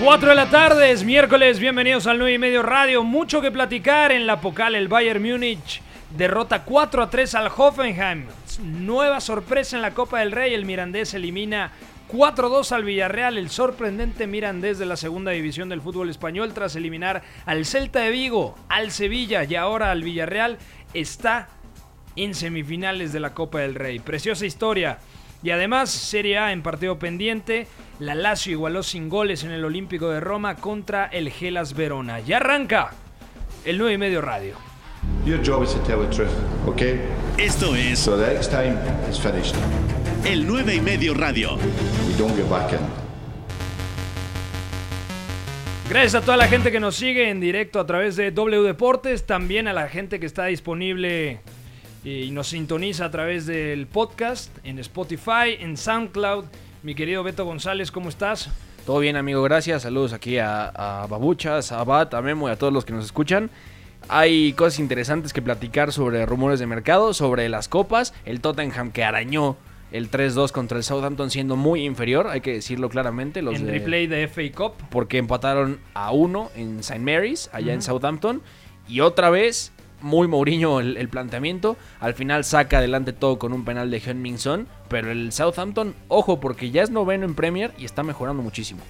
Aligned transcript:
4 0.00 0.28
de 0.28 0.34
la 0.36 0.48
tarde, 0.48 0.92
es 0.92 1.02
miércoles, 1.02 1.58
bienvenidos 1.58 2.06
al 2.06 2.18
9 2.18 2.34
y 2.34 2.38
medio 2.38 2.62
radio. 2.62 3.02
Mucho 3.02 3.40
que 3.40 3.50
platicar 3.50 4.12
en 4.12 4.28
la 4.28 4.40
Pocal, 4.40 4.76
el 4.76 4.86
Bayern 4.86 5.20
Múnich 5.20 5.82
derrota 6.16 6.62
4 6.62 7.02
a 7.02 7.10
3 7.10 7.34
al 7.34 7.50
Hoffenheim. 7.54 8.26
Nueva 8.62 9.20
sorpresa 9.20 9.74
en 9.74 9.82
la 9.82 9.94
Copa 9.94 10.20
del 10.20 10.30
Rey, 10.30 10.54
el 10.54 10.66
Mirandés 10.66 11.14
elimina 11.14 11.72
4-2 12.12 12.70
al 12.70 12.84
Villarreal, 12.84 13.38
el 13.38 13.50
sorprendente 13.50 14.28
Mirandés 14.28 14.78
de 14.78 14.86
la 14.86 14.96
segunda 14.96 15.32
división 15.32 15.68
del 15.68 15.82
fútbol 15.82 16.10
español 16.10 16.54
tras 16.54 16.76
eliminar 16.76 17.24
al 17.44 17.66
Celta 17.66 17.98
de 17.98 18.10
Vigo, 18.10 18.56
al 18.68 18.92
Sevilla 18.92 19.42
y 19.42 19.56
ahora 19.56 19.90
al 19.90 20.04
Villarreal 20.04 20.58
está 20.94 21.48
en 22.14 22.34
semifinales 22.34 23.12
de 23.12 23.18
la 23.18 23.34
Copa 23.34 23.58
del 23.58 23.74
Rey. 23.74 23.98
Preciosa 23.98 24.46
historia. 24.46 24.98
Y 25.42 25.50
además, 25.50 25.90
Serie 25.90 26.38
A 26.38 26.52
en 26.52 26.62
partido 26.62 26.98
pendiente, 26.98 27.66
la 28.00 28.14
Lazio 28.14 28.52
igualó 28.52 28.82
sin 28.82 29.08
goles 29.08 29.44
en 29.44 29.52
el 29.52 29.64
Olímpico 29.64 30.08
de 30.10 30.20
Roma 30.20 30.56
contra 30.56 31.06
el 31.06 31.30
Gelas 31.30 31.74
Verona. 31.74 32.20
Ya 32.20 32.38
arranca 32.38 32.90
el 33.64 33.78
9 33.78 33.94
y 33.94 33.98
medio 33.98 34.20
radio. 34.20 34.54
Your 35.24 35.40
job 35.44 35.62
is 35.62 35.72
to 35.72 35.80
tell 35.80 36.00
the 36.00 36.14
truth, 36.14 36.32
okay? 36.66 37.00
Esto 37.38 37.74
es 37.76 37.98
So 38.00 38.16
the 38.16 38.26
next 38.34 38.50
time 38.50 38.76
is 39.08 39.18
finished. 39.20 39.54
el 40.24 40.46
9 40.46 40.74
y 40.74 40.80
medio 40.80 41.14
radio. 41.14 41.56
We 41.56 42.14
don't 42.18 42.36
get 42.36 42.48
back 42.50 42.72
in. 42.72 42.78
Gracias 45.88 46.16
a 46.16 46.20
toda 46.20 46.36
la 46.36 46.48
gente 46.48 46.70
que 46.70 46.80
nos 46.80 46.96
sigue 46.96 47.30
en 47.30 47.40
directo 47.40 47.80
a 47.80 47.86
través 47.86 48.16
de 48.16 48.30
W 48.30 48.62
Deportes, 48.62 49.24
también 49.24 49.68
a 49.68 49.72
la 49.72 49.88
gente 49.88 50.20
que 50.20 50.26
está 50.26 50.44
disponible 50.46 51.40
y 52.08 52.30
nos 52.30 52.48
sintoniza 52.48 53.04
a 53.06 53.10
través 53.10 53.44
del 53.46 53.86
podcast 53.86 54.56
en 54.64 54.78
Spotify, 54.78 55.56
en 55.60 55.76
SoundCloud. 55.76 56.44
Mi 56.82 56.94
querido 56.94 57.22
Beto 57.22 57.44
González, 57.44 57.90
¿cómo 57.90 58.08
estás? 58.08 58.48
Todo 58.86 59.00
bien, 59.00 59.16
amigo, 59.16 59.42
gracias. 59.42 59.82
Saludos 59.82 60.12
aquí 60.14 60.38
a, 60.38 60.68
a 61.02 61.06
Babuchas, 61.06 61.72
a 61.72 61.84
Bat, 61.84 62.14
a 62.14 62.22
Memo 62.22 62.48
y 62.48 62.52
a 62.52 62.56
todos 62.56 62.72
los 62.72 62.84
que 62.86 62.92
nos 62.94 63.04
escuchan. 63.04 63.50
Hay 64.08 64.54
cosas 64.54 64.78
interesantes 64.78 65.32
que 65.34 65.42
platicar 65.42 65.92
sobre 65.92 66.24
rumores 66.24 66.60
de 66.60 66.66
mercado, 66.66 67.12
sobre 67.12 67.48
las 67.50 67.68
copas, 67.68 68.14
el 68.24 68.40
Tottenham 68.40 68.90
que 68.90 69.04
arañó 69.04 69.56
el 69.92 70.10
3-2 70.10 70.52
contra 70.52 70.78
el 70.78 70.84
Southampton 70.84 71.30
siendo 71.30 71.56
muy 71.56 71.84
inferior, 71.84 72.26
hay 72.28 72.40
que 72.40 72.52
decirlo 72.54 72.88
claramente. 72.88 73.42
Los 73.42 73.56
en 73.56 73.66
de- 73.66 73.72
replay 73.72 74.06
de 74.06 74.28
FA 74.28 74.42
Cup. 74.54 74.72
porque 74.90 75.18
empataron 75.18 75.78
a 75.94 76.12
uno 76.12 76.50
en 76.54 76.78
St. 76.80 77.00
Mary's, 77.00 77.50
allá 77.52 77.74
en 77.74 77.82
Southampton. 77.82 78.40
Y 78.86 79.00
otra 79.00 79.28
vez, 79.28 79.72
muy 80.00 80.28
Mourinho 80.28 80.80
el, 80.80 80.96
el 80.96 81.08
planteamiento. 81.08 81.76
Al 82.00 82.14
final 82.14 82.44
saca 82.44 82.78
adelante 82.78 83.12
todo 83.12 83.38
con 83.38 83.52
un 83.52 83.64
penal 83.64 83.90
de 83.90 84.00
Heung-Min 84.00 84.38
Son. 84.38 84.66
Pero 84.88 85.10
el 85.10 85.32
Southampton, 85.32 85.94
ojo, 86.08 86.40
porque 86.40 86.70
ya 86.70 86.82
es 86.82 86.90
noveno 86.90 87.24
en 87.24 87.34
Premier 87.34 87.72
y 87.78 87.84
está 87.84 88.02
mejorando 88.02 88.42
muchísimo. 88.42 88.80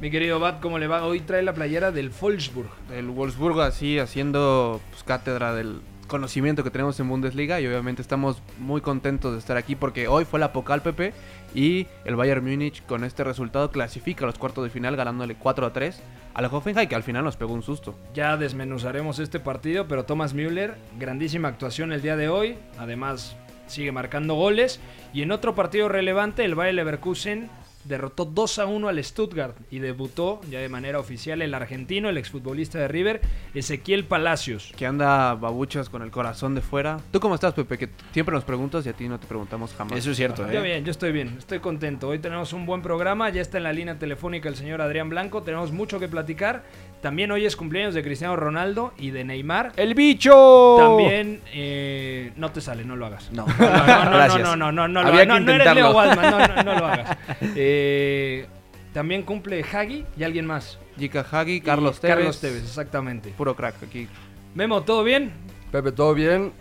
Mi 0.00 0.12
querido 0.12 0.38
Bat, 0.38 0.60
¿cómo 0.60 0.78
le 0.78 0.86
va? 0.86 1.04
Hoy 1.04 1.20
trae 1.20 1.42
la 1.42 1.54
playera 1.54 1.90
del 1.90 2.10
Wolfsburg. 2.10 2.70
el 2.94 3.08
Wolfsburgo 3.08 3.62
así 3.62 3.98
haciendo 3.98 4.80
pues, 4.90 5.02
cátedra 5.02 5.54
del 5.54 5.80
conocimiento 6.08 6.64
que 6.64 6.70
tenemos 6.70 6.98
en 6.98 7.08
Bundesliga 7.08 7.60
y 7.60 7.66
obviamente 7.68 8.02
estamos 8.02 8.42
muy 8.58 8.80
contentos 8.80 9.32
de 9.32 9.38
estar 9.38 9.56
aquí 9.56 9.76
porque 9.76 10.08
hoy 10.08 10.24
fue 10.24 10.40
la 10.40 10.52
Pocal 10.52 10.82
PP 10.82 11.12
y 11.54 11.86
el 12.04 12.16
Bayern 12.16 12.44
Múnich 12.44 12.84
con 12.86 13.04
este 13.04 13.22
resultado 13.22 13.70
clasifica 13.70 14.24
a 14.24 14.26
los 14.26 14.38
cuartos 14.38 14.64
de 14.64 14.70
final 14.70 14.96
ganándole 14.96 15.36
4 15.36 15.66
a 15.66 15.72
3 15.72 16.02
al 16.34 16.44
Hoffenheim 16.46 16.88
que 16.88 16.94
al 16.94 17.02
final 17.02 17.24
nos 17.24 17.36
pegó 17.36 17.52
un 17.52 17.62
susto. 17.62 17.94
Ya 18.14 18.36
desmenuzaremos 18.36 19.18
este 19.18 19.40
partido, 19.40 19.88
pero 19.88 20.04
Thomas 20.04 20.34
Müller, 20.34 20.76
grandísima 20.98 21.48
actuación 21.48 21.92
el 21.92 22.02
día 22.02 22.16
de 22.16 22.28
hoy. 22.28 22.56
Además, 22.78 23.36
sigue 23.66 23.92
marcando 23.92 24.34
goles. 24.34 24.80
Y 25.12 25.22
en 25.22 25.32
otro 25.32 25.54
partido 25.54 25.88
relevante, 25.88 26.44
el 26.44 26.54
Bayer 26.54 26.74
Leverkusen 26.74 27.50
derrotó 27.84 28.24
2 28.24 28.58
a 28.58 28.66
1 28.66 28.88
al 28.88 29.02
Stuttgart 29.02 29.56
y 29.70 29.78
debutó 29.78 30.40
ya 30.50 30.60
de 30.60 30.68
manera 30.68 30.98
oficial 30.98 31.42
el 31.42 31.54
argentino, 31.54 32.08
el 32.08 32.18
exfutbolista 32.18 32.78
de 32.78 32.88
River, 32.88 33.20
Ezequiel 33.54 34.04
Palacios. 34.04 34.72
Que 34.76 34.86
anda 34.86 35.34
babuchas 35.34 35.88
con 35.88 36.02
el 36.02 36.10
corazón 36.10 36.54
de 36.54 36.60
fuera. 36.60 37.00
¿Tú 37.10 37.20
cómo 37.20 37.34
estás, 37.34 37.54
Pepe? 37.54 37.78
Que 37.78 37.88
siempre 38.12 38.34
nos 38.34 38.44
preguntas 38.44 38.84
y 38.86 38.88
a 38.88 38.92
ti 38.92 39.08
no 39.08 39.18
te 39.18 39.26
preguntamos 39.26 39.74
jamás. 39.74 39.98
Eso 39.98 40.10
es 40.10 40.16
cierto, 40.16 40.50
Yo 40.50 40.60
¿eh? 40.60 40.62
bien, 40.62 40.84
yo 40.84 40.90
estoy 40.90 41.12
bien, 41.12 41.36
estoy 41.38 41.60
contento. 41.60 42.08
Hoy 42.08 42.18
tenemos 42.18 42.52
un 42.52 42.66
buen 42.66 42.82
programa, 42.82 43.30
ya 43.30 43.40
está 43.40 43.58
en 43.58 43.64
la 43.64 43.72
línea 43.72 43.98
telefónica 43.98 44.48
el 44.48 44.56
señor 44.56 44.80
Adrián 44.80 45.08
Blanco, 45.08 45.42
tenemos 45.42 45.72
mucho 45.72 45.98
que 45.98 46.08
platicar. 46.08 46.64
También 47.00 47.30
hoy 47.30 47.46
es 47.46 47.54
cumpleaños 47.54 47.94
de 47.94 48.02
Cristiano 48.02 48.34
Ronaldo 48.34 48.92
y 48.98 49.10
de 49.10 49.22
Neymar. 49.24 49.72
¡El 49.76 49.94
bicho! 49.94 50.76
También 50.78 51.40
eh, 51.52 52.32
no 52.36 52.50
te 52.50 52.60
sale, 52.60 52.84
no 52.84 52.96
lo 52.96 53.06
hagas. 53.06 53.30
No, 53.32 53.46
No, 53.58 54.28
no, 54.28 54.38
no, 54.38 54.56
no, 54.56 54.56
no, 54.56 54.72
no, 54.72 54.88
no, 54.88 55.00
Había 55.00 55.22
hagas. 55.22 55.22
que 55.22 55.26
No, 55.26 55.40
no 55.40 55.52
eres 55.52 55.74
Leo. 55.74 55.90
Waldman, 55.92 56.30
no, 56.30 56.38
no, 56.48 56.62
no 56.64 56.80
lo 56.80 56.86
hagas. 56.88 57.16
Eh, 57.54 58.46
también 58.92 59.22
cumple 59.22 59.62
Hagi 59.72 60.04
y 60.16 60.24
alguien 60.24 60.44
más. 60.46 60.78
Jika 60.98 61.24
Hagi, 61.30 61.60
Carlos 61.60 61.98
Y 61.98 62.00
Tevez. 62.00 62.16
Carlos 62.16 62.40
Tevez, 62.40 62.62
exactamente. 62.64 63.30
Puro 63.36 63.54
crack 63.54 63.76
aquí. 63.84 64.08
Memo, 64.54 64.82
¿todo 64.82 65.04
bien? 65.04 65.30
Pepe, 65.70 65.92
¿todo 65.92 66.14
bien? 66.14 66.52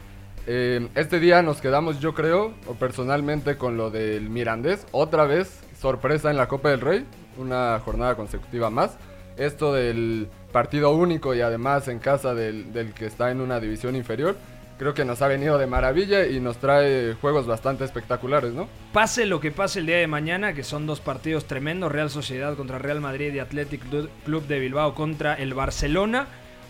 Eh, 0.46 0.88
este 0.94 1.20
día 1.20 1.42
nos 1.42 1.60
quedamos, 1.62 2.00
yo 2.00 2.14
creo, 2.14 2.54
o 2.68 2.74
personalmente, 2.76 3.58
con 3.58 3.76
lo 3.76 3.90
del 3.90 4.30
Mirandés. 4.30 4.86
Otra 4.92 5.26
vez, 5.26 5.62
sorpresa 5.82 6.30
en 6.30 6.38
la 6.38 6.48
Copa 6.48 6.70
del 6.70 6.82
Rey. 6.82 7.06
Una 7.38 7.80
jornada 7.84 8.16
consecutiva 8.16 8.70
más. 8.70 8.98
Esto 9.38 9.74
del 9.74 10.28
partido 10.52 10.92
único 10.92 11.36
y 11.36 11.42
además 11.42 11.88
en 11.88 12.00
casa 12.00 12.34
del, 12.34 12.74
del 12.74 12.94
que 12.94 13.06
está 13.06 13.32
en 13.32 13.42
una 13.42 13.60
división 13.60 13.96
inferior. 13.96 14.36
Creo 14.80 14.94
que 14.94 15.06
nos 15.06 15.24
ha 15.24 15.28
venido 15.28 15.58
de 15.58 15.66
maravilla 15.66 16.28
y 16.28 16.40
nos 16.40 16.58
trae 16.58 17.16
juegos 17.20 17.48
bastante 17.48 17.84
espectaculares, 17.84 18.54
¿no? 18.54 18.68
Pase 18.94 19.26
lo 19.26 19.40
que 19.40 19.50
pase 19.50 19.80
el 19.80 19.88
día 19.88 19.98
de 19.98 20.06
mañana, 20.06 20.54
que 20.54 20.62
son 20.64 20.86
dos 20.86 21.00
partidos 21.00 21.46
tremendos, 21.46 21.92
Real 21.92 22.12
Sociedad 22.12 22.56
contra 22.56 22.78
Real 22.78 23.02
Madrid 23.02 23.34
y 23.34 23.40
Athletic 23.40 23.82
Club- 24.26 24.48
de 24.48 24.60
Bilbao 24.60 24.94
contra 24.94 25.34
el 25.34 25.56
Barcelona. 25.56 26.28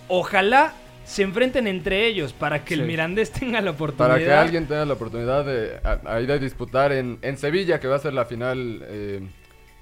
Ojalá 0.07 0.73
se 1.03 1.23
enfrenten 1.23 1.67
entre 1.67 2.05
ellos 2.07 2.31
para 2.33 2.63
que 2.63 2.75
el. 2.75 2.83
Mirandés 2.83 3.31
tenga 3.31 3.59
la 3.61 3.71
oportunidad. 3.71 4.13
Para 4.15 4.23
que 4.23 4.31
alguien 4.33 4.67
tenga 4.67 4.85
la 4.85 4.93
oportunidad 4.93 5.43
de, 5.45 5.77
a- 5.83 5.99
ahí 6.15 6.25
de 6.25 6.39
disputar 6.39 6.93
en, 6.93 7.17
en 7.21 7.37
Sevilla, 7.37 7.79
que 7.81 7.87
va 7.87 7.97
a 7.97 7.99
ser 7.99 8.13
la 8.13 8.25
final 8.25 8.83
eh, 8.87 9.21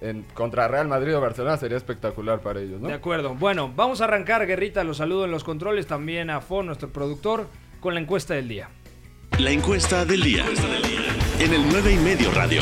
en- 0.01 0.23
contra 0.33 0.67
Real 0.67 0.87
Madrid 0.87 1.15
o 1.15 1.21
Barcelona, 1.21 1.57
sería 1.57 1.77
espectacular 1.77 2.39
para 2.41 2.59
ellos, 2.61 2.81
¿no? 2.81 2.87
De 2.87 2.93
acuerdo. 2.93 3.35
Bueno, 3.35 3.71
vamos 3.75 4.01
a 4.01 4.05
arrancar, 4.05 4.45
Guerrita. 4.45 4.83
Los 4.83 4.97
saludo 4.97 5.25
en 5.25 5.31
los 5.31 5.43
controles. 5.43 5.87
También 5.87 6.29
a 6.29 6.41
Fon, 6.41 6.65
nuestro 6.67 6.89
productor, 6.89 7.47
con 7.79 7.93
la 7.93 7.99
encuesta 7.99 8.33
del 8.33 8.47
día. 8.47 8.69
La 9.39 9.51
encuesta 9.51 10.05
del 10.05 10.21
día. 10.21 10.45
En 11.39 11.53
el 11.53 11.61
9 11.69 11.91
y 11.93 11.97
medio 11.97 12.31
radio. 12.31 12.61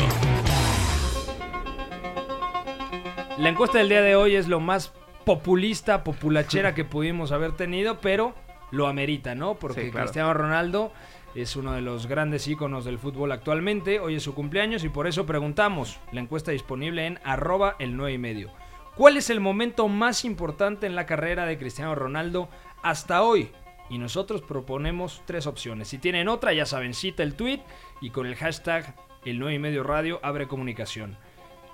La 3.38 3.48
encuesta 3.48 3.78
del 3.78 3.88
día 3.88 4.02
de 4.02 4.14
hoy 4.16 4.36
es 4.36 4.46
lo 4.48 4.60
más 4.60 4.92
populista, 5.24 6.04
populachera 6.04 6.74
que 6.74 6.84
pudimos 6.84 7.32
haber 7.32 7.52
tenido, 7.52 7.98
pero 8.00 8.34
lo 8.70 8.86
amerita, 8.86 9.34
¿no? 9.34 9.54
Porque 9.54 9.84
Sí, 9.86 9.90
claro. 9.90 10.06
Cristiano 10.06 10.34
Ronaldo 10.34 10.92
es 11.42 11.56
uno 11.56 11.72
de 11.72 11.80
los 11.80 12.06
grandes 12.06 12.46
íconos 12.46 12.84
del 12.84 12.98
fútbol 12.98 13.32
actualmente. 13.32 13.98
Hoy 13.98 14.16
es 14.16 14.22
su 14.22 14.34
cumpleaños 14.34 14.84
y 14.84 14.88
por 14.88 15.06
eso 15.06 15.26
preguntamos. 15.26 15.98
La 16.12 16.20
encuesta 16.20 16.52
disponible 16.52 17.06
en 17.06 17.18
arroba 17.24 17.76
el 17.78 17.96
9 17.96 18.12
y 18.12 18.18
medio. 18.18 18.52
¿Cuál 18.96 19.16
es 19.16 19.30
el 19.30 19.40
momento 19.40 19.88
más 19.88 20.24
importante 20.24 20.86
en 20.86 20.94
la 20.94 21.06
carrera 21.06 21.46
de 21.46 21.58
Cristiano 21.58 21.94
Ronaldo 21.96 22.48
hasta 22.82 23.22
hoy? 23.22 23.50
Y 23.90 23.98
nosotros 23.98 24.42
proponemos 24.42 25.22
tres 25.26 25.46
opciones. 25.46 25.88
Si 25.88 25.98
tienen 25.98 26.28
otra, 26.28 26.52
ya 26.52 26.66
saben, 26.66 26.94
cita 26.94 27.24
el 27.24 27.34
tweet 27.34 27.60
y 28.00 28.10
con 28.10 28.26
el 28.26 28.36
hashtag 28.36 28.94
el 29.24 29.38
9 29.40 29.54
y 29.54 29.58
medio 29.58 29.82
radio 29.82 30.20
abre 30.22 30.46
comunicación. 30.46 31.18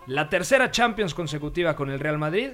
La 0.06 0.30
tercera 0.30 0.70
Champions 0.70 1.14
consecutiva 1.14 1.76
con 1.76 1.90
el 1.90 2.00
Real 2.00 2.18
Madrid, 2.18 2.52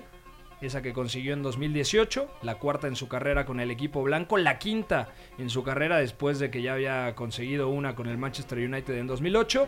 esa 0.60 0.82
que 0.82 0.92
consiguió 0.92 1.34
en 1.34 1.42
2018, 1.42 2.28
la 2.42 2.56
cuarta 2.56 2.86
en 2.86 2.96
su 2.96 3.08
carrera 3.08 3.44
con 3.44 3.60
el 3.60 3.70
equipo 3.70 4.02
blanco, 4.02 4.38
la 4.38 4.58
quinta 4.58 5.08
en 5.38 5.50
su 5.50 5.62
carrera 5.62 5.98
después 5.98 6.38
de 6.38 6.50
que 6.50 6.62
ya 6.62 6.74
había 6.74 7.14
conseguido 7.14 7.68
una 7.68 7.94
con 7.94 8.08
el 8.08 8.18
Manchester 8.18 8.58
United 8.58 8.94
en 8.94 9.06
2008. 9.06 9.66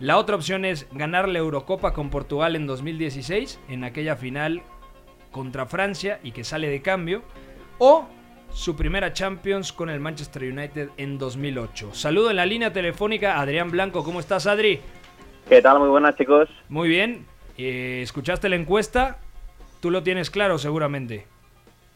La 0.00 0.16
otra 0.16 0.36
opción 0.36 0.64
es 0.64 0.86
ganar 0.92 1.28
la 1.28 1.38
Eurocopa 1.38 1.92
con 1.92 2.10
Portugal 2.10 2.56
en 2.56 2.66
2016, 2.66 3.60
en 3.68 3.84
aquella 3.84 4.16
final 4.16 4.62
contra 5.30 5.66
Francia 5.66 6.20
y 6.22 6.32
que 6.32 6.44
sale 6.44 6.68
de 6.68 6.82
cambio. 6.82 7.22
O 7.78 8.06
su 8.52 8.76
primera 8.76 9.12
Champions 9.12 9.72
con 9.72 9.90
el 9.90 10.00
Manchester 10.00 10.42
United 10.42 10.90
en 10.96 11.18
2008. 11.18 11.94
Saludo 11.94 12.30
en 12.30 12.36
la 12.36 12.46
línea 12.46 12.72
telefónica 12.72 13.40
Adrián 13.40 13.70
Blanco. 13.70 14.02
¿Cómo 14.02 14.20
estás, 14.20 14.46
Adri? 14.46 14.80
¿Qué 15.48 15.62
tal? 15.62 15.78
Muy 15.78 15.88
buenas, 15.88 16.16
chicos. 16.16 16.48
Muy 16.68 16.88
bien. 16.88 17.26
Eh, 17.56 18.00
¿Escuchaste 18.02 18.48
la 18.48 18.56
encuesta? 18.56 19.18
Tú 19.80 19.90
lo 19.90 20.02
tienes 20.02 20.30
claro 20.30 20.58
seguramente. 20.58 21.26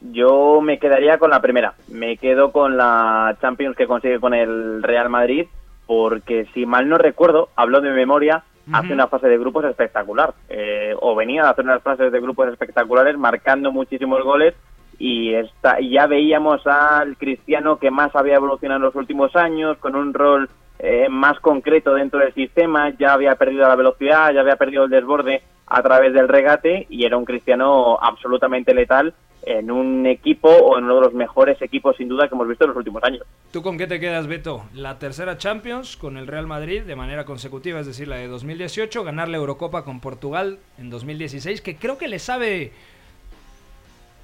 Yo 0.01 0.61
me 0.61 0.79
quedaría 0.79 1.19
con 1.19 1.31
la 1.31 1.41
primera. 1.41 1.75
Me 1.89 2.17
quedo 2.17 2.53
con 2.53 2.77
la 2.77 3.37
Champions 3.41 3.77
que 3.77 3.87
consigue 3.87 4.21
con 4.21 4.35
el 4.35 4.83
Real 4.83 5.09
Madrid, 5.09 5.47
porque 5.87 6.47
si 6.53 6.67
mal 6.67 6.89
no 6.89 6.99
recuerdo, 6.99 7.49
hablo 7.57 7.81
de 7.81 7.91
memoria, 7.91 8.45
hace 8.73 8.93
una 8.93 9.09
fase 9.09 9.29
de 9.29 9.39
grupos 9.39 9.65
espectacular. 9.65 10.35
Eh, 10.49 10.95
o 11.01 11.15
venía 11.15 11.45
a 11.45 11.51
hacer 11.51 11.65
unas 11.65 11.83
fases 11.83 12.11
de 12.11 12.21
grupos 12.21 12.49
espectaculares, 12.49 13.17
marcando 13.17 13.71
muchísimos 13.73 14.23
goles. 14.23 14.55
Y 14.99 15.35
está, 15.35 15.79
ya 15.81 16.07
veíamos 16.07 16.67
al 16.67 17.17
Cristiano 17.17 17.79
que 17.79 17.91
más 17.91 18.15
había 18.15 18.37
evolucionado 18.37 18.79
en 18.79 18.85
los 18.85 18.95
últimos 18.95 19.35
años, 19.37 19.77
con 19.79 19.97
un 19.97 20.15
rol 20.15 20.49
eh, 20.79 21.09
más 21.11 21.41
concreto 21.41 21.95
dentro 21.95 22.21
del 22.21 22.33
sistema, 22.35 22.91
ya 22.91 23.13
había 23.13 23.35
perdido 23.35 23.67
la 23.67 23.77
velocidad, 23.77 24.33
ya 24.33 24.41
había 24.41 24.57
perdido 24.57 24.85
el 24.85 24.91
desborde 24.91 25.43
a 25.67 25.83
través 25.83 26.13
del 26.13 26.29
regate 26.29 26.87
y 26.91 27.05
era 27.05 27.17
un 27.17 27.25
Cristiano 27.25 27.99
absolutamente 28.01 28.75
letal 28.75 29.15
en 29.47 29.71
un 29.71 30.07
equipo 30.07 30.49
o 30.49 30.79
en 30.79 30.85
uno 30.85 30.97
de 30.97 31.01
los 31.03 31.15
mejores 31.15 31.61
equipos 31.61 31.97
sin 31.97 32.09
duda 32.09 32.29
que 32.29 32.35
hemos 32.35 32.49
visto 32.49 32.65
en 32.65 32.69
los 32.69 32.77
últimos 32.77 33.03
años. 33.05 33.23
¿Tú 33.53 33.63
con 33.63 33.77
qué 33.77 33.87
te 33.87 34.01
quedas, 34.01 34.27
Beto? 34.27 34.65
La 34.75 34.99
tercera 34.99 35.37
Champions 35.37 35.97
con 35.97 36.17
el 36.17 36.27
Real 36.27 36.47
Madrid 36.47 36.83
de 36.83 36.97
manera 36.97 37.25
consecutiva, 37.25 37.81
es 37.81 37.87
decir, 37.87 38.09
la 38.09 38.17
de 38.17 38.27
2018, 38.27 39.05
ganar 39.05 39.29
la 39.29 39.37
Eurocopa 39.37 39.85
con 39.85 40.01
Portugal 40.01 40.59
en 40.79 40.91
2016, 40.91 41.61
que 41.61 41.77
creo 41.77 41.99
que 41.99 42.09
le 42.09 42.19
sabe... 42.19 42.73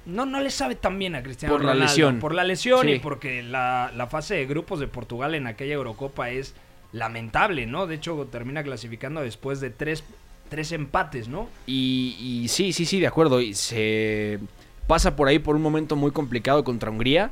No, 0.03 0.25
no 0.25 0.39
le 0.39 0.49
sabe 0.49 0.73
tan 0.73 0.97
bien 0.97 1.13
a 1.13 1.21
Cristiano 1.21 1.53
Por 1.53 1.63
la 1.63 1.75
lesión. 1.75 2.19
Por 2.19 2.33
la 2.33 2.43
lesión 2.43 2.89
y 2.89 2.97
porque 2.97 3.43
la, 3.43 3.91
la 3.95 4.07
fase 4.07 4.33
de 4.33 4.47
grupos 4.47 4.79
de 4.79 4.87
Portugal 4.87 5.35
en 5.35 5.45
aquella 5.45 5.75
Eurocopa 5.75 6.31
es 6.31 6.55
lamentable, 6.91 7.67
¿no? 7.67 7.85
De 7.85 7.95
hecho, 7.95 8.27
termina 8.31 8.63
clasificando 8.63 9.21
después 9.21 9.61
de 9.61 9.69
tres, 9.69 10.03
tres 10.51 10.73
empates, 10.73 11.29
¿no? 11.29 11.47
Y, 11.65 12.45
sí, 12.49 12.73
sí, 12.73 12.85
sí, 12.85 12.99
de 12.99 13.07
acuerdo. 13.07 13.39
Y 13.39 13.53
se 13.53 14.37
pasa 14.85 15.15
por 15.15 15.29
ahí 15.29 15.39
por 15.39 15.55
un 15.55 15.61
momento 15.61 15.95
muy 15.95 16.11
complicado 16.11 16.65
contra 16.65 16.91
Hungría. 16.91 17.31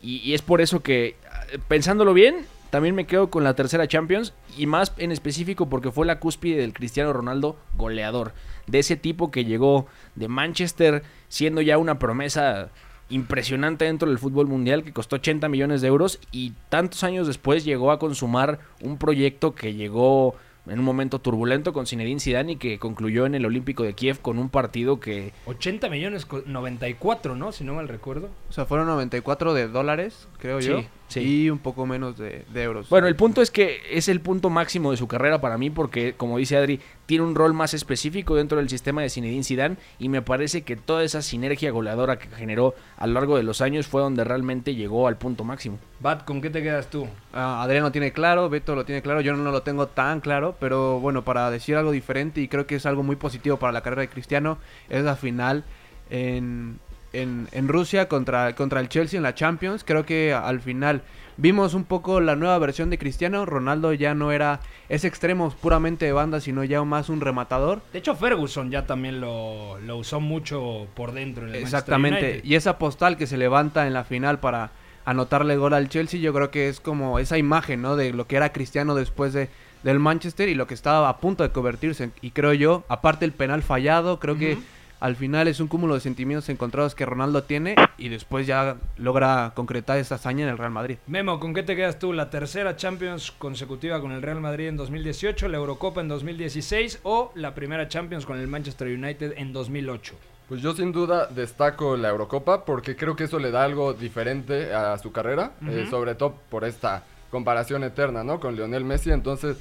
Y, 0.00 0.18
y 0.18 0.34
es 0.34 0.42
por 0.42 0.60
eso 0.60 0.80
que, 0.80 1.16
eh, 1.52 1.58
pensándolo 1.66 2.14
bien, 2.14 2.46
también 2.70 2.94
me 2.94 3.04
quedo 3.04 3.30
con 3.30 3.42
la 3.42 3.54
tercera 3.54 3.88
Champions. 3.88 4.32
Y 4.56 4.66
más 4.66 4.92
en 4.96 5.10
específico 5.10 5.68
porque 5.68 5.90
fue 5.90 6.06
la 6.06 6.20
cúspide 6.20 6.60
del 6.60 6.72
Cristiano 6.72 7.12
Ronaldo 7.12 7.56
goleador. 7.76 8.32
De 8.68 8.78
ese 8.78 8.94
tipo 8.94 9.32
que 9.32 9.44
llegó 9.44 9.88
de 10.14 10.28
Manchester 10.28 11.02
siendo 11.28 11.62
ya 11.62 11.78
una 11.78 11.98
promesa 11.98 12.70
impresionante 13.10 13.86
dentro 13.86 14.08
del 14.08 14.20
fútbol 14.20 14.46
mundial 14.46 14.84
que 14.84 14.92
costó 14.92 15.16
80 15.16 15.48
millones 15.48 15.80
de 15.80 15.88
euros 15.88 16.20
y 16.30 16.52
tantos 16.68 17.02
años 17.02 17.26
después 17.26 17.64
llegó 17.64 17.90
a 17.90 17.98
consumar 17.98 18.60
un 18.80 18.98
proyecto 18.98 19.54
que 19.54 19.74
llegó 19.74 20.36
en 20.66 20.78
un 20.78 20.84
momento 20.84 21.18
turbulento 21.20 21.72
con 21.72 21.86
Zinedine 21.86 22.20
Zidane 22.20 22.52
y 22.52 22.56
que 22.56 22.78
concluyó 22.78 23.26
en 23.26 23.34
el 23.34 23.44
Olímpico 23.44 23.82
de 23.82 23.94
Kiev 23.94 24.20
con 24.20 24.38
un 24.38 24.48
partido 24.48 25.00
que 25.00 25.32
80 25.46 25.88
millones, 25.88 26.24
co- 26.24 26.42
94, 26.46 27.34
¿no? 27.36 27.50
Si 27.52 27.64
no 27.64 27.74
mal 27.74 27.88
recuerdo. 27.88 28.28
O 28.48 28.52
sea, 28.52 28.64
fueron 28.66 28.86
94 28.86 29.54
de 29.54 29.66
dólares, 29.68 30.28
creo 30.38 30.60
Sí, 30.60 30.68
yo. 30.68 30.82
Sí. 31.12 31.44
Y 31.44 31.50
un 31.50 31.58
poco 31.58 31.86
menos 31.86 32.18
de, 32.18 32.44
de 32.52 32.62
euros. 32.62 32.88
Bueno, 32.88 33.06
el 33.06 33.16
punto 33.16 33.42
es 33.42 33.50
que 33.50 33.80
es 33.90 34.08
el 34.08 34.20
punto 34.20 34.50
máximo 34.50 34.90
de 34.90 34.96
su 34.96 35.06
carrera 35.06 35.40
para 35.40 35.58
mí 35.58 35.70
porque, 35.70 36.14
como 36.14 36.38
dice 36.38 36.56
Adri, 36.56 36.80
tiene 37.06 37.24
un 37.24 37.34
rol 37.34 37.52
más 37.52 37.74
específico 37.74 38.36
dentro 38.36 38.58
del 38.58 38.68
sistema 38.68 39.02
de 39.02 39.10
Zinedine 39.10 39.44
Zidane 39.44 39.76
y 39.98 40.08
me 40.08 40.22
parece 40.22 40.62
que 40.62 40.76
toda 40.76 41.04
esa 41.04 41.22
sinergia 41.22 41.70
goleadora 41.70 42.18
que 42.18 42.28
generó 42.28 42.74
a 42.96 43.06
lo 43.06 43.14
largo 43.14 43.36
de 43.36 43.42
los 43.42 43.60
años 43.60 43.86
fue 43.86 44.00
donde 44.00 44.24
realmente 44.24 44.74
llegó 44.74 45.08
al 45.08 45.16
punto 45.16 45.44
máximo. 45.44 45.78
Bat, 46.00 46.24
¿con 46.24 46.40
qué 46.40 46.50
te 46.50 46.62
quedas 46.62 46.88
tú? 46.88 47.06
Adrián 47.32 47.84
lo 47.84 47.92
tiene 47.92 48.12
claro, 48.12 48.48
Beto 48.48 48.74
lo 48.74 48.84
tiene 48.84 49.02
claro, 49.02 49.20
yo 49.20 49.34
no 49.34 49.50
lo 49.50 49.62
tengo 49.62 49.88
tan 49.88 50.20
claro, 50.20 50.56
pero 50.58 51.00
bueno, 51.00 51.22
para 51.22 51.50
decir 51.50 51.76
algo 51.76 51.90
diferente 51.92 52.40
y 52.40 52.48
creo 52.48 52.66
que 52.66 52.76
es 52.76 52.86
algo 52.86 53.02
muy 53.02 53.16
positivo 53.16 53.58
para 53.58 53.72
la 53.72 53.82
carrera 53.82 54.02
de 54.02 54.08
Cristiano, 54.08 54.58
es 54.88 55.04
la 55.04 55.16
final 55.16 55.64
en, 56.10 56.78
en, 57.12 57.48
en 57.52 57.68
Rusia 57.68 58.08
contra, 58.08 58.54
contra 58.54 58.80
el 58.80 58.88
Chelsea 58.88 59.16
en 59.16 59.22
la 59.22 59.34
Champions. 59.34 59.84
Creo 59.84 60.04
que 60.06 60.32
al 60.32 60.60
final 60.60 61.02
vimos 61.36 61.74
un 61.74 61.84
poco 61.84 62.20
la 62.20 62.36
nueva 62.36 62.58
versión 62.58 62.90
de 62.90 62.98
Cristiano, 62.98 63.46
Ronaldo 63.46 63.92
ya 63.92 64.14
no 64.14 64.32
era 64.32 64.60
ese 64.88 65.08
extremo 65.08 65.50
puramente 65.50 66.04
de 66.04 66.12
banda, 66.12 66.40
sino 66.40 66.64
ya 66.64 66.82
más 66.84 67.08
un 67.08 67.20
rematador. 67.20 67.82
De 67.92 67.98
hecho, 67.98 68.14
Ferguson 68.14 68.70
ya 68.70 68.86
también 68.86 69.20
lo, 69.20 69.78
lo 69.80 69.96
usó 69.96 70.20
mucho 70.20 70.86
por 70.94 71.12
dentro. 71.12 71.46
En 71.46 71.54
el 71.54 71.62
Exactamente. 71.62 72.40
Y 72.44 72.54
esa 72.54 72.78
postal 72.78 73.16
que 73.16 73.26
se 73.26 73.36
levanta 73.36 73.86
en 73.86 73.94
la 73.94 74.04
final 74.04 74.40
para 74.40 74.70
anotarle 75.04 75.56
gol 75.56 75.74
al 75.74 75.88
Chelsea, 75.88 76.20
yo 76.20 76.32
creo 76.32 76.50
que 76.50 76.68
es 76.68 76.80
como 76.80 77.18
esa 77.18 77.38
imagen, 77.38 77.82
¿no? 77.82 77.96
De 77.96 78.12
lo 78.12 78.26
que 78.26 78.36
era 78.36 78.52
Cristiano 78.52 78.94
después 78.94 79.32
de 79.32 79.48
del 79.82 79.98
Manchester 79.98 80.48
y 80.48 80.54
lo 80.54 80.66
que 80.66 80.74
estaba 80.74 81.08
a 81.08 81.18
punto 81.18 81.42
de 81.42 81.50
convertirse. 81.50 82.10
Y 82.20 82.30
creo 82.30 82.52
yo, 82.52 82.84
aparte 82.88 83.24
el 83.24 83.32
penal 83.32 83.62
fallado, 83.62 84.20
creo 84.20 84.38
que 84.38 84.58
al 85.02 85.16
final 85.16 85.48
es 85.48 85.58
un 85.58 85.66
cúmulo 85.66 85.94
de 85.94 86.00
sentimientos 86.00 86.48
encontrados 86.48 86.94
que 86.94 87.04
Ronaldo 87.04 87.42
tiene 87.42 87.74
y 87.98 88.08
después 88.08 88.46
ya 88.46 88.76
logra 88.96 89.50
concretar 89.52 89.98
esa 89.98 90.14
hazaña 90.14 90.44
en 90.44 90.50
el 90.50 90.58
Real 90.58 90.70
Madrid. 90.70 90.98
Memo, 91.08 91.40
¿con 91.40 91.52
qué 91.54 91.64
te 91.64 91.74
quedas 91.74 91.98
tú? 91.98 92.12
¿La 92.12 92.30
tercera 92.30 92.76
Champions 92.76 93.32
consecutiva 93.32 94.00
con 94.00 94.12
el 94.12 94.22
Real 94.22 94.40
Madrid 94.40 94.68
en 94.68 94.76
2018, 94.76 95.48
la 95.48 95.56
Eurocopa 95.56 96.00
en 96.00 96.06
2016 96.06 97.00
o 97.02 97.32
la 97.34 97.52
primera 97.52 97.88
Champions 97.88 98.24
con 98.24 98.38
el 98.38 98.46
Manchester 98.46 98.86
United 98.86 99.34
en 99.38 99.52
2008? 99.52 100.14
Pues 100.48 100.62
yo 100.62 100.72
sin 100.72 100.92
duda 100.92 101.26
destaco 101.26 101.96
la 101.96 102.10
Eurocopa 102.10 102.64
porque 102.64 102.94
creo 102.94 103.16
que 103.16 103.24
eso 103.24 103.40
le 103.40 103.50
da 103.50 103.64
algo 103.64 103.94
diferente 103.94 104.72
a 104.72 104.96
su 104.98 105.10
carrera, 105.10 105.50
eh, 105.66 105.88
sobre 105.90 106.14
todo 106.14 106.36
por 106.48 106.64
esta 106.64 107.02
comparación 107.28 107.82
eterna, 107.82 108.22
¿no? 108.22 108.38
Con 108.38 108.54
Lionel 108.54 108.84
Messi, 108.84 109.10
entonces 109.10 109.56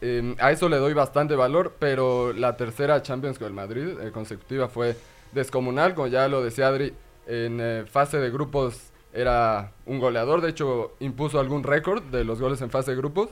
eh, 0.00 0.34
a 0.40 0.50
eso 0.52 0.68
le 0.68 0.76
doy 0.76 0.92
bastante 0.94 1.34
valor, 1.34 1.74
pero 1.78 2.32
la 2.32 2.56
tercera 2.56 3.02
Champions 3.02 3.38
con 3.38 3.48
el 3.48 3.54
Madrid 3.54 3.88
eh, 4.00 4.10
consecutiva 4.12 4.68
fue 4.68 4.96
descomunal, 5.32 5.94
como 5.94 6.06
ya 6.08 6.28
lo 6.28 6.42
decía 6.42 6.68
Adri, 6.68 6.92
en 7.26 7.58
eh, 7.60 7.84
fase 7.90 8.18
de 8.18 8.30
grupos 8.30 8.90
era 9.12 9.72
un 9.86 9.98
goleador, 9.98 10.40
de 10.42 10.50
hecho 10.50 10.94
impuso 11.00 11.40
algún 11.40 11.62
récord 11.62 12.02
de 12.04 12.22
los 12.24 12.40
goles 12.40 12.60
en 12.60 12.70
fase 12.70 12.90
de 12.92 12.96
grupos. 12.98 13.30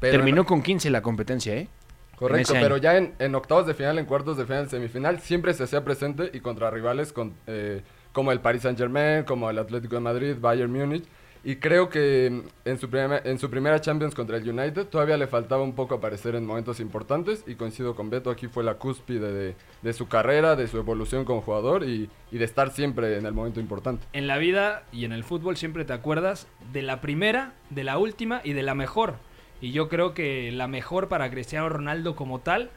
pero 0.00 0.14
en- 0.14 0.18
Terminó 0.20 0.44
con 0.44 0.62
15 0.62 0.90
la 0.90 1.00
competencia, 1.02 1.54
¿eh? 1.54 1.68
Correcto, 2.16 2.52
pero 2.54 2.74
año. 2.76 2.82
ya 2.82 2.96
en, 2.96 3.14
en 3.18 3.34
octavos 3.34 3.66
de 3.66 3.74
final, 3.74 3.98
en 3.98 4.04
cuartos 4.06 4.36
de 4.36 4.44
final, 4.46 4.64
en 4.64 4.70
semifinal, 4.70 5.20
siempre 5.20 5.54
se 5.54 5.64
hacía 5.64 5.82
presente 5.84 6.30
y 6.32 6.40
contra 6.40 6.70
rivales 6.70 7.12
con, 7.12 7.34
eh, 7.46 7.82
como 8.12 8.30
el 8.32 8.40
Paris 8.40 8.62
Saint 8.62 8.78
Germain, 8.78 9.24
como 9.24 9.50
el 9.50 9.58
Atlético 9.58 9.94
de 9.96 10.00
Madrid, 10.02 10.36
Bayern 10.40 10.72
Múnich. 10.72 11.04
Y 11.44 11.56
creo 11.56 11.88
que 11.88 12.26
en 12.64 12.78
su, 12.78 12.88
en 12.92 13.38
su 13.38 13.50
primera 13.50 13.80
Champions 13.80 14.14
contra 14.14 14.36
el 14.36 14.48
United 14.48 14.86
todavía 14.86 15.16
le 15.16 15.26
faltaba 15.26 15.62
un 15.62 15.74
poco 15.74 15.96
aparecer 15.96 16.36
en 16.36 16.46
momentos 16.46 16.78
importantes 16.78 17.42
y 17.48 17.56
coincido 17.56 17.96
con 17.96 18.10
Beto, 18.10 18.30
aquí 18.30 18.46
fue 18.46 18.62
la 18.62 18.74
cúspide 18.74 19.32
de, 19.32 19.56
de 19.82 19.92
su 19.92 20.06
carrera, 20.06 20.54
de 20.54 20.68
su 20.68 20.78
evolución 20.78 21.24
como 21.24 21.42
jugador 21.42 21.82
y, 21.82 22.08
y 22.30 22.38
de 22.38 22.44
estar 22.44 22.70
siempre 22.70 23.18
en 23.18 23.26
el 23.26 23.32
momento 23.32 23.58
importante. 23.58 24.06
En 24.12 24.28
la 24.28 24.38
vida 24.38 24.84
y 24.92 25.04
en 25.04 25.12
el 25.12 25.24
fútbol 25.24 25.56
siempre 25.56 25.84
te 25.84 25.92
acuerdas 25.92 26.46
de 26.72 26.82
la 26.82 27.00
primera, 27.00 27.54
de 27.70 27.82
la 27.82 27.98
última 27.98 28.40
y 28.44 28.52
de 28.52 28.62
la 28.62 28.76
mejor. 28.76 29.16
Y 29.60 29.72
yo 29.72 29.88
creo 29.88 30.14
que 30.14 30.50
la 30.52 30.68
mejor 30.68 31.08
para 31.08 31.28
Cristiano 31.30 31.68
Ronaldo 31.68 32.14
como 32.14 32.38
tal 32.38 32.70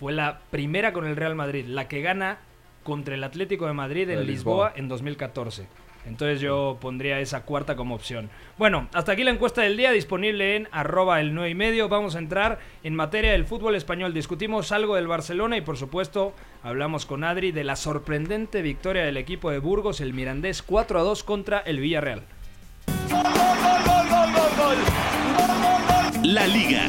fue 0.00 0.12
la 0.12 0.40
primera 0.50 0.92
con 0.92 1.06
el 1.06 1.14
Real 1.14 1.36
Madrid, 1.36 1.66
la 1.66 1.86
que 1.86 2.02
gana 2.02 2.38
contra 2.82 3.14
el 3.14 3.22
Atlético 3.22 3.66
de 3.66 3.72
Madrid 3.72 4.08
en 4.10 4.18
De 4.20 4.24
Lisboa. 4.24 4.68
Lisboa. 4.68 4.72
en 4.74 4.88
2014. 4.88 5.66
Entonces 6.06 6.40
yo 6.40 6.78
pondría 6.80 7.20
esa 7.20 7.42
cuarta 7.42 7.76
como 7.76 7.94
opción. 7.94 8.30
Bueno, 8.56 8.88
hasta 8.94 9.12
aquí 9.12 9.24
la 9.24 9.30
encuesta 9.30 9.62
del 9.62 9.76
día 9.76 9.90
disponible 9.90 10.56
en 10.56 10.68
arroba 10.72 11.20
el 11.20 11.34
9 11.34 11.50
y 11.50 11.54
medio. 11.54 11.88
Vamos 11.88 12.16
a 12.16 12.18
entrar 12.18 12.58
en 12.82 12.94
materia 12.94 13.32
del 13.32 13.44
fútbol 13.44 13.74
español. 13.74 14.14
Discutimos 14.14 14.72
algo 14.72 14.96
del 14.96 15.06
Barcelona 15.06 15.56
y 15.56 15.60
por 15.60 15.76
supuesto 15.76 16.34
hablamos 16.62 17.06
con 17.06 17.24
Adri 17.24 17.52
de 17.52 17.64
la 17.64 17.76
sorprendente 17.76 18.62
victoria 18.62 19.04
del 19.04 19.16
equipo 19.16 19.50
de 19.50 19.58
Burgos, 19.58 20.00
el 20.00 20.14
Mirandés 20.14 20.62
4 20.62 21.00
a 21.00 21.02
2 21.02 21.24
contra 21.24 21.58
el 21.60 21.80
Villarreal. 21.80 22.22
La 26.22 26.46
Liga. 26.46 26.82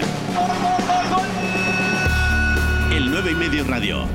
El 2.94 3.10
9 3.10 3.32
y 3.32 3.36
medio 3.36 3.63
radio. 3.63 4.06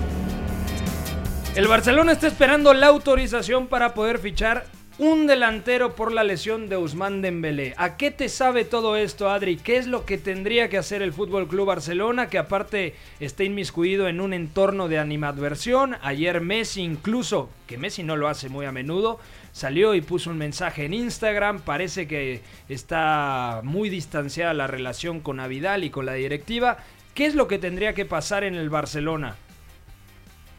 El 1.57 1.69
Barcelona 1.69 2.13
está 2.13 2.27
esperando 2.27 2.75
la 2.75 2.89
autorización 2.89 3.67
para 3.67 3.95
poder 3.95 4.19
fichar 4.19 4.67
un 4.99 5.27
delantero 5.27 5.95
por 5.95 6.11
la 6.11 6.25
lesión 6.25 6.71
de 6.71 6.79
Usman 6.79 7.21
Dembélé. 7.21 7.75
¿A 7.77 7.99
qué 7.99 8.11
te 8.11 8.31
sabe 8.31 8.65
todo 8.65 8.97
esto, 8.97 9.29
Adri? 9.29 9.57
¿Qué 9.57 9.77
es 9.77 9.87
lo 9.87 10.07
que 10.07 10.17
tendría 10.17 10.71
que 10.71 10.79
hacer 10.79 11.03
el 11.03 11.13
Fútbol 11.13 11.49
Club 11.49 11.67
Barcelona 11.67 12.31
que 12.31 12.39
aparte 12.39 12.95
está 13.21 13.45
inmiscuido 13.45 14.09
en 14.09 14.23
un 14.23 14.33
entorno 14.33 14.89
de 14.89 14.99
animadversión? 14.99 15.97
Ayer 16.01 16.41
Messi 16.41 16.81
incluso, 16.81 17.51
que 17.67 17.77
Messi 17.77 18.05
no 18.05 18.17
lo 18.17 18.29
hace 18.29 18.49
muy 18.49 18.65
a 18.65 18.73
menudo, 18.73 19.21
salió 19.53 19.95
y 19.95 20.01
puso 20.01 20.31
un 20.31 20.39
mensaje 20.39 20.87
en 20.87 20.95
Instagram, 20.95 21.61
parece 21.61 22.09
que 22.09 22.41
está 22.71 23.61
muy 23.65 23.91
distanciada 23.91 24.55
la 24.55 24.67
relación 24.67 25.21
con 25.21 25.41
Avidal 25.41 25.85
y 25.85 25.91
con 25.91 26.07
la 26.07 26.15
directiva. 26.15 26.79
¿Qué 27.13 27.27
es 27.27 27.35
lo 27.35 27.49
que 27.49 27.59
tendría 27.59 27.93
que 27.93 28.07
pasar 28.07 28.45
en 28.45 28.55
el 28.55 28.71
Barcelona? 28.71 29.37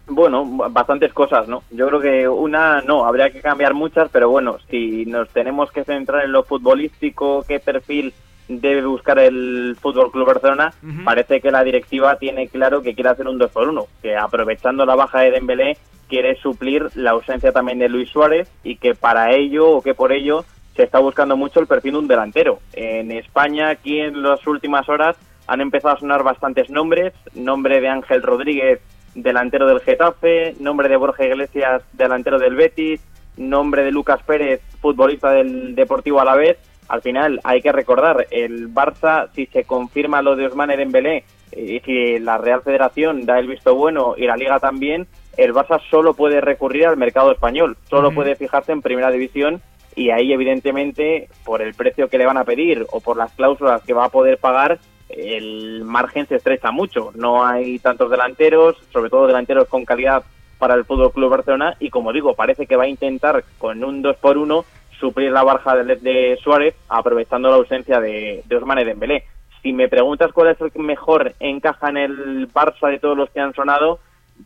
Bueno, 0.10 0.46
bastantes 0.70 1.14
cosas, 1.14 1.48
¿no? 1.48 1.64
Yo 1.70 1.88
creo 1.88 2.00
que 2.00 2.28
una, 2.30 2.82
no, 2.82 3.06
habría 3.06 3.30
que 3.30 3.42
cambiar 3.42 3.74
muchas, 3.74 4.10
pero 4.10 4.30
bueno, 4.30 4.58
si 4.70 5.06
nos 5.06 5.30
tenemos 5.30 5.72
que 5.72 5.84
centrar 5.84 6.24
en 6.24 6.32
lo 6.32 6.44
futbolístico, 6.44 7.44
qué 7.46 7.60
perfil 7.60 8.14
debe 8.48 8.86
buscar 8.86 9.20
el 9.20 9.76
Fútbol 9.82 10.12
Club 10.12 10.28
Barcelona, 10.28 10.74
parece 11.04 11.42
que 11.42 11.52
la 11.52 11.64
directiva 11.64 12.18
tiene 12.18 12.48
claro 12.48 12.82
que 12.82 12.96
quiere 12.96 13.10
hacer 13.10 13.28
un 13.28 13.38
2 13.38 13.52
por 13.52 13.68
1 13.68 13.86
que 14.02 14.16
aprovechando 14.16 14.86
la 14.86 14.96
baja 14.96 15.20
de 15.20 15.32
Dembélé 15.32 15.78
quiere 16.08 16.36
suplir 16.38 16.90
la 16.96 17.12
ausencia 17.12 17.52
también 17.52 17.80
de 17.80 17.90
Luis 17.90 18.10
Suárez 18.10 18.50
y 18.64 18.78
que 18.78 18.96
para 18.96 19.34
ello 19.36 19.70
o 19.70 19.82
que 19.82 19.94
por 19.94 20.14
ello 20.14 20.46
se 20.76 20.84
está 20.84 21.00
buscando 21.00 21.36
mucho 21.36 21.60
el 21.60 21.68
perfil 21.68 21.94
de 21.94 22.00
un 22.00 22.08
delantero. 22.08 22.60
En 22.74 23.12
España, 23.12 23.70
aquí 23.70 24.00
en 24.00 24.22
las 24.22 24.46
últimas 24.48 24.88
horas, 24.88 25.18
han 25.48 25.60
empezado 25.60 25.96
a 25.96 26.00
sonar 26.00 26.24
bastantes 26.24 26.70
nombres. 26.70 27.14
Nombre 27.34 27.82
de 27.82 27.90
Ángel 27.90 28.22
Rodríguez, 28.22 28.80
delantero 29.18 29.68
del 29.68 29.82
Getafe. 29.82 30.56
Nombre 30.60 30.88
de 30.88 30.96
Borja 30.96 31.26
Iglesias, 31.26 31.84
delantero 31.94 32.40
del 32.40 32.56
Betis. 32.56 33.02
Nombre 33.36 33.84
de 33.84 33.92
Lucas 33.92 34.22
Pérez, 34.24 34.62
futbolista 34.82 35.32
del 35.32 35.76
Deportivo 35.76 36.22
Alavés. 36.22 36.58
Al 36.88 37.02
final, 37.02 37.40
hay 37.44 37.62
que 37.62 37.72
recordar, 37.72 38.28
el 38.32 38.74
Barça, 38.74 39.30
si 39.34 39.46
se 39.48 39.66
confirma 39.66 40.22
lo 40.22 40.36
de 40.36 40.48
Osmane 40.48 40.78
Dembélé 40.78 41.26
y 41.52 41.80
si 41.82 42.18
la 42.20 42.38
Real 42.38 42.62
Federación 42.62 43.26
da 43.26 43.40
el 43.40 43.48
visto 43.48 43.76
bueno 43.76 44.16
y 44.18 44.26
la 44.26 44.38
Liga 44.38 44.60
también, 44.60 45.06
el 45.36 45.54
Barça 45.54 45.82
solo 45.90 46.14
puede 46.14 46.40
recurrir 46.40 46.88
al 46.88 46.98
mercado 46.98 47.32
español, 47.32 47.78
solo 47.90 48.12
puede 48.12 48.36
fijarse 48.36 48.72
en 48.72 48.82
Primera 48.82 49.12
División 49.12 49.62
y 49.96 50.12
ahí 50.12 50.32
evidentemente 50.32 51.28
por 51.44 51.62
el 51.62 51.74
precio 51.74 52.08
que 52.08 52.18
le 52.18 52.26
van 52.26 52.38
a 52.38 52.44
pedir 52.44 52.86
o 52.92 53.02
por 53.02 53.18
las 53.18 53.32
cláusulas 53.34 53.82
que 53.84 53.94
va 53.94 54.06
a 54.06 54.10
poder 54.10 54.38
pagar 54.38 54.80
el 55.10 55.84
margen 55.84 56.28
se 56.28 56.36
estrecha 56.36 56.72
mucho. 56.72 57.12
No 57.16 57.46
hay 57.46 57.80
tantos 57.80 58.10
delanteros, 58.12 58.78
sobre 58.92 59.10
todo 59.10 59.28
delanteros 59.28 59.68
con 59.68 59.86
calidad 59.86 60.24
para 60.58 60.74
el 60.74 60.86
Fútbol 60.86 61.12
Club 61.14 61.30
Barcelona 61.30 61.76
y 61.80 61.90
como 61.90 62.12
digo, 62.12 62.34
parece 62.34 62.66
que 62.66 62.76
va 62.76 62.84
a 62.84 62.88
intentar 62.90 63.44
con 63.58 63.84
un 63.84 64.02
2 64.02 64.18
por 64.18 64.38
1 64.38 64.66
suplir 65.00 65.32
la 65.32 65.44
barja 65.44 65.76
de, 65.76 65.96
de 65.98 66.38
Suárez 66.44 66.76
aprovechando 66.90 67.50
la 67.50 67.56
ausencia 67.58 68.00
de, 68.00 68.42
de 68.46 68.56
Ousmane 68.56 68.84
Dembélé. 68.84 69.24
Si 69.62 69.72
me 69.74 69.88
preguntas 69.88 70.32
cuál 70.34 70.50
es 70.50 70.62
el 70.62 70.72
que 70.72 70.80
mejor 70.80 71.34
encaja 71.40 71.90
en 71.90 71.98
el 71.98 72.52
Barça 72.52 72.90
de 72.90 73.00
todos 73.00 73.16
los 73.18 73.30
que 73.30 73.40
han 73.40 73.54
sonado, 73.54 74.00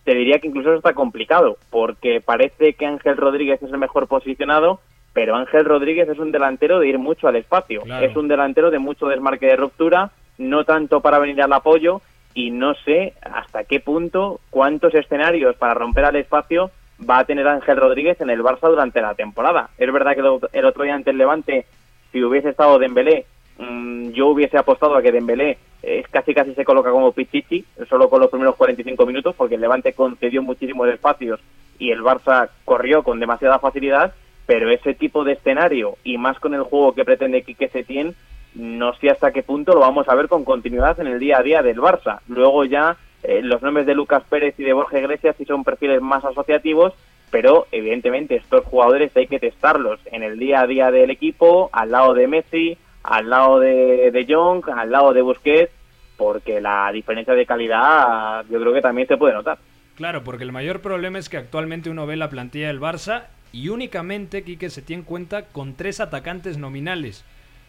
te 0.03 0.13
diría 0.15 0.39
que 0.39 0.47
incluso 0.47 0.69
eso 0.69 0.77
está 0.77 0.93
complicado, 0.93 1.57
porque 1.69 2.21
parece 2.21 2.73
que 2.73 2.85
Ángel 2.85 3.17
Rodríguez 3.17 3.61
es 3.61 3.71
el 3.71 3.77
mejor 3.77 4.07
posicionado, 4.07 4.79
pero 5.13 5.35
Ángel 5.35 5.65
Rodríguez 5.65 6.07
es 6.09 6.17
un 6.19 6.31
delantero 6.31 6.79
de 6.79 6.87
ir 6.87 6.97
mucho 6.97 7.27
al 7.27 7.35
espacio, 7.35 7.81
Claro. 7.81 8.05
es 8.05 8.15
un 8.15 8.27
delantero 8.29 8.71
de 8.71 8.79
mucho 8.79 9.07
desmarque 9.07 9.47
de 9.47 9.57
ruptura, 9.57 10.11
no 10.41 10.63
tanto 10.65 11.01
para 11.01 11.19
venir 11.19 11.41
al 11.41 11.53
apoyo, 11.53 12.01
y 12.33 12.51
no 12.51 12.74
sé 12.86 13.13
hasta 13.21 13.63
qué 13.65 13.79
punto, 13.79 14.39
cuántos 14.50 14.93
escenarios 14.95 15.55
para 15.57 15.74
romper 15.74 16.05
al 16.05 16.15
espacio 16.15 16.71
va 17.10 17.19
a 17.19 17.25
tener 17.25 17.48
Ángel 17.48 17.77
Rodríguez 17.77 18.21
en 18.21 18.29
el 18.29 18.41
Barça 18.41 18.69
durante 18.69 19.01
la 19.01 19.15
temporada. 19.15 19.69
Es 19.77 19.91
verdad 19.91 20.13
que 20.13 20.21
el 20.21 20.27
ot- 20.27 20.50
el 20.53 20.65
otro 20.65 20.83
día 20.83 20.95
ante 20.95 21.10
el 21.12 21.17
Levante, 21.17 21.65
si 22.12 22.24
hubiese 22.24 22.50
estado 22.50 22.79
Dembélé, 22.79 23.25
mm, 23.57 24.10
yo 24.12 24.27
hubiese 24.27 24.57
apostado 24.57 24.95
a 24.95 25.01
que 25.01 25.12
Dembélé 25.12 25.57
eh, 25.83 26.03
casi 26.12 26.33
casi 26.33 26.53
se 26.53 26.63
coloca 26.63 26.91
como 26.91 27.12
Pichichi, 27.12 27.65
solo 27.89 28.07
con 28.10 28.19
los 28.21 28.29
primeros 28.29 28.55
45 28.55 29.03
minutos, 29.05 29.33
porque 29.36 29.55
el 29.55 29.62
Levante 29.62 29.93
concedió 29.93 30.41
muchísimos 30.43 30.88
espacios 30.89 31.39
y 31.79 31.89
el 31.91 32.01
Barça 32.01 32.50
corrió 32.65 33.01
con 33.03 33.19
demasiada 33.19 33.57
facilidad, 33.60 34.13
pero 34.45 34.69
ese 34.69 34.93
tipo 34.93 35.24
de 35.24 35.33
escenario, 35.33 35.98
y 36.03 36.17
más 36.19 36.39
con 36.39 36.53
el 36.53 36.62
juego 36.62 36.93
que 36.93 37.03
pretende 37.03 37.41
Quique 37.41 37.67
Setién, 37.69 38.13
no 38.55 38.93
sé 38.96 39.10
hasta 39.10 39.31
qué 39.31 39.43
punto 39.43 39.74
lo 39.74 39.79
vamos 39.79 40.08
a 40.10 40.15
ver 40.15 40.27
con 40.27 40.43
continuidad 40.43 41.00
en 41.00 41.08
el 41.08 41.20
día 41.20 41.39
a 41.39 41.43
día 41.43 41.62
del 41.62 41.79
Barça. 41.79 42.20
Luego 42.27 42.65
ya 42.65 42.98
eh, 43.24 43.41
los 43.41 43.62
nombres 43.62 43.86
de 43.86 43.96
Lucas 43.96 44.24
Pérez 44.29 44.55
y 44.58 44.63
de 44.63 44.74
Borja 44.74 45.00
Iglesias 45.00 45.36
sí 45.38 45.46
son 45.46 45.63
perfiles 45.63 46.01
más 46.01 46.25
asociativos, 46.25 46.93
pero 47.29 47.67
evidentemente 47.72 48.36
estos 48.36 48.65
jugadores 48.65 49.15
hay 49.15 49.27
que 49.27 49.39
testarlos 49.39 50.00
en 50.05 50.24
el 50.24 50.38
día 50.38 50.62
a 50.62 50.67
día 50.67 50.91
del 50.91 51.12
equipo, 51.12 51.70
al 51.72 51.91
lado 51.91 52.13
de 52.13 52.27
Messi, 52.27 52.77
al 53.03 53.29
lado 53.29 53.60
de, 53.60 54.12
de 54.12 54.25
Jong, 54.27 54.70
al 54.70 54.91
lado 54.91 55.13
de 55.13 55.22
Busquets, 55.22 55.72
porque 56.17 56.62
la 56.62 56.91
diferencia 56.91 57.34
de 57.34 57.46
calidad 57.46 58.46
yo 58.50 58.60
creo 58.60 58.74
que 58.74 58.81
también 58.81 59.08
se 59.08 59.17
puede 59.17 59.34
notar. 59.34 59.58
Claro, 59.96 60.24
porque 60.24 60.43
el 60.43 60.51
mayor 60.51 60.81
problema 60.81 61.20
es 61.20 61.29
que 61.29 61.38
actualmente 61.38 61.89
uno 61.89 62.05
ve 62.05 62.15
la 62.15 62.29
plantilla 62.29 62.67
del 62.67 62.81
Barça 62.81 63.25
y 63.51 63.70
únicamente 63.70 64.43
Quique 64.43 64.70
se 64.70 64.81
tiene 64.81 65.01
en 65.01 65.05
cuenta 65.05 65.46
con 65.46 65.75
tres 65.75 66.00
atacantes 66.00 66.58
nominales: 66.58 67.24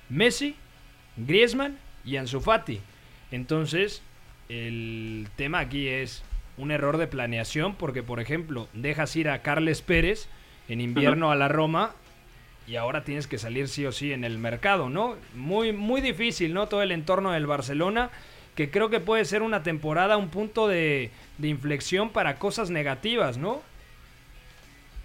Messi, 0.08 0.56
Griezmann 1.16 1.78
y 2.04 2.16
Ansu 2.16 2.40
Fati. 2.40 2.80
Entonces, 3.30 4.02
el 4.48 5.28
tema 5.36 5.60
aquí 5.60 5.88
es 5.88 6.22
un 6.58 6.70
error 6.70 6.98
de 6.98 7.06
planeación 7.06 7.74
porque, 7.74 8.02
por 8.02 8.20
ejemplo, 8.20 8.68
dejas 8.72 9.14
ir 9.16 9.28
a 9.28 9.42
Carles 9.42 9.82
Pérez 9.82 10.28
en 10.68 10.80
invierno 10.80 11.30
a 11.30 11.36
la 11.36 11.48
Roma 11.48 11.94
y 12.66 12.76
ahora 12.76 13.04
tienes 13.04 13.26
que 13.26 13.38
salir 13.38 13.68
sí 13.68 13.84
o 13.86 13.92
sí 13.92 14.12
en 14.12 14.24
el 14.24 14.38
mercado, 14.38 14.88
¿no? 14.88 15.16
Muy, 15.34 15.72
muy 15.72 16.00
difícil, 16.00 16.54
¿no? 16.54 16.68
Todo 16.68 16.82
el 16.82 16.92
entorno 16.92 17.32
del 17.32 17.46
Barcelona, 17.46 18.10
que 18.54 18.70
creo 18.70 18.90
que 18.90 19.00
puede 19.00 19.24
ser 19.24 19.42
una 19.42 19.62
temporada, 19.62 20.16
un 20.16 20.28
punto 20.28 20.68
de, 20.68 21.10
de 21.38 21.48
inflexión 21.48 22.10
para 22.10 22.36
cosas 22.36 22.70
negativas, 22.70 23.38
¿no? 23.38 23.62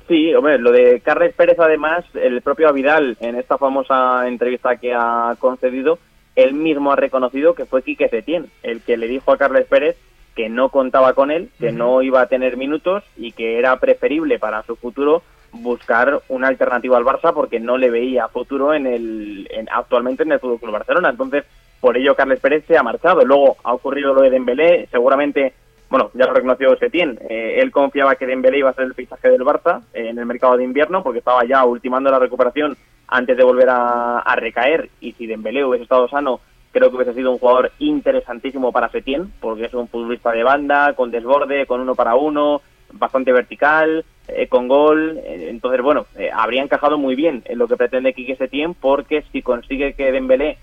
Sí, 0.07 0.33
hombre, 0.33 0.57
lo 0.57 0.71
de 0.71 1.01
Carles 1.01 1.33
Pérez, 1.35 1.59
además, 1.59 2.05
el 2.13 2.41
propio 2.41 2.71
Vidal, 2.71 3.17
en 3.19 3.35
esta 3.35 3.57
famosa 3.57 4.25
entrevista 4.27 4.77
que 4.77 4.93
ha 4.93 5.35
concedido, 5.39 5.99
él 6.35 6.53
mismo 6.53 6.91
ha 6.91 6.95
reconocido 6.95 7.55
que 7.55 7.65
fue 7.65 7.83
Quique 7.83 8.07
Setién 8.07 8.45
el 8.63 8.81
que 8.81 8.95
le 8.95 9.07
dijo 9.07 9.31
a 9.31 9.37
Carles 9.37 9.65
Pérez 9.67 9.97
que 10.35 10.49
no 10.49 10.69
contaba 10.69 11.13
con 11.13 11.31
él, 11.31 11.49
que 11.59 11.71
no 11.71 12.01
iba 12.03 12.21
a 12.21 12.27
tener 12.27 12.57
minutos 12.57 13.03
y 13.17 13.31
que 13.31 13.57
era 13.57 13.75
preferible 13.79 14.37
para 14.37 14.61
su 14.63 14.75
futuro 14.75 15.23
buscar 15.51 16.21
una 16.29 16.47
alternativa 16.49 16.95
al 16.95 17.03
Barça 17.05 17.33
porque 17.33 17.59
no 17.59 17.77
le 17.77 17.89
veía 17.89 18.27
futuro 18.27 18.73
en 18.75 18.85
el 18.85 19.47
en- 19.51 19.67
actualmente 19.73 20.21
en 20.23 20.31
el 20.33 20.39
Fútbol 20.39 20.59
Club 20.59 20.73
Barcelona. 20.73 21.09
Entonces, 21.09 21.43
por 21.81 21.97
ello 21.97 22.15
Carles 22.15 22.39
Pérez 22.39 22.63
se 22.67 22.77
ha 22.77 22.83
marchado. 22.83 23.25
Luego 23.25 23.57
ha 23.63 23.73
ocurrido 23.73 24.13
lo 24.13 24.21
de 24.21 24.29
Dembélé, 24.29 24.87
seguramente, 24.91 25.53
bueno, 25.89 26.11
ya 26.13 26.25
lo 26.25 26.33
reconoció 26.33 26.75
Setién, 26.77 27.17
eh, 27.29 27.59
él 27.61 27.71
confiaba 27.71 28.15
que 28.15 28.25
Dembélé 28.25 28.59
iba 28.59 28.69
a 28.69 28.73
ser 28.73 28.85
el 28.85 28.93
fichaje 28.93 29.29
del 29.29 29.41
Barça 29.41 29.81
eh, 29.93 30.09
en 30.09 30.19
el 30.19 30.25
mercado 30.25 30.57
de 30.57 30.63
invierno 30.63 31.01
porque 31.01 31.19
estaba 31.19 31.45
ya 31.45 31.63
ultimando 31.63 32.11
la 32.11 32.19
recuperación 32.19 32.75
antes 33.07 33.37
de 33.37 33.43
volver 33.43 33.69
a, 33.69 34.35
recaer 34.35 34.89
y 34.99 35.13
si 35.13 35.27
Dembélé 35.27 35.63
hubiese 35.63 35.83
estado 35.83 36.09
sano 36.09 36.41
creo 36.73 36.89
que 36.89 36.97
hubiese 36.97 37.13
sido 37.13 37.31
un 37.31 37.39
jugador 37.39 37.71
interesantísimo 37.79 38.73
para 38.73 38.89
Setién 38.89 39.31
porque 39.39 39.65
es 39.65 39.73
un 39.73 39.87
futbolista 39.87 40.31
de 40.31 40.43
banda, 40.43 40.93
con 40.93 41.09
desborde, 41.09 41.65
con 41.65 41.79
uno 41.79 41.95
para 41.95 42.15
uno, 42.15 42.61
bastante 42.91 43.31
vertical, 43.31 44.03
eh, 44.27 44.47
con 44.47 44.67
gol. 44.67 45.17
eh, 45.23 45.47
entonces, 45.49 45.81
bueno, 45.81 46.05
habría 46.33 46.63
encajado 46.63 46.97
muy 46.97 47.15
bien 47.15 47.43
en 47.45 47.57
lo 47.57 47.67
que 47.67 47.77
pretende 47.77 48.13
Quique 48.13 48.35
Setién 48.35 48.73
porque 48.73 49.23
si 49.31 49.41
consigue 49.41 49.93
que 49.93 50.11
Dembélé 50.11 50.57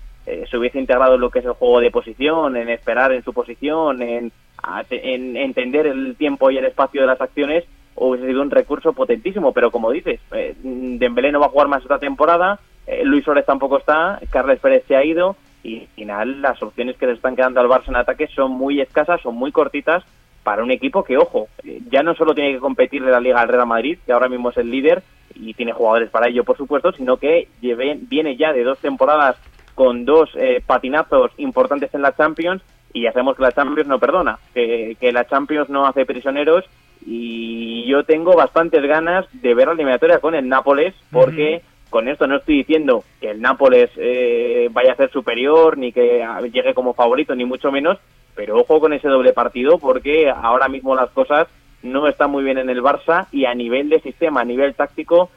se 0.49 0.57
hubiese 0.57 0.79
integrado 0.79 1.15
en 1.15 1.21
lo 1.21 1.29
que 1.29 1.37
es 1.37 1.45
el 1.45 1.51
juego 1.51 1.79
de 1.79 1.91
posición, 1.91 2.57
en 2.57 2.69
esperar 2.69 3.11
en 3.11 3.23
su 3.23 3.31
posición, 3.31 4.01
en, 4.01 4.31
a- 4.65 4.83
en 4.89 5.37
entender 5.37 5.87
el 5.87 6.15
tiempo 6.15 6.51
y 6.51 6.57
el 6.57 6.65
espacio 6.65 7.01
de 7.01 7.07
las 7.07 7.21
acciones, 7.21 7.63
hubiese 7.95 8.27
sido 8.27 8.41
un 8.41 8.51
recurso 8.51 8.93
potentísimo. 8.93 9.53
Pero 9.53 9.71
como 9.71 9.91
dices, 9.91 10.19
eh, 10.33 10.55
Dembélé 10.61 11.31
no 11.31 11.39
va 11.39 11.45
a 11.45 11.49
jugar 11.49 11.67
más 11.67 11.81
esta 11.81 11.99
temporada, 11.99 12.59
eh, 12.87 13.03
Luis 13.05 13.23
Suárez 13.23 13.45
tampoco 13.45 13.77
está, 13.77 14.19
Carles 14.29 14.59
Pérez 14.59 14.83
se 14.87 14.95
ha 14.95 15.03
ido 15.03 15.35
y 15.63 15.81
al 15.81 15.87
final 15.95 16.41
las 16.41 16.61
opciones 16.61 16.97
que 16.97 17.07
le 17.07 17.13
están 17.13 17.35
quedando 17.35 17.59
al 17.59 17.67
Barça 17.67 17.87
en 17.87 17.95
ataque 17.95 18.27
son 18.27 18.51
muy 18.51 18.81
escasas, 18.81 19.21
son 19.21 19.35
muy 19.35 19.51
cortitas 19.51 20.03
para 20.43 20.61
un 20.61 20.69
equipo 20.69 21.03
que, 21.03 21.17
ojo, 21.17 21.47
eh, 21.63 21.79
ya 21.89 22.03
no 22.03 22.13
solo 22.13 22.35
tiene 22.35 22.53
que 22.53 22.59
competir 22.59 23.03
de 23.03 23.11
la 23.11 23.19
Liga 23.19 23.41
al 23.41 23.47
Real 23.47 23.65
Madrid, 23.65 23.97
que 24.05 24.11
ahora 24.13 24.29
mismo 24.29 24.51
es 24.51 24.57
el 24.57 24.69
líder 24.69 25.01
y 25.33 25.53
tiene 25.55 25.71
jugadores 25.71 26.09
para 26.11 26.27
ello, 26.27 26.43
por 26.43 26.55
supuesto, 26.55 26.91
sino 26.91 27.17
que 27.17 27.47
viene 27.59 28.37
ya 28.37 28.53
de 28.53 28.63
dos 28.63 28.77
temporadas 28.79 29.37
con 29.73 30.05
dos 30.05 30.29
eh, 30.35 30.61
patinazos 30.65 31.31
importantes 31.37 31.93
en 31.95 32.01
la 32.03 32.15
Champions 32.15 32.61
y 32.95 33.01
ya 33.01 33.11
sabemos 33.11 33.35
que 33.35 33.43
la 33.43 33.51
Champions 33.51 33.89
no 33.89 33.99
perdona, 33.99 34.39
que, 34.53 34.95
que 34.97 35.11
la 35.11 35.27
Champions 35.27 35.69
no 35.69 35.85
hace 35.85 36.05
prisioneros 36.05 36.63
y 37.05 37.85
yo 37.87 38.05
tengo 38.05 38.37
bastantes 38.37 38.81
ganas 38.83 39.25
de 39.33 39.53
ver 39.53 39.67
la 39.67 39.73
eliminatoria 39.73 40.19
con 40.19 40.33
el 40.33 40.47
Nápoles 40.47 40.95
porque 41.11 41.61
con 41.89 42.07
esto 42.07 42.25
no 42.25 42.37
estoy 42.37 42.59
diciendo 42.59 43.03
que 43.19 43.31
el 43.31 43.41
Nápoles 43.41 43.91
eh, 43.97 44.69
vaya 44.71 44.93
a 44.93 44.95
ser 44.95 45.11
superior 45.11 45.77
ni 45.77 45.91
que 45.91 46.25
llegue 46.53 46.73
como 46.73 46.93
favorito 46.93 47.35
ni 47.35 47.43
mucho 47.43 47.69
menos, 47.69 47.97
pero 48.33 48.57
ojo 48.57 48.79
con 48.79 48.93
ese 48.93 49.09
doble 49.09 49.33
partido 49.33 49.77
porque 49.77 50.31
ahora 50.31 50.69
mismo 50.69 50.95
las 50.95 51.09
cosas 51.09 51.49
no 51.83 52.07
están 52.07 52.31
muy 52.31 52.45
bien 52.45 52.59
en 52.59 52.69
el 52.69 52.81
Barça 52.81 53.27
y 53.29 53.43
a 53.43 53.53
nivel 53.53 53.89
de 53.89 53.99
sistema, 53.99 54.39
a 54.39 54.45
nivel 54.45 54.73
táctico, 54.73 55.29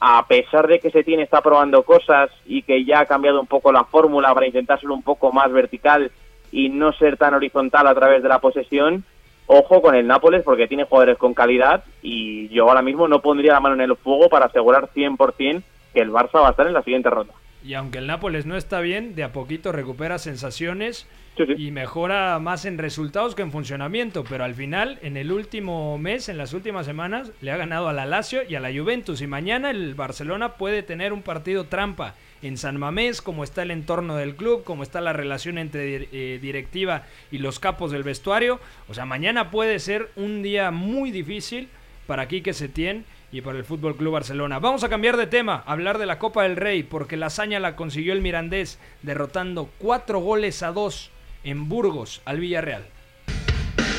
a 0.00 0.26
pesar 0.26 0.68
de 0.68 0.80
que 0.80 0.90
se 0.90 1.02
tiene 1.02 1.22
está 1.22 1.40
probando 1.40 1.82
cosas 1.82 2.30
y 2.44 2.60
que 2.60 2.84
ya 2.84 3.00
ha 3.00 3.06
cambiado 3.06 3.40
un 3.40 3.46
poco 3.46 3.72
la 3.72 3.84
fórmula 3.84 4.34
para 4.34 4.46
intentar 4.46 4.78
ser 4.78 4.90
un 4.90 5.02
poco 5.02 5.32
más 5.32 5.50
vertical 5.50 6.10
y 6.56 6.70
no 6.70 6.90
ser 6.94 7.18
tan 7.18 7.34
horizontal 7.34 7.86
a 7.86 7.94
través 7.94 8.22
de 8.22 8.30
la 8.30 8.38
posesión, 8.38 9.04
ojo 9.46 9.82
con 9.82 9.94
el 9.94 10.06
Nápoles 10.06 10.42
porque 10.42 10.66
tiene 10.66 10.84
jugadores 10.84 11.18
con 11.18 11.34
calidad 11.34 11.84
y 12.00 12.48
yo 12.48 12.66
ahora 12.66 12.80
mismo 12.80 13.06
no 13.08 13.20
pondría 13.20 13.52
la 13.52 13.60
mano 13.60 13.74
en 13.74 13.82
el 13.82 13.94
fuego 13.94 14.30
para 14.30 14.46
asegurar 14.46 14.88
100% 14.88 15.62
que 15.92 16.00
el 16.00 16.10
Barça 16.10 16.40
va 16.40 16.48
a 16.48 16.50
estar 16.52 16.66
en 16.66 16.72
la 16.72 16.82
siguiente 16.82 17.10
ronda. 17.10 17.34
Y 17.66 17.74
aunque 17.74 17.98
el 17.98 18.06
Nápoles 18.06 18.46
no 18.46 18.56
está 18.56 18.80
bien, 18.80 19.14
de 19.14 19.24
a 19.24 19.32
poquito 19.32 19.72
recupera 19.72 20.18
sensaciones 20.18 21.06
Sí, 21.36 21.44
sí. 21.46 21.54
y 21.66 21.70
mejora 21.70 22.38
más 22.38 22.64
en 22.64 22.78
resultados 22.78 23.34
que 23.34 23.42
en 23.42 23.52
funcionamiento. 23.52 24.24
Pero 24.24 24.44
al 24.44 24.54
final, 24.54 24.98
en 25.02 25.16
el 25.18 25.32
último 25.32 25.98
mes, 25.98 26.28
en 26.30 26.38
las 26.38 26.54
últimas 26.54 26.86
semanas, 26.86 27.30
le 27.42 27.50
ha 27.50 27.56
ganado 27.58 27.88
a 27.88 27.92
la 27.92 28.06
Lazio 28.06 28.40
y 28.48 28.54
a 28.54 28.60
la 28.60 28.72
Juventus. 28.72 29.20
Y 29.20 29.26
mañana 29.26 29.70
el 29.70 29.94
Barcelona 29.94 30.54
puede 30.54 30.82
tener 30.82 31.12
un 31.12 31.22
partido 31.22 31.64
trampa 31.66 32.14
en 32.40 32.56
San 32.56 32.78
Mamés, 32.78 33.20
como 33.20 33.44
está 33.44 33.62
el 33.62 33.70
entorno 33.70 34.16
del 34.16 34.36
club, 34.36 34.64
como 34.64 34.82
está 34.82 35.00
la 35.00 35.12
relación 35.12 35.58
entre 35.58 36.08
eh, 36.12 36.38
directiva 36.40 37.02
y 37.30 37.38
los 37.38 37.58
capos 37.58 37.90
del 37.90 38.02
vestuario. 38.02 38.60
O 38.88 38.94
sea, 38.94 39.04
mañana 39.04 39.50
puede 39.50 39.78
ser 39.78 40.08
un 40.16 40.42
día 40.42 40.70
muy 40.70 41.10
difícil 41.10 41.68
para 42.06 42.28
Quique 42.28 42.54
Setién 42.54 43.04
y 43.32 43.40
para 43.40 43.58
el 43.58 43.64
Fútbol 43.64 43.96
Club 43.96 44.12
Barcelona. 44.14 44.58
Vamos 44.58 44.84
a 44.84 44.88
cambiar 44.88 45.16
de 45.16 45.26
tema, 45.26 45.62
hablar 45.66 45.98
de 45.98 46.06
la 46.06 46.18
Copa 46.18 46.44
del 46.44 46.56
Rey, 46.56 46.82
porque 46.82 47.16
la 47.16 47.26
hazaña 47.26 47.60
la 47.60 47.76
consiguió 47.76 48.12
el 48.12 48.22
Mirandés, 48.22 48.78
derrotando 49.02 49.70
cuatro 49.78 50.20
goles 50.20 50.62
a 50.62 50.72
dos 50.72 51.10
en 51.44 51.68
Burgos 51.68 52.22
al 52.24 52.40
Villarreal. 52.40 52.86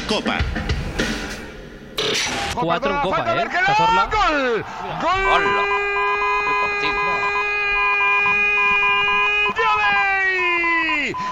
Copa. 0.08 0.38
Cuatro 2.56 2.96
en 2.96 3.02
Copa, 3.02 3.42
¿eh? 3.42 3.48
Cazorla. 3.52 4.10
¡Gol! 4.12 4.64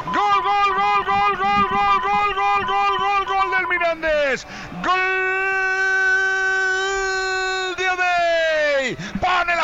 ¡Gol, 0.06 0.42
gol, 0.44 0.70
gol, 0.76 1.04
gol, 1.06 1.36
gol, 1.36 1.66
gol, 1.66 1.70
gol, 1.70 2.34
gol, 2.36 2.66
gol, 2.66 2.98
gol, 2.98 3.26
gol 3.26 3.48
del 3.52 3.68
Mirandés! 3.68 4.48
¡Gol! 4.84 5.26
Diabey. 7.78 8.96
Pone 9.20 9.56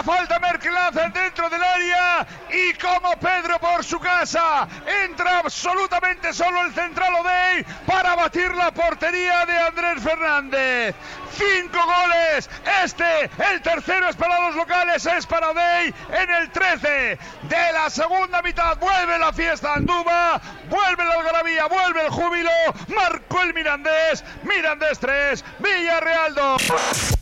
Lanza 0.70 1.10
dentro 1.10 1.50
del 1.50 1.64
área 1.64 2.28
y 2.52 2.74
como 2.74 3.16
Pedro 3.18 3.60
por 3.60 3.84
su 3.84 4.00
casa 4.00 4.68
entra 5.06 5.40
absolutamente 5.40 6.34
solo 6.34 6.62
el 6.62 6.74
central 6.74 7.14
Odey 7.16 7.66
para 7.86 8.16
batir 8.16 8.54
la 8.54 8.72
portería 8.72 9.46
de 9.46 9.58
Andrés 9.58 10.04
Fernández. 10.04 10.96
Cinco 11.32 11.80
goles. 11.84 12.50
Este, 12.84 13.30
el 13.52 13.62
tercero 13.62 14.10
es 14.10 14.16
para 14.16 14.40
los 14.42 14.56
locales, 14.56 15.06
es 15.06 15.26
para 15.26 15.50
Odey 15.50 15.94
en 16.12 16.30
el 16.30 16.52
13 16.52 17.18
de 17.44 17.74
la 17.74 17.90
segunda 17.90 18.42
mitad. 18.42 18.78
Vuelve 18.78 19.18
la 19.18 19.34
fiesta 19.34 19.74
Andúba, 19.74 20.42
vuelve 20.70 21.06
la 21.06 21.14
algarabía, 21.16 21.68
vuelve 21.68 22.02
el 22.02 22.10
júbilo. 22.10 22.52
Marcó 22.90 23.42
el 23.42 23.54
Mirandés. 23.54 24.24
Mirandés 24.44 25.00
3, 25.00 25.44
Villarreal 25.60 26.36
2. 26.36 27.21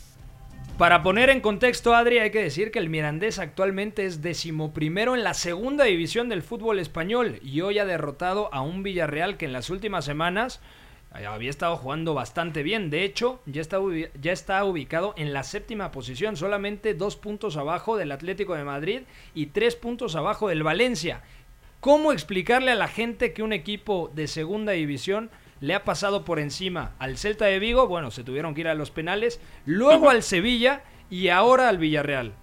Para 0.79 1.03
poner 1.03 1.29
en 1.29 1.41
contexto, 1.41 1.93
Adri, 1.93 2.19
hay 2.19 2.31
que 2.31 2.41
decir 2.41 2.71
que 2.71 2.79
el 2.79 2.87
Mirandés 2.87 3.37
actualmente 3.37 4.05
es 4.05 4.21
decimoprimero 4.21 5.13
en 5.13 5.25
la 5.25 5.33
segunda 5.33 5.83
división 5.83 6.29
del 6.29 6.41
fútbol 6.41 6.79
español 6.79 7.37
y 7.43 7.59
hoy 7.59 7.79
ha 7.79 7.85
derrotado 7.85 8.47
a 8.53 8.61
un 8.61 8.81
Villarreal 8.81 9.35
que 9.35 9.43
en 9.43 9.51
las 9.51 9.69
últimas 9.69 10.05
semanas 10.05 10.61
eh, 11.19 11.25
había 11.25 11.49
estado 11.49 11.75
jugando 11.75 12.13
bastante 12.13 12.63
bien. 12.63 12.89
De 12.89 13.03
hecho, 13.03 13.41
ya 13.45 13.59
está, 13.59 13.79
ya 14.21 14.31
está 14.31 14.63
ubicado 14.63 15.13
en 15.17 15.33
la 15.33 15.43
séptima 15.43 15.91
posición, 15.91 16.37
solamente 16.37 16.93
dos 16.93 17.17
puntos 17.17 17.57
abajo 17.57 17.97
del 17.97 18.13
Atlético 18.13 18.55
de 18.55 18.63
Madrid 18.63 19.01
y 19.35 19.47
tres 19.47 19.75
puntos 19.75 20.15
abajo 20.15 20.47
del 20.47 20.63
Valencia. 20.63 21.23
¿Cómo 21.81 22.13
explicarle 22.13 22.71
a 22.71 22.75
la 22.75 22.87
gente 22.87 23.33
que 23.33 23.43
un 23.43 23.51
equipo 23.51 24.11
de 24.15 24.27
segunda 24.27 24.71
división 24.71 25.29
le 25.61 25.75
ha 25.75 25.83
pasado 25.83 26.25
por 26.25 26.39
encima 26.39 26.91
al 26.99 27.17
Celta 27.17 27.45
de 27.45 27.59
Vigo? 27.59 27.87
Bueno, 27.87 28.11
se 28.11 28.23
tuvieron 28.23 28.53
que 28.53 28.61
ir 28.61 28.67
a 28.67 28.75
los 28.75 28.91
penales, 28.91 29.41
luego 29.65 30.09
al 30.09 30.23
Sevilla 30.23 30.81
y 31.09 31.29
ahora 31.29 31.69
al 31.69 31.77
Villarreal. 31.77 32.33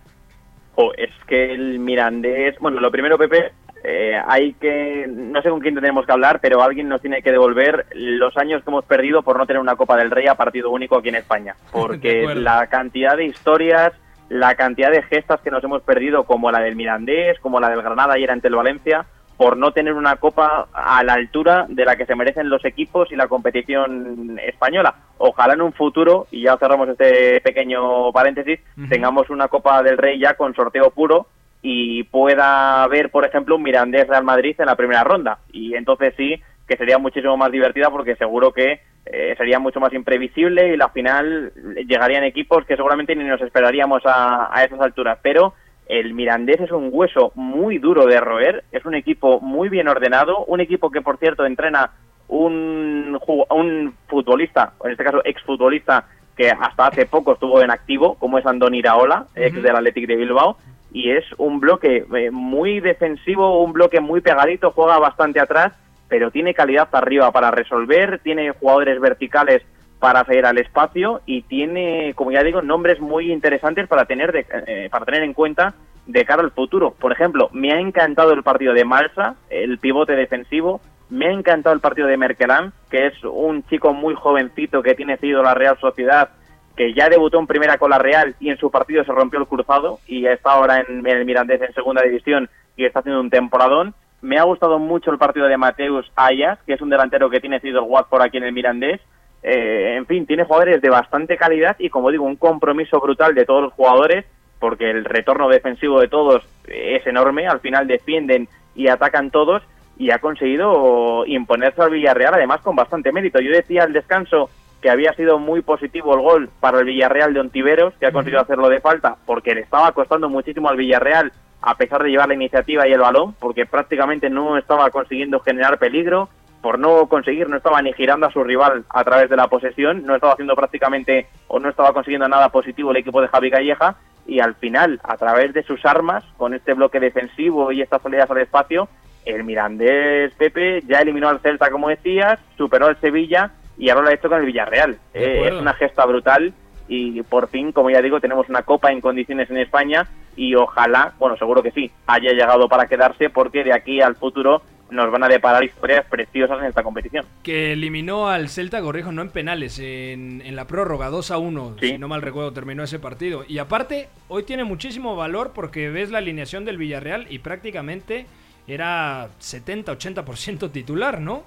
Es 0.97 1.11
que 1.27 1.53
el 1.53 1.79
Mirandés, 1.79 2.59
bueno, 2.59 2.81
lo 2.81 2.91
primero, 2.91 3.17
Pepe, 3.17 3.53
eh, 3.83 4.21
hay 4.27 4.53
que, 4.55 5.07
no 5.09 5.41
sé 5.43 5.49
con 5.49 5.61
quién 5.61 5.75
tenemos 5.75 6.05
que 6.05 6.13
hablar, 6.13 6.41
pero 6.41 6.63
alguien 6.63 6.89
nos 6.89 7.01
tiene 7.01 7.23
que 7.23 7.31
devolver 7.31 7.87
los 7.93 8.37
años 8.37 8.63
que 8.63 8.71
hemos 8.71 8.85
perdido 8.85 9.23
por 9.23 9.39
no 9.39 9.47
tener 9.47 9.61
una 9.61 9.77
Copa 9.77 9.97
del 9.97 10.11
Rey 10.11 10.27
a 10.27 10.35
partido 10.35 10.71
único 10.71 10.99
aquí 10.99 11.09
en 11.09 11.15
España. 11.15 11.55
Porque 11.73 12.35
la 12.35 12.67
cantidad 12.67 13.17
de 13.17 13.27
historias, 13.27 13.93
la 14.29 14.55
cantidad 14.55 14.91
de 14.91 15.03
gestas 15.03 15.41
que 15.41 15.51
nos 15.51 15.63
hemos 15.65 15.83
perdido, 15.83 16.25
como 16.25 16.51
la 16.51 16.61
del 16.61 16.77
Mirandés, 16.77 17.39
como 17.41 17.61
la 17.61 17.71
del 17.71 17.83
Granada 17.83 18.15
ayer 18.15 18.31
ante 18.31 18.49
el 18.49 18.57
Valencia, 18.57 19.07
por 19.37 19.57
no 19.57 19.73
tener 19.73 19.93
una 19.93 20.17
copa 20.17 20.69
a 20.73 21.03
la 21.05 21.15
altura 21.15 21.67
de 21.69 21.85
la 21.85 21.97
que 21.97 22.07
se 22.07 22.15
merecen 22.15 22.49
los 22.49 22.65
equipos 22.65 23.13
y 23.13 23.17
la 23.17 23.29
competición 23.29 24.39
española. 24.43 24.95
Ojalá 25.19 25.55
en 25.55 25.63
un 25.63 25.73
futuro, 25.73 26.27
y 26.31 26.43
ya 26.45 26.57
cerramos 26.57 26.89
este 26.89 27.41
pequeño 27.43 28.13
paréntesis, 28.13 28.61
tengamos 28.89 29.29
una 29.31 29.49
Copa 29.49 29.83
del 29.83 29.99
Rey 29.99 30.19
ya 30.19 30.35
con 30.35 30.55
sorteo 30.55 30.91
puro 30.91 31.27
y 31.63 32.05
pueda 32.05 32.83
haber, 32.83 33.11
por 33.11 33.27
ejemplo, 33.27 33.57
un 33.57 33.63
Mirandés 33.63 34.09
Real 34.09 34.25
Madrid 34.25 34.55
en 34.59 34.67
la 34.67 34.77
primera 34.77 35.05
ronda. 35.05 35.39
Y 35.53 35.75
entonces 35.75 36.15
sí 36.17 36.41
que 36.67 36.77
sería 36.77 36.99
muchísimo 36.99 37.37
más 37.37 37.53
divertida 37.53 37.91
porque 37.91 38.17
seguro 38.17 38.53
que 38.53 38.81
eh, 39.07 39.35
sería 39.37 39.59
mucho 39.59 39.81
más 39.81 39.93
imprevisible 39.93 40.75
y 40.75 40.77
la 40.77 40.89
final 40.89 41.53
llegarían 41.87 42.25
equipos 42.25 42.65
que 42.65 42.77
seguramente 42.77 43.15
ni 43.15 43.25
nos 43.25 43.41
esperaríamos 43.41 44.03
a, 44.05 44.49
a 44.51 44.65
esas 44.65 44.81
alturas. 44.81 45.19
Pero 45.23 45.55
el 45.87 46.15
Mirandés 46.15 46.61
es 46.61 46.71
un 46.71 46.91
hueso 46.93 47.33
muy 47.35 47.79
duro 47.79 48.07
de 48.07 48.21
roer, 48.21 48.65
es 48.73 48.85
un 48.85 48.95
equipo 48.95 49.41
muy 49.41 49.69
bien 49.69 49.89
ordenado, 49.89 50.45
un 50.47 50.61
equipo 50.61 50.91
que 50.91 51.01
por 51.01 51.19
cierto 51.19 51.47
entrena 51.47 51.93
un, 52.29 53.19
un 53.51 53.95
futbolista, 54.09 54.73
en 54.85 54.91
este 54.91 55.05
caso 55.05 55.23
exfutbolista, 55.25 56.07
que 56.37 56.51
hasta 56.51 56.89
hace 56.89 57.07
poco 57.07 57.33
estuvo 57.33 57.63
en 57.63 57.71
activo, 57.71 58.15
como 58.17 58.39
es 58.39 58.47
Andoni 58.47 58.79
Iraola, 58.79 59.27
ex 59.35 59.63
del 59.63 59.77
Athletic 59.77 60.07
de 60.07 60.17
Bilbao, 60.17 60.59
y 60.93 61.11
es 61.11 61.25
un 61.39 61.61
bloque 61.61 62.05
eh, 62.15 62.31
muy 62.31 62.81
defensivo, 62.81 63.63
un 63.63 63.73
bloque 63.73 64.01
muy 64.01 64.21
pegadito, 64.21 64.73
juega 64.73 64.99
bastante 64.99 65.41
atrás, 65.41 65.73
pero 66.09 66.31
tiene 66.31 66.55
calidad 66.55 66.89
arriba 66.93 67.31
para 67.33 67.51
resolver, 67.51 68.21
tiene 68.21 68.51
jugadores 68.51 69.01
verticales 69.01 69.63
para 69.99 70.25
salir 70.25 70.45
al 70.45 70.59
espacio 70.59 71.21
y 71.27 71.43
tiene, 71.43 72.13
como 72.15 72.31
ya 72.31 72.43
digo, 72.43 72.63
nombres 72.63 73.01
muy 73.01 73.33
interesantes 73.33 73.89
para 73.89 74.05
tener 74.05 74.33
de- 74.33 74.47
eh, 74.67 74.89
para 74.91 75.05
tener 75.07 75.23
en 75.23 75.33
cuenta 75.33 75.75
de 76.07 76.25
cara 76.25 76.43
al 76.43 76.51
futuro. 76.53 76.93
Por 76.93 77.13
ejemplo, 77.13 77.49
me 77.53 77.73
ha 77.73 77.81
encantado 77.81 78.33
el 78.33 78.43
partido 78.43 78.75
de 78.75 78.85
Malsa, 78.85 79.37
el 79.51 79.79
pivote 79.79 80.13
defensivo, 80.15 80.81
me 81.09 81.27
ha 81.27 81.31
encantado 81.33 81.75
el 81.75 81.81
partido 81.81 82.07
de 82.09 82.17
Merkelán, 82.17 82.73
que 82.91 83.07
es 83.07 83.15
un 83.25 83.65
chico 83.69 83.93
muy 83.93 84.15
jovencito 84.15 84.83
que 84.83 84.95
tiene 84.95 85.17
cedido 85.17 85.43
la 85.43 85.55
Real 85.55 85.79
Sociedad, 85.81 86.31
que 86.77 86.93
ya 86.93 87.09
debutó 87.09 87.39
en 87.39 87.47
primera 87.47 87.79
con 87.79 87.91
la 87.91 87.99
Real 87.99 88.35
y 88.39 88.51
en 88.51 88.59
su 88.59 88.71
partido 88.71 89.03
se 89.05 89.13
rompió 89.13 89.39
el 89.41 89.47
cruzado 89.47 89.99
y 90.07 90.27
está 90.27 90.53
ahora 90.53 90.81
en, 90.87 91.07
en 91.07 91.17
el 91.17 91.25
Mirandés 91.25 91.63
en 91.63 91.73
segunda 91.73 92.03
división 92.03 92.51
y 92.77 92.85
está 92.85 93.01
haciendo 93.01 93.21
un 93.21 93.31
temporadón. 93.31 93.95
Me 94.21 94.39
ha 94.39 94.43
gustado 94.43 94.79
mucho 94.79 95.11
el 95.11 95.19
partido 95.19 95.47
de 95.47 95.57
Mateus 95.57 96.11
Ayas, 96.17 96.59
que 96.67 96.75
es 96.75 96.81
un 96.81 96.91
delantero 96.91 97.31
que 97.31 97.41
tiene 97.41 97.61
cedido 97.61 97.81
el 97.81 97.91
Watford 97.91 98.23
aquí 98.23 98.37
en 98.37 98.45
el 98.45 98.53
Mirandés. 98.53 99.01
Eh, 99.49 99.95
en 99.97 100.07
fin, 100.07 100.27
tiene 100.27 100.43
jugadores 100.43 100.83
de 100.83 100.91
bastante 100.91 101.37
calidad 101.37 101.77
y, 101.79 101.89
como 101.89 102.11
digo, 102.11 102.25
un 102.25 102.35
compromiso 102.35 102.99
brutal 102.99 103.33
de 103.33 103.45
todos 103.45 103.63
los 103.63 103.73
jugadores, 103.75 104.25
porque 104.59 104.91
el 104.91 105.05
retorno 105.05 105.49
defensivo 105.49 106.01
de 106.01 106.09
todos 106.09 106.43
es 106.67 107.07
enorme. 107.07 107.47
Al 107.47 107.61
final 107.61 107.87
defienden 107.87 108.49
y 108.75 108.89
atacan 108.89 109.31
todos 109.31 109.63
y 109.97 110.11
ha 110.11 110.19
conseguido 110.19 111.25
imponerse 111.27 111.81
al 111.81 111.91
Villarreal, 111.91 112.35
además 112.35 112.61
con 112.61 112.75
bastante 112.75 113.13
mérito. 113.13 113.39
Yo 113.39 113.53
decía 113.53 113.85
al 113.85 113.93
descanso 113.93 114.51
que 114.83 114.91
había 114.91 115.13
sido 115.13 115.39
muy 115.39 115.63
positivo 115.63 116.15
el 116.15 116.23
gol 116.23 116.51
para 116.59 116.81
el 116.81 116.87
Villarreal 116.87 117.33
de 117.33 117.41
Ontiveros, 117.41 117.95
que 118.01 118.07
ha 118.07 118.13
conseguido 118.13 118.43
hacerlo 118.43 118.69
de 118.69 118.81
falta, 118.81 119.15
porque 119.27 119.55
le 119.55 119.61
estaba 119.61 119.93
costando 119.93 120.29
muchísimo 120.29 120.69
al 120.69 120.77
Villarreal, 120.77 121.33
a 121.63 121.77
pesar 121.77 122.03
de 122.03 122.11
llevar 122.11 122.27
la 122.27 122.35
iniciativa 122.35 122.89
y 122.89 122.93
el 122.93 123.01
balón, 123.01 123.35
porque 123.39 123.65
prácticamente 123.65 124.29
no 124.29 124.59
estaba 124.59 124.91
consiguiendo 124.91 125.39
generar 125.39 125.79
peligro, 125.79 126.31
por 126.67 126.81
no 126.81 127.07
conseguir, 127.07 127.49
no 127.49 127.59
estaba 127.59 127.81
ni 127.81 127.93
girando 127.93 128.27
a 128.27 128.33
su 128.33 128.43
rival 128.43 128.85
a 128.89 129.05
través 129.05 129.31
de 129.31 129.37
la 129.37 129.47
posesión, 129.47 130.05
no 130.05 130.17
estaba 130.17 130.33
haciendo 130.33 130.57
prácticamente 130.57 131.29
o 131.47 131.61
no 131.61 131.69
estaba 131.69 131.93
consiguiendo 131.93 132.27
nada 132.27 132.49
positivo 132.49 132.91
el 132.91 132.97
equipo 132.97 133.23
de 133.23 133.29
Javi 133.29 133.53
Calleja, 133.53 133.95
y 134.27 134.41
al 134.41 134.57
final, 134.57 134.99
a 135.05 135.17
través 135.17 135.55
de 135.55 135.63
sus 135.63 135.87
armas, 135.87 136.25
con 136.37 136.55
este 136.55 136.75
bloque 136.75 136.99
defensivo 136.99 137.71
y 137.71 137.83
estas 137.83 138.03
salidas 138.03 138.29
al 138.33 138.39
espacio, 138.39 138.89
el 139.25 139.45
Mirandés 139.45 140.35
Pepe 140.35 140.83
ya 140.89 140.99
eliminó 141.03 141.29
al 141.29 141.39
Celta, 141.39 141.71
como 141.71 141.89
decías, 141.89 142.41
superó 142.57 142.87
al 142.87 143.01
Sevilla 143.01 143.53
y 143.79 143.89
ahora 143.89 144.03
lo 144.03 144.09
ha 144.09 144.15
hecho 144.15 144.29
con 144.29 144.41
el 144.41 144.47
Villarreal. 144.47 144.99
Eh, 145.15 145.45
es 145.47 145.53
una 145.53 145.73
gesta 145.75 146.05
brutal 146.05 146.53
y 146.89 147.23
por 147.23 147.47
fin, 147.47 147.71
como 147.71 147.91
ya 147.91 148.03
digo, 148.03 148.21
tenemos 148.21 148.49
una 148.49 148.63
copa 148.63 148.91
en 148.91 149.01
condiciones 149.01 149.49
en 149.51 149.59
España 149.59 150.09
y 150.35 150.57
ojalá, 150.57 151.13
bueno, 151.21 151.37
seguro 151.37 151.63
que 151.63 151.71
sí, 151.71 151.93
haya 152.09 152.33
llegado 152.33 152.69
para 152.69 152.89
quedarse 152.89 153.31
porque 153.31 153.63
de 153.63 153.73
aquí 153.73 154.01
al 154.01 154.17
futuro 154.17 154.63
nos 154.91 155.11
van 155.11 155.25
a 155.25 155.29
deparar 155.29 155.65
historias 155.65 156.05
preciosas 156.07 156.61
en 156.61 156.67
esta 156.67 156.83
competición. 156.83 157.25
Que 157.43 157.73
eliminó 157.73 158.29
al 158.29 158.49
Celta 158.49 158.81
Corrijo, 158.81 159.11
no 159.13 159.23
en 159.23 159.31
penales, 159.31 159.79
en, 159.79 160.43
en 160.45 160.55
la 160.57 160.67
prórroga, 160.67 161.09
2 161.11 161.31
a 161.33 161.39
1, 161.39 161.77
Sí. 161.81 161.89
si 161.89 161.99
no 161.99 162.09
mal 162.09 162.23
recuerdo, 162.23 162.53
terminó 162.53 162.83
ese 162.85 162.99
partido. 162.99 163.45
Y 163.49 163.59
aparte, 163.59 164.09
hoy 164.29 164.45
tiene 164.45 164.65
muchísimo 164.65 165.17
valor 165.17 165.53
porque 165.55 165.91
ves 165.91 166.11
la 166.11 166.19
alineación 166.19 166.65
del 166.65 166.79
Villarreal 166.79 167.27
y 167.31 167.41
prácticamente 167.41 168.27
era 168.69 169.29
70-80% 169.41 170.71
titular, 170.71 171.21
¿no? 171.21 171.43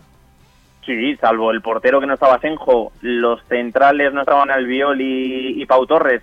Sí, 0.85 1.15
salvo 1.17 1.51
el 1.51 1.61
portero 1.61 1.99
que 1.99 2.07
no 2.07 2.13
estaba 2.15 2.39
Senjo, 2.39 2.91
los 3.01 3.41
centrales 3.47 4.13
no 4.13 4.21
estaban 4.21 4.49
Albiol 4.49 4.99
y, 5.01 5.61
y 5.61 5.65
Pau 5.65 5.85
Torres. 5.85 6.21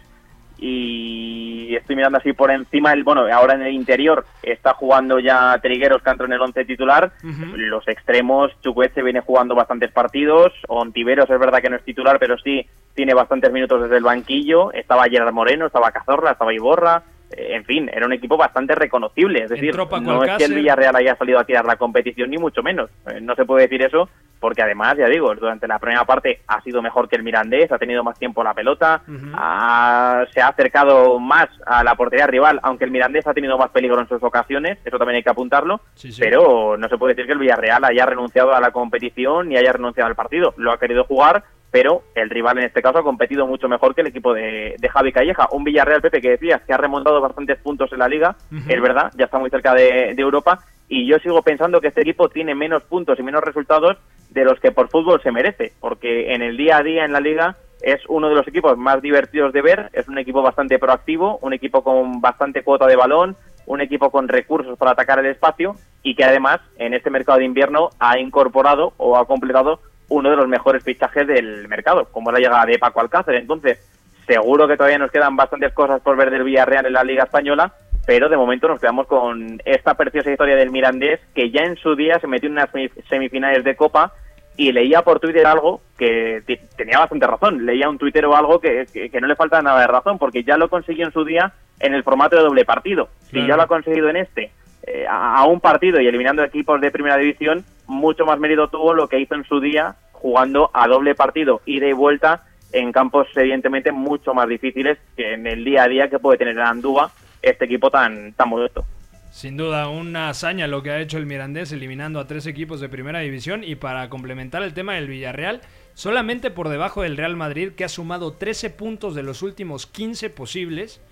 Y 0.59 1.75
estoy 1.77 1.97
mirando 1.97 2.19
así 2.19 2.33
por 2.33 2.51
encima, 2.51 2.92
el 2.92 3.05
bueno, 3.05 3.27
ahora 3.33 3.55
en 3.55 3.62
el 3.62 3.75
interior 3.75 4.25
está 4.42 4.73
jugando 4.75 5.19
ya 5.19 5.59
Trigueros, 5.61 6.03
que 6.03 6.11
entró 6.11 6.27
en 6.27 6.33
el 6.33 6.40
11 6.40 6.64
titular. 6.64 7.12
Los 7.55 7.87
extremos, 7.88 8.53
Chukwueze 8.62 9.03
viene 9.03 9.21
jugando 9.21 9.55
bastantes 9.55 9.92
partidos. 9.92 10.53
Ontiveros 10.69 11.29
es 11.29 11.38
verdad 11.38 11.61
que 11.61 11.71
no 11.71 11.77
es 11.77 11.85
titular, 11.85 12.19
pero 12.19 12.38
sí 12.38 12.66
tiene 12.95 13.14
bastantes 13.14 13.53
minutos 13.53 13.83
desde 13.83 13.99
el 13.99 14.05
banquillo. 14.05 14.73
Estaba 14.73 15.05
Gerard 15.05 15.33
Moreno, 15.33 15.66
estaba 15.66 15.90
Cazorla, 15.90 16.33
estaba 16.33 16.55
Iborra. 16.55 17.03
Eh, 17.33 17.55
en 17.57 17.65
fin, 17.65 17.91
era 17.93 18.07
un 18.07 18.12
equipo 18.12 18.37
bastante 18.37 18.75
reconocible. 18.75 19.45
Es 19.45 19.51
decir, 19.51 19.75
no 20.07 20.23
es 20.25 20.31
que 20.39 20.45
el 20.45 20.55
Villarreal 20.55 20.97
haya 20.97 21.17
salido 21.17 21.39
a 21.39 21.45
tirar 21.45 21.65
la 21.65 21.77
competición, 21.77 22.31
ni 22.31 22.39
mucho 22.39 22.62
menos. 22.62 22.91
Eh, 23.11 23.21
no 23.21 23.35
se 23.35 23.45
puede 23.45 23.62
decir 23.62 23.83
eso, 23.83 24.09
porque 24.39 24.62
además, 24.62 24.97
ya 24.99 25.07
digo, 25.09 25.35
durante 25.35 25.67
la 25.67 25.79
primera 25.79 26.05
parte 26.05 26.41
ha 26.47 26.61
sido 26.62 26.83
mejor 26.83 27.09
que 27.09 27.17
el 27.17 27.23
Mirandés, 27.23 27.73
ha 27.73 27.79
tenido 27.79 28.05
más 28.05 28.19
tiempo 28.19 28.45
la 28.45 28.55
pelota, 28.55 29.03
ha- 29.35 30.25
se 30.33 30.41
ha 30.41 30.49
acercado 30.49 31.19
más 31.19 31.49
a 31.67 31.83
la 31.83 31.95
portería 31.95 32.27
rival, 32.27 32.61
aunque 32.62 32.85
el 32.85 32.91
Mirandés 32.91 33.27
ha 33.27 33.35
tenido 33.35 33.57
más 33.59 33.71
peligro 33.71 34.01
en 34.01 34.09
sus 34.09 34.23
ocasiones, 34.23 34.79
eso 34.85 34.99
también 34.99 35.17
hay 35.17 35.23
que 35.23 35.31
apuntarlo, 35.31 35.81
Sí, 35.95 36.12
sí. 36.12 36.21
pero 36.21 36.77
no 36.77 36.89
se 36.89 36.99
puede 36.99 37.15
decir 37.15 37.27
que 37.27 37.33
el 37.33 37.39
Villarreal 37.39 37.85
haya 37.85 38.07
renunciado 38.07 38.55
a 38.55 38.61
la 38.61 38.71
competición 38.71 39.49
ni 39.49 39.57
haya 39.57 39.73
renunciado 39.73 40.09
al 40.09 40.15
partido. 40.17 40.55
Lo 40.57 40.73
ha 40.73 40.79
querido 40.79 41.05
jugar, 41.05 41.45
pero 41.70 42.02
el 42.14 42.31
rival 42.31 42.59
en 42.59 42.64
este 42.64 42.83
caso 42.83 42.98
ha 42.98 43.02
competido 43.02 43.46
mucho 43.46 43.68
mejor 43.68 43.94
que 43.94 44.00
el 44.00 44.07
equipo 44.07 44.33
de, 44.33 44.76
de 44.79 44.88
Javi 44.88 45.12
Calleja. 45.12 45.48
Un 45.52 45.64
Villarreal, 45.64 46.00
Pepe, 46.00 46.20
que 46.20 46.31
decías 46.31 46.62
que 46.62 46.72
ha 46.72 46.79
remontado 46.79 47.20
bastantes 47.20 47.59
puntos 47.59 47.92
en 47.92 47.98
la 47.98 48.09
liga, 48.09 48.37
es 48.68 48.81
verdad, 48.81 49.12
ya 49.16 49.26
está 49.26 49.38
muy 49.38 49.50
cerca 49.50 49.74
de, 49.74 50.14
de 50.14 50.22
Europa, 50.22 50.61
y 50.88 51.07
yo 51.07 51.18
sigo 51.18 51.42
pensando 51.42 51.81
que 51.81 51.88
este 51.88 52.02
equipo 52.02 52.29
tiene 52.29 52.55
menos 52.55 52.83
puntos 52.85 53.18
y 53.18 53.22
menos 53.22 53.42
resultados 53.42 53.98
de 54.31 54.44
los 54.44 54.61
que 54.61 54.72
por 54.72 54.88
fútbol 54.88 55.20
se 55.22 55.33
merece, 55.33 55.72
porque 55.81 56.33
en 56.35 56.42
el 56.42 56.57
día 56.57 56.79
a 56.79 56.83
día 56.83 57.05
en 57.05 57.12
la 57.12 57.20
liga 57.20 57.57
es 57.83 58.00
uno 58.09 58.29
de 58.29 58.35
los 58.35 58.48
equipos 58.48 58.76
más 58.79 59.02
divertidos 59.02 59.52
de 59.52 59.62
ver, 59.62 59.90
es 59.92 60.09
un 60.09 60.18
equipo 60.18 60.42
bastante 60.42 60.79
proactivo, 60.79 61.38
un 61.42 61.52
equipo 61.52 61.83
con 61.83 62.20
bastante 62.20 62.62
cuota 62.62 62.87
de 62.87 62.96
balón, 62.96 63.37
un 63.66 63.81
equipo 63.81 64.11
con 64.11 64.29
recursos 64.29 64.79
para 64.79 64.92
atacar 64.92 65.18
el 65.18 65.26
espacio 65.26 65.76
y 66.02 66.14
que 66.14 66.24
además 66.24 66.61
en 66.79 66.94
este 66.94 67.11
mercado 67.11 67.38
de 67.38 67.44
invierno 67.44 67.90
ha 67.98 68.18
incorporado 68.18 68.92
o 68.96 69.16
ha 69.16 69.26
completado 69.26 69.81
uno 70.09 70.31
de 70.31 70.37
los 70.37 70.49
mejores 70.49 70.85
fichajes 70.85 71.27
del 71.27 71.66
mercado, 71.69 72.07
como 72.12 72.31
la 72.31 72.38
llegada 72.38 72.64
de 72.66 72.79
Paco 72.79 73.01
Alcácer. 73.01 73.35
Entonces, 73.37 73.79
seguro 74.27 74.66
que 74.69 74.77
todavía 74.77 74.99
nos 74.99 75.11
quedan 75.11 75.37
bastantes 75.37 75.73
cosas 75.73 76.01
por 76.01 76.16
ver 76.16 76.31
del 76.31 76.45
Villarreal 76.45 76.87
en 76.87 76.92
la 76.92 77.05
Liga 77.05 77.25
Española, 77.25 77.73
pero 78.07 78.29
de 78.29 78.37
momento 78.37 78.69
nos 78.69 78.79
quedamos 78.81 79.07
con 79.09 79.61
esta 79.64 79.95
preciosa 79.95 80.31
historia 80.31 80.55
del 80.57 80.71
Mirandés, 80.71 81.21
que 81.35 81.51
ya 81.51 81.62
en 81.62 81.77
su 81.77 81.97
día 81.97 82.19
se 82.21 82.27
metió 82.29 82.47
en 82.49 82.53
unas 82.53 82.71
semi- 82.73 82.90
semifinales 83.09 83.64
de 83.64 83.75
Copa 83.75 84.12
y 84.57 84.73
leía 84.73 85.03
por 85.03 85.19
Twitter 85.21 85.45
algo 85.47 85.81
que 85.99 86.40
tenía 86.77 86.99
bastante 87.01 87.27
razón. 87.27 87.66
Leía 87.66 87.88
un 87.90 87.99
Twitter 87.99 88.25
o 88.27 88.37
algo 88.37 88.61
que, 88.61 88.87
que- 88.92 89.11
que 89.11 89.21
no 89.21 89.27
le 89.27 89.35
falta 89.37 89.61
nada 89.61 89.81
de 89.81 89.87
razón, 89.88 90.19
porque 90.19 90.45
ya 90.45 90.57
lo 90.57 90.69
consiguió 90.69 91.05
en 91.05 91.12
su 91.12 91.25
día 91.25 91.53
en 91.81 91.95
el 91.95 92.05
formato 92.05 92.37
de 92.37 92.42
doble 92.42 92.64
partido. 92.64 93.09
Si 93.25 93.33
Claro. 93.33 93.49
ya 93.49 93.57
lo 93.57 93.62
ha 93.62 93.66
conseguido 93.66 94.09
en 94.09 94.16
este, 94.16 94.53
eh, 94.87 95.05
a, 95.09 95.44
un 95.46 95.61
partido 95.61 96.01
y 96.01 96.07
eliminando 96.07 96.44
equipos 96.44 96.81
de 96.81 96.90
primera 96.90 97.16
división, 97.16 97.64
mucho 97.87 98.25
más 98.25 98.38
mérito 98.38 98.68
tuvo 98.68 98.94
lo 98.94 99.09
que 99.09 99.18
hizo 99.18 99.35
en 99.35 99.44
su 99.44 99.61
día 99.61 99.96
jugando 100.12 100.70
a 100.72 100.87
doble 100.87 101.14
partido, 101.14 101.61
ida 101.66 101.88
y 101.88 101.92
vuelta, 101.92 102.44
en 102.72 102.92
campos 102.92 103.27
evidentemente 103.35 103.92
mucho 103.92 104.33
más 104.33 104.49
difíciles 104.49 104.99
que 105.16 105.35
en 105.35 105.46
el 105.46 105.64
día 105.64 105.85
a 105.85 105.88
día 105.88 106.09
que 106.09 106.18
puede 106.18 106.38
tener 106.38 106.55
en 106.57 106.62
Andúa 106.62 107.11
este 107.42 107.64
equipo 107.64 107.90
tan, 107.90 108.33
tan 108.33 108.49
modesto. 108.49 108.85
Sin 109.31 109.57
duda, 109.57 109.88
una 109.88 110.31
hazaña 110.31 110.66
lo 110.66 110.83
que 110.83 110.90
ha 110.90 111.01
hecho 111.01 111.18
el 111.18 111.27
Mirandés 111.27 111.70
eliminando 111.72 112.20
a 112.20 112.27
tres 112.27 112.46
equipos 112.46 112.81
de 112.81 112.88
primera 112.88 113.18
división 113.18 113.64
y 113.64 113.75
para 113.75 114.09
complementar 114.09 114.62
el 114.62 114.72
tema 114.72 114.94
del 114.94 115.09
Villarreal, 115.09 115.61
solamente 115.94 116.51
por 116.51 116.68
debajo 116.68 117.03
del 117.03 117.16
Real 117.16 117.37
Madrid 117.37 117.72
que 117.72 117.85
ha 117.85 117.88
sumado 117.88 118.33
13 118.33 118.70
puntos 118.70 119.14
de 119.14 119.22
los 119.22 119.42
últimos 119.42 119.87
15 119.87 120.31
posibles, 120.31 121.03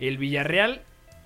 el 0.00 0.18
Villarreal 0.18 0.82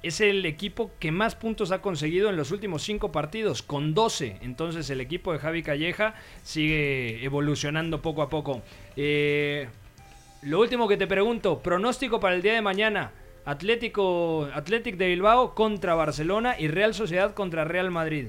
es 0.06 0.20
el 0.20 0.44
equipo 0.46 0.90
que 0.98 1.12
más 1.12 1.34
puntos 1.34 1.72
ha 1.72 1.80
conseguido 1.80 2.30
en 2.30 2.36
los 2.36 2.50
últimos 2.50 2.82
5 2.82 3.12
partidos, 3.12 3.62
con 3.62 3.94
12. 3.94 4.38
Entonces 4.42 4.88
el 4.90 5.00
equipo 5.00 5.32
de 5.32 5.38
Javi 5.38 5.62
Calleja 5.62 6.14
sigue 6.42 7.24
evolucionando 7.24 8.02
poco 8.02 8.22
a 8.22 8.28
poco. 8.28 8.62
Eh, 8.96 9.68
lo 10.42 10.60
último 10.60 10.86
que 10.88 10.96
te 10.96 11.06
pregunto, 11.06 11.60
pronóstico 11.60 12.20
para 12.20 12.36
el 12.36 12.42
día 12.42 12.54
de 12.54 12.62
mañana. 12.62 13.12
Atlético, 13.44 14.48
Athletic 14.52 14.96
de 14.96 15.08
Bilbao 15.08 15.54
contra 15.54 15.94
Barcelona 15.94 16.56
y 16.58 16.68
Real 16.68 16.94
Sociedad 16.94 17.34
contra 17.34 17.64
Real 17.64 17.90
Madrid. 17.90 18.28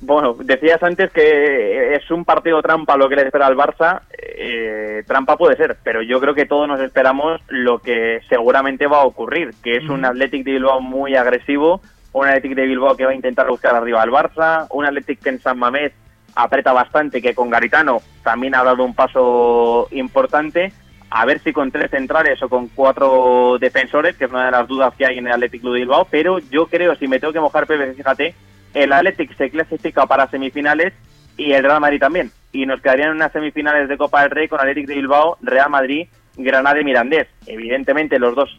Bueno, 0.00 0.36
decías 0.38 0.80
antes 0.82 1.10
que 1.10 1.94
es 1.94 2.10
un 2.10 2.24
partido 2.24 2.62
trampa 2.62 2.96
lo 2.96 3.08
que 3.08 3.16
le 3.16 3.22
espera 3.22 3.46
al 3.46 3.56
Barça. 3.56 4.02
Eh, 4.16 5.02
trampa 5.06 5.36
puede 5.36 5.56
ser, 5.56 5.76
pero 5.82 6.02
yo 6.02 6.20
creo 6.20 6.34
que 6.34 6.46
todos 6.46 6.68
nos 6.68 6.80
esperamos 6.80 7.40
lo 7.48 7.80
que 7.80 8.20
seguramente 8.28 8.86
va 8.86 8.98
a 8.98 9.06
ocurrir, 9.06 9.50
que 9.62 9.76
es 9.76 9.88
un 9.88 10.04
Athletic 10.04 10.44
de 10.44 10.52
Bilbao 10.52 10.80
muy 10.80 11.16
agresivo, 11.16 11.80
un 12.12 12.26
Athletic 12.26 12.54
de 12.54 12.66
Bilbao 12.66 12.96
que 12.96 13.06
va 13.06 13.10
a 13.10 13.16
intentar 13.16 13.48
buscar 13.48 13.74
arriba 13.74 14.00
al 14.00 14.10
Barça, 14.10 14.66
un 14.70 14.84
Athletic 14.84 15.20
que 15.20 15.30
en 15.30 15.40
San 15.40 15.58
Mamés 15.58 15.92
aprieta 16.36 16.72
bastante, 16.72 17.20
que 17.20 17.34
con 17.34 17.50
Garitano 17.50 18.00
también 18.22 18.54
ha 18.54 18.62
dado 18.62 18.84
un 18.84 18.94
paso 18.94 19.88
importante. 19.90 20.72
A 21.10 21.24
ver 21.24 21.40
si 21.40 21.54
con 21.54 21.70
tres 21.72 21.90
centrales 21.90 22.40
o 22.42 22.50
con 22.50 22.68
cuatro 22.68 23.56
defensores, 23.58 24.14
que 24.16 24.26
es 24.26 24.30
una 24.30 24.44
de 24.44 24.50
las 24.50 24.68
dudas 24.68 24.94
que 24.94 25.06
hay 25.06 25.18
en 25.18 25.26
el 25.26 25.32
Athletic 25.32 25.62
Club 25.62 25.72
de 25.72 25.80
Bilbao, 25.80 26.06
pero 26.08 26.38
yo 26.38 26.66
creo, 26.66 26.94
si 26.94 27.08
me 27.08 27.18
tengo 27.18 27.32
que 27.32 27.40
mojar, 27.40 27.66
Pepe, 27.66 27.94
fíjate, 27.94 28.34
el 28.82 28.92
Athletic 28.92 29.36
se 29.36 29.50
clasifica 29.50 30.06
para 30.06 30.28
semifinales 30.28 30.92
y 31.36 31.52
el 31.52 31.62
Real 31.64 31.80
Madrid 31.80 32.00
también. 32.00 32.30
Y 32.52 32.66
nos 32.66 32.80
quedarían 32.80 33.10
unas 33.10 33.32
semifinales 33.32 33.88
de 33.88 33.96
Copa 33.96 34.22
del 34.22 34.30
Rey 34.30 34.48
con 34.48 34.60
Athletic 34.60 34.86
de 34.86 34.94
Bilbao, 34.94 35.36
Real 35.42 35.70
Madrid, 35.70 36.08
Granada 36.36 36.80
y 36.80 36.84
Mirandés. 36.84 37.28
Evidentemente 37.46 38.18
los 38.18 38.34
dos, 38.34 38.56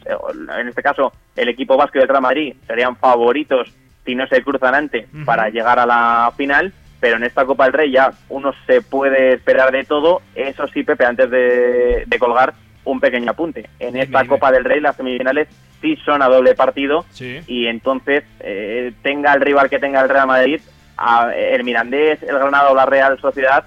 en 0.58 0.68
este 0.68 0.82
caso 0.82 1.12
el 1.36 1.48
equipo 1.48 1.76
vasco 1.76 1.98
y 1.98 2.02
el 2.02 2.08
Real 2.08 2.22
Madrid, 2.22 2.54
serían 2.66 2.96
favoritos 2.96 3.72
si 4.04 4.14
no 4.14 4.26
se 4.26 4.42
cruzan 4.42 4.74
antes 4.74 5.06
Ujú. 5.14 5.24
para 5.24 5.48
llegar 5.48 5.78
a 5.78 5.86
la 5.86 6.32
final. 6.36 6.72
Pero 7.00 7.16
en 7.16 7.24
esta 7.24 7.46
Copa 7.46 7.64
del 7.64 7.72
Rey 7.72 7.90
ya 7.92 8.12
uno 8.28 8.52
se 8.66 8.82
puede 8.82 9.32
esperar 9.32 9.72
de 9.72 9.84
todo. 9.84 10.20
Eso 10.34 10.66
sí, 10.68 10.82
Pepe, 10.82 11.06
antes 11.06 11.30
de, 11.30 12.04
de 12.06 12.18
colgar, 12.18 12.52
un 12.84 13.00
pequeño 13.00 13.30
apunte. 13.30 13.70
En 13.78 13.96
esta. 13.96 14.26
Copa 14.26 14.52
del 14.52 14.64
Rey 14.64 14.80
las 14.80 14.96
semifinales 14.96 15.48
sí 15.80 15.96
son 16.04 16.22
a 16.22 16.26
doble 16.28 16.54
partido 16.54 17.04
Sí. 17.10 17.40
y 17.46 17.66
entonces 17.66 18.24
eh, 18.40 18.92
tenga 19.02 19.32
el 19.34 19.40
rival 19.40 19.68
que 19.70 19.78
tenga 19.78 20.00
el 20.00 20.08
Real 20.08 20.26
Madrid, 20.26 20.60
a- 20.96 21.32
el 21.34 21.64
Mirandés, 21.64 22.22
el 22.22 22.38
Granada 22.38 22.70
o 22.70 22.74
la 22.74 22.86
Real 22.86 23.18
Sociedad, 23.20 23.64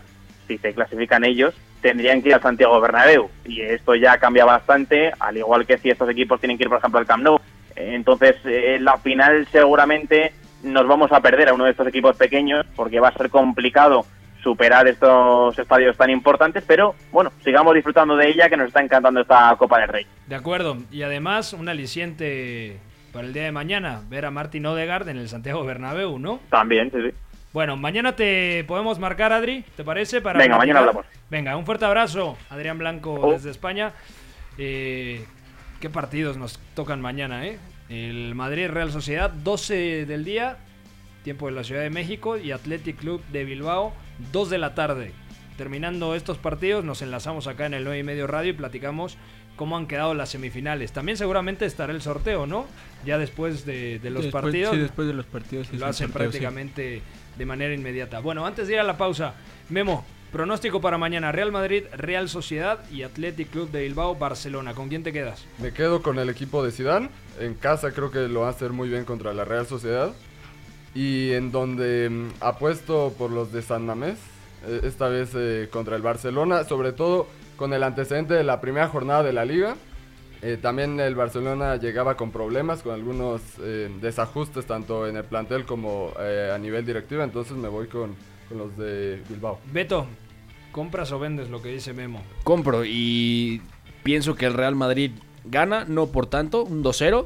si 0.48 0.58
se 0.58 0.74
clasifican 0.74 1.24
ellos, 1.24 1.54
tendrían 1.82 2.22
que 2.22 2.30
ir 2.30 2.36
al 2.36 2.42
Santiago 2.42 2.80
Bernabéu 2.80 3.30
y 3.46 3.62
esto 3.62 3.96
ya 3.96 4.18
cambia 4.18 4.46
bastante, 4.46 5.12
al 5.20 5.38
igual 5.38 5.66
que 5.66 5.78
si 5.78 5.90
estos 5.90 6.10
equipos 6.10 6.40
tienen 6.40 6.58
que 6.58 6.64
ir, 6.64 6.70
por 6.70 6.78
ejemplo, 6.80 7.00
al 7.00 7.06
Camp 7.06 7.24
Nou. 7.24 7.40
Entonces, 7.76 8.36
eh, 8.46 8.78
la 8.80 8.98
final 8.98 9.48
seguramente 9.52 10.32
nos 10.62 10.88
vamos 10.88 11.12
a 11.12 11.20
perder 11.22 11.50
a 11.50 11.54
uno 11.54 11.66
de 11.66 11.72
estos 11.72 11.88
equipos 11.88 12.16
pequeños 12.16 12.66
porque 12.76 13.00
va 13.00 13.10
a 13.10 13.14
ser 13.18 13.30
complicado 13.30 14.06
superar 14.44 14.88
estos 14.88 15.58
estadios 15.58 15.96
tan 15.98 16.10
importantes, 16.10 16.64
pero 16.68 16.94
bueno, 17.12 17.32
sigamos 17.44 17.74
disfrutando 17.74 18.16
de 18.18 18.30
ella 18.30 18.50
que 18.50 18.58
nos 18.58 18.68
está 18.68 18.82
encantando 18.84 19.22
esta 19.22 19.56
Copa 19.58 19.80
del 19.80 19.88
Rey. 19.90 20.08
De 20.28 20.36
acuerdo. 20.36 20.78
Y 20.92 21.02
además, 21.04 21.54
un 21.54 21.70
aliciente 21.70 22.78
para 23.14 23.26
el 23.28 23.34
día 23.34 23.44
de 23.44 23.52
mañana, 23.52 24.02
ver 24.10 24.26
a 24.26 24.32
Martín 24.32 24.66
Odegaard 24.66 25.08
en 25.10 25.18
el 25.18 25.30
Santiago 25.30 25.64
Bernabéu, 25.64 26.20
¿no? 26.20 26.40
También, 26.50 26.92
sí, 26.92 26.98
sí. 27.02 27.16
Bueno, 27.54 27.78
mañana 27.78 28.16
te 28.16 28.64
podemos 28.68 28.98
marcar, 28.98 29.32
Adri, 29.32 29.64
¿te 29.78 29.84
parece? 29.84 30.20
Para 30.22 30.40
Venga, 30.40 30.58
mañana 30.58 30.80
hablamos. 30.80 31.06
Venga, 31.30 31.56
un 31.56 31.66
fuerte 31.66 31.86
abrazo, 31.86 32.36
Adrián 32.50 32.80
Blanco 32.80 33.14
Oh. 33.14 33.32
desde 33.32 33.52
España. 33.52 33.94
Eh, 34.58 35.24
¿Qué 35.80 35.90
partidos 35.90 36.38
nos 36.38 36.60
tocan 36.76 37.00
mañana, 37.02 37.46
eh? 37.46 37.60
El 37.90 38.34
Madrid 38.36 38.70
Real 38.70 38.92
Sociedad, 38.92 39.30
12 39.30 40.06
del 40.08 40.26
día, 40.26 40.58
tiempo 41.24 41.46
de 41.46 41.52
la 41.52 41.64
Ciudad 41.64 41.82
de 41.82 41.90
México, 41.92 42.38
y 42.38 42.52
Athletic 42.52 42.98
Club 42.98 43.22
de 43.32 43.44
Bilbao, 43.46 43.94
2 44.32 44.50
de 44.50 44.58
la 44.58 44.76
tarde. 44.76 45.12
Terminando 45.58 46.16
estos 46.16 46.38
partidos, 46.38 46.84
nos 46.84 47.02
enlazamos 47.02 47.48
acá 47.48 47.66
en 47.68 47.74
el 47.76 47.84
9 47.84 48.00
y 48.00 48.04
medio 48.04 48.26
radio 48.28 48.50
y 48.52 48.54
platicamos 48.54 49.18
cómo 49.56 49.78
han 49.78 49.86
quedado 49.86 50.16
las 50.16 50.30
semifinales. 50.30 50.92
También 50.94 51.16
seguramente 51.18 51.66
estará 51.66 51.94
el 51.94 52.02
sorteo, 52.02 52.48
¿no? 52.48 52.66
Ya 53.06 53.20
después 53.20 53.66
de, 53.66 54.00
de 54.00 54.10
los 54.10 54.24
Después- 54.24 54.42
partidos. 54.42 54.74
Sí, 54.74 54.82
después 54.82 55.08
de 55.08 55.14
los 55.14 55.26
partidos. 55.28 55.72
Lo 55.74 55.86
hacen 55.86 56.08
sí. 56.08 56.14
prácticamente 56.14 57.02
de 57.38 57.46
manera 57.46 57.74
inmediata. 57.74 58.20
Bueno, 58.20 58.46
antes 58.48 58.68
de 58.68 58.74
ir 58.74 58.80
a 58.80 58.84
la 58.84 58.98
pausa, 58.98 59.36
Memo, 59.70 60.04
pronóstico 60.32 60.82
para 60.82 60.98
mañana: 60.98 61.32
Real 61.32 61.52
Madrid, 61.52 61.84
Real 61.96 62.30
Sociedad 62.30 62.80
y 62.92 63.04
Athletic 63.04 63.52
Club 63.52 63.70
de 63.70 63.84
Bilbao, 63.84 64.16
Barcelona. 64.16 64.74
¿Con 64.74 64.90
quién 64.90 65.04
te 65.04 65.14
quedas? 65.14 65.46
Me 65.60 65.72
quedo 65.72 66.02
con 66.02 66.18
el 66.18 66.30
equipo 66.30 66.64
de 66.66 66.72
Zidane. 66.72 67.10
En 67.40 67.54
casa 67.54 67.92
creo 67.92 68.10
que 68.10 68.28
lo 68.28 68.42
va 68.42 68.48
a 68.48 68.52
hacer 68.52 68.72
muy 68.72 68.90
bien 68.90 69.06
contra 69.06 69.34
la 69.36 69.46
Real 69.46 69.68
Sociedad. 69.68 70.14
Y 70.96 71.32
en 71.32 71.52
donde 71.52 72.10
mm, 72.10 72.30
apuesto 72.40 73.14
por 73.18 73.32
los 73.32 73.52
de 73.52 73.62
San 73.62 73.86
Mamés, 73.86 74.18
eh, 74.66 74.82
esta 74.84 75.08
vez 75.08 75.32
eh, 75.36 75.70
contra 75.72 75.96
el 75.96 76.02
Barcelona, 76.02 76.64
sobre 76.64 76.92
todo 76.92 77.28
con 77.56 77.74
el 77.74 77.84
antecedente 77.84 78.34
de 78.34 78.44
la 78.44 78.62
primera 78.62 78.88
jornada 78.88 79.24
de 79.24 79.34
la 79.34 79.46
liga. 79.46 79.76
Eh, 80.42 80.58
también 80.62 81.00
el 81.00 81.16
Barcelona 81.16 81.78
llegaba 81.78 82.18
con 82.18 82.30
problemas, 82.32 82.82
con 82.84 82.94
algunos 82.94 83.42
eh, 83.62 83.90
desajustes 84.02 84.66
tanto 84.66 85.08
en 85.08 85.16
el 85.16 85.24
plantel 85.24 85.66
como 85.66 86.12
eh, 86.20 86.52
a 86.54 86.58
nivel 86.58 86.86
directivo, 86.86 87.24
entonces 87.24 87.56
me 87.56 87.70
voy 87.70 87.88
con, 87.88 88.14
con 88.50 88.58
los 88.58 88.78
de 88.78 89.22
Bilbao. 89.30 89.60
Beto, 89.72 90.06
¿compras 90.74 91.14
o 91.14 91.20
vendes 91.20 91.50
lo 91.50 91.62
que 91.62 91.70
dice 91.70 91.94
Memo? 91.94 92.22
Compro 92.44 92.84
y 92.84 93.62
pienso 94.04 94.36
que 94.36 94.46
el 94.46 94.54
Real 94.54 94.76
Madrid 94.76 95.12
gana, 95.46 95.86
no 95.88 96.08
por 96.08 96.26
tanto, 96.26 96.66
un 96.66 96.84
2-0. 96.84 97.26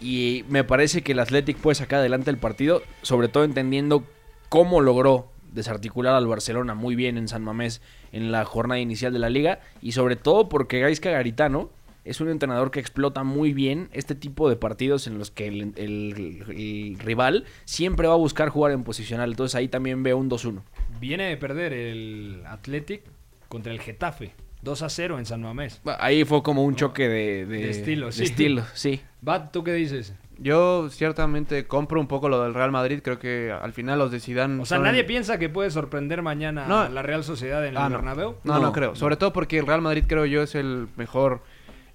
Y 0.00 0.44
me 0.48 0.64
parece 0.64 1.02
que 1.02 1.12
el 1.12 1.18
Athletic 1.18 1.56
puede 1.58 1.74
sacar 1.74 1.98
adelante 2.00 2.30
el 2.30 2.38
partido, 2.38 2.82
sobre 3.02 3.28
todo 3.28 3.44
entendiendo 3.44 4.04
cómo 4.48 4.80
logró 4.80 5.28
desarticular 5.52 6.14
al 6.14 6.26
Barcelona 6.26 6.74
muy 6.74 6.94
bien 6.94 7.18
en 7.18 7.28
San 7.28 7.42
Mamés 7.42 7.82
en 8.12 8.32
la 8.32 8.44
jornada 8.44 8.80
inicial 8.80 9.12
de 9.12 9.18
la 9.18 9.28
liga. 9.30 9.60
Y 9.82 9.92
sobre 9.92 10.16
todo 10.16 10.48
porque 10.48 10.80
Gaisca 10.80 11.10
Garitano 11.10 11.70
es 12.04 12.20
un 12.22 12.30
entrenador 12.30 12.70
que 12.70 12.80
explota 12.80 13.24
muy 13.24 13.52
bien 13.52 13.90
este 13.92 14.14
tipo 14.14 14.48
de 14.48 14.56
partidos 14.56 15.06
en 15.06 15.18
los 15.18 15.30
que 15.30 15.48
el, 15.48 15.72
el- 15.76 16.96
rival 16.98 17.44
siempre 17.66 18.08
va 18.08 18.14
a 18.14 18.16
buscar 18.16 18.48
jugar 18.48 18.72
en 18.72 18.84
posicional. 18.84 19.30
Entonces 19.30 19.54
ahí 19.54 19.68
también 19.68 20.02
veo 20.02 20.16
un 20.16 20.30
2-1. 20.30 20.62
Viene 20.98 21.24
de 21.24 21.36
perder 21.36 21.72
el 21.74 22.42
Athletic 22.46 23.02
contra 23.48 23.72
el 23.72 23.80
Getafe. 23.80 24.32
2 24.62 24.82
a 24.82 24.88
0 24.88 25.18
en 25.18 25.26
San 25.26 25.42
Mamés. 25.42 25.80
Ahí 25.98 26.24
fue 26.24 26.42
como 26.42 26.64
un 26.64 26.76
choque 26.76 27.08
de, 27.08 27.46
de, 27.46 27.58
De 27.58 27.70
estilo, 27.70 28.06
de 28.06 28.12
sí. 28.12 28.24
estilo, 28.24 28.62
sí. 28.74 29.00
Bat, 29.22 29.50
¿tú 29.52 29.64
qué 29.64 29.72
dices? 29.74 30.14
Yo 30.38 30.88
ciertamente 30.90 31.66
compro 31.66 32.00
un 32.00 32.06
poco 32.06 32.28
lo 32.30 32.42
del 32.42 32.54
Real 32.54 32.70
Madrid. 32.70 33.00
Creo 33.04 33.18
que 33.18 33.52
al 33.52 33.72
final 33.74 33.98
los 33.98 34.10
de 34.10 34.20
Zidane 34.20 34.62
O 34.62 34.64
sea, 34.64 34.78
son- 34.78 34.84
nadie 34.84 35.04
piensa 35.04 35.38
que 35.38 35.48
puede 35.50 35.70
sorprender 35.70 36.22
mañana 36.22 36.66
No. 36.66 36.80
a 36.80 36.88
la 36.88 37.02
Real 37.02 37.24
Sociedad 37.24 37.66
en 37.66 37.76
Ah, 37.76 37.86
el 37.86 37.92
no. 37.92 37.98
Bernabéu. 37.98 38.36
No, 38.44 38.58
no, 38.58 38.72
creo. 38.72 38.94
Sobre 38.96 39.16
todo 39.16 39.32
porque 39.34 39.58
el 39.58 39.66
Real 39.66 39.82
Madrid 39.82 40.04
creo 40.06 40.24
yo 40.24 40.42
es 40.42 40.54
el 40.54 40.88
mejor 40.96 41.42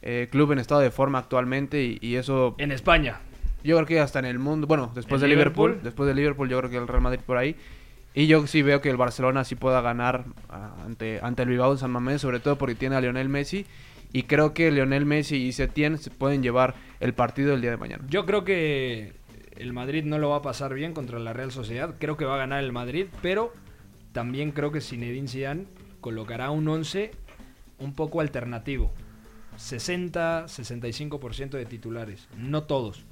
eh, 0.04 0.28
club 0.32 0.51
en 0.51 0.60
estado 0.60 0.82
de 0.82 0.91
forma 0.91 1.17
actualmente 1.17 1.82
y, 1.84 1.97
y 2.01 2.15
eso 2.17 2.54
En 2.60 2.71
España. 2.71 3.19
yo 3.63 3.75
creo 3.78 3.88
que 3.88 3.99
hasta 3.99 4.19
en 4.19 4.25
el 4.25 4.38
mundo, 4.38 4.67
bueno, 4.67 4.91
después 4.93 5.19
¿En 5.23 5.28
de 5.30 5.36
Liverpool, 5.36 5.69
Liverpool? 5.71 5.84
después 5.84 6.08
de 6.08 6.13
Liverpool 6.13 6.47
yo 6.49 6.60
creo 6.60 6.69
que 6.69 6.78
el 6.78 6.88
Real 6.88 7.01
Madrid 7.01 7.21
por 7.25 7.38
ahí. 7.38 7.56
Y 8.15 8.28
yo 8.28 8.47
sí 8.47 8.62
veo 8.62 8.80
que 8.80 8.89
el 8.89 8.95
Barcelona 8.95 9.43
sí 9.43 9.56
pueda 9.56 9.82
ganar 9.82 10.23
ah, 10.49 10.73
ante, 10.86 11.19
ante 11.21 11.43
el 11.43 11.49
Bilbao 11.49 11.73
en 11.73 11.78
San 11.78 11.91
Mamés, 11.91 12.21
sobre 12.21 12.39
todo 12.39 12.58
porque 12.58 12.73
tiene 12.73 12.95
a 12.95 13.01
Lionel 13.01 13.28
Messi. 13.28 13.65
Y 14.13 14.23
creo 14.23 14.54
que 14.54 14.71
Lionel 14.71 15.06
Messi 15.06 15.36
y 15.36 15.51
Setién 15.51 15.97
se 15.97 16.10
pueden 16.10 16.41
llevar 16.41 16.75
el 17.01 17.13
partido 17.13 17.54
el 17.54 17.60
día 17.60 17.71
de 17.71 17.78
mañana. 17.78 18.06
Yo 18.08 18.25
creo 18.25 18.45
que 18.45 19.12
el 19.58 19.73
Madrid 19.73 20.06
no 20.06 20.17
lo 20.17 20.30
va 20.30 20.38
a 20.38 20.41
pasar 20.41 20.73
bien 20.73 20.93
contra 20.93 21.19
la 21.19 21.34
Real 21.34 21.51
Sociedad. 21.51 21.95
Creo 21.99 22.15
que 22.15 22.23
va 22.23 22.36
a 22.36 22.38
ganar 22.38 22.63
el 22.63 22.71
Madrid, 22.71 23.08
pero 23.21 23.54
también 24.13 24.51
creo 24.51 24.71
que 24.71 24.80
Zinedine 24.80 25.28
Zidane 25.28 25.65
colocará 25.99 26.51
un 26.51 26.65
11 26.69 27.12
un 27.80 27.93
poco 27.93 28.21
alternativo. 28.21 28.93
60-65% 29.58 31.49
de 31.49 31.65
titulares, 31.65 32.30
no 32.38 32.63
todos. 32.63 33.06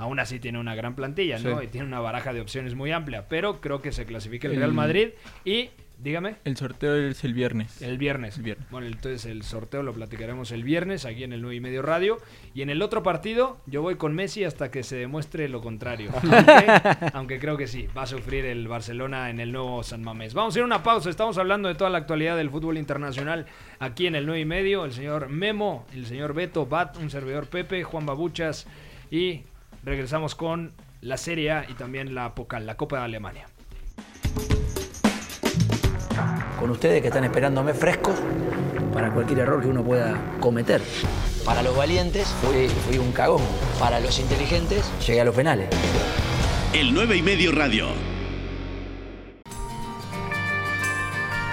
Aún 0.00 0.18
así 0.18 0.40
tiene 0.40 0.58
una 0.58 0.74
gran 0.74 0.94
plantilla, 0.96 1.38
¿no? 1.38 1.58
Sí. 1.60 1.64
Y 1.66 1.68
tiene 1.68 1.86
una 1.86 2.00
baraja 2.00 2.32
de 2.32 2.40
opciones 2.40 2.74
muy 2.74 2.90
amplia, 2.90 3.28
pero 3.28 3.60
creo 3.60 3.82
que 3.82 3.92
se 3.92 4.06
clasifica 4.06 4.46
el 4.48 4.54
El- 4.54 4.58
Real 4.60 4.72
Madrid 4.72 5.08
y 5.44 5.68
dígame 5.98 6.36
El 6.46 6.56
sorteo 6.56 6.96
es 6.96 7.22
el 7.24 7.34
viernes. 7.34 7.82
el 7.82 7.98
viernes. 7.98 8.38
El 8.38 8.42
viernes. 8.44 8.66
Bueno, 8.70 8.86
entonces 8.86 9.26
el 9.26 9.42
sorteo 9.42 9.82
lo 9.82 9.92
platicaremos 9.92 10.52
el 10.52 10.64
viernes 10.64 11.04
aquí 11.04 11.24
en 11.24 11.34
el 11.34 11.42
9 11.42 11.56
y 11.56 11.60
medio 11.60 11.82
radio. 11.82 12.16
Y 12.54 12.62
en 12.62 12.70
el 12.70 12.80
otro 12.80 13.02
partido, 13.02 13.58
yo 13.66 13.82
voy 13.82 13.96
con 13.96 14.14
Messi 14.14 14.44
hasta 14.44 14.70
que 14.70 14.82
se 14.82 14.96
demuestre 14.96 15.50
lo 15.50 15.60
contrario. 15.60 16.10
Aunque, 16.22 17.10
aunque 17.12 17.38
creo 17.38 17.58
que 17.58 17.66
sí, 17.66 17.86
va 17.94 18.04
a 18.04 18.06
sufrir 18.06 18.46
el 18.46 18.66
Barcelona 18.68 19.28
en 19.28 19.38
el 19.40 19.52
nuevo 19.52 19.82
San 19.82 20.02
Mamés. 20.02 20.32
Vamos 20.32 20.54
a 20.56 20.58
ir 20.60 20.62
a 20.62 20.66
una 20.66 20.82
pausa. 20.82 21.10
Estamos 21.10 21.36
hablando 21.36 21.68
de 21.68 21.74
toda 21.74 21.90
la 21.90 21.98
actualidad 21.98 22.38
del 22.38 22.48
fútbol 22.48 22.78
internacional 22.78 23.44
aquí 23.78 24.06
en 24.06 24.14
el 24.14 24.24
9 24.24 24.40
y 24.40 24.44
medio. 24.46 24.86
El 24.86 24.92
señor 24.94 25.28
Memo, 25.28 25.84
el 25.92 26.06
señor 26.06 26.32
Beto, 26.32 26.64
Bat, 26.64 26.96
un 26.96 27.10
servidor 27.10 27.48
Pepe, 27.48 27.82
Juan 27.84 28.06
Babuchas. 28.06 28.66
Y 29.10 29.42
regresamos 29.84 30.34
con 30.34 30.72
la 31.00 31.16
Serie 31.16 31.52
A 31.52 31.66
y 31.68 31.74
también 31.74 32.14
la 32.14 32.34
Pocal, 32.34 32.66
la 32.66 32.76
Copa 32.76 32.98
de 32.98 33.04
Alemania. 33.04 33.46
con 36.60 36.70
ustedes 36.70 37.00
que 37.00 37.08
están 37.08 37.24
esperándome 37.24 37.72
frescos 37.72 38.16
para 38.92 39.10
cualquier 39.10 39.40
error 39.40 39.62
que 39.62 39.68
uno 39.68 39.82
pueda 39.82 40.20
cometer. 40.40 40.82
Para 41.42 41.62
los 41.62 41.74
valientes 41.74 42.28
fui, 42.42 42.68
fui 42.68 42.98
un 42.98 43.12
cagón. 43.12 43.40
Para 43.78 43.98
los 43.98 44.18
inteligentes 44.20 44.92
llegué 45.06 45.22
a 45.22 45.24
los 45.24 45.34
penales. 45.34 45.70
El 46.74 46.92
9 46.92 47.16
y 47.16 47.22
medio 47.22 47.52
radio. 47.52 47.86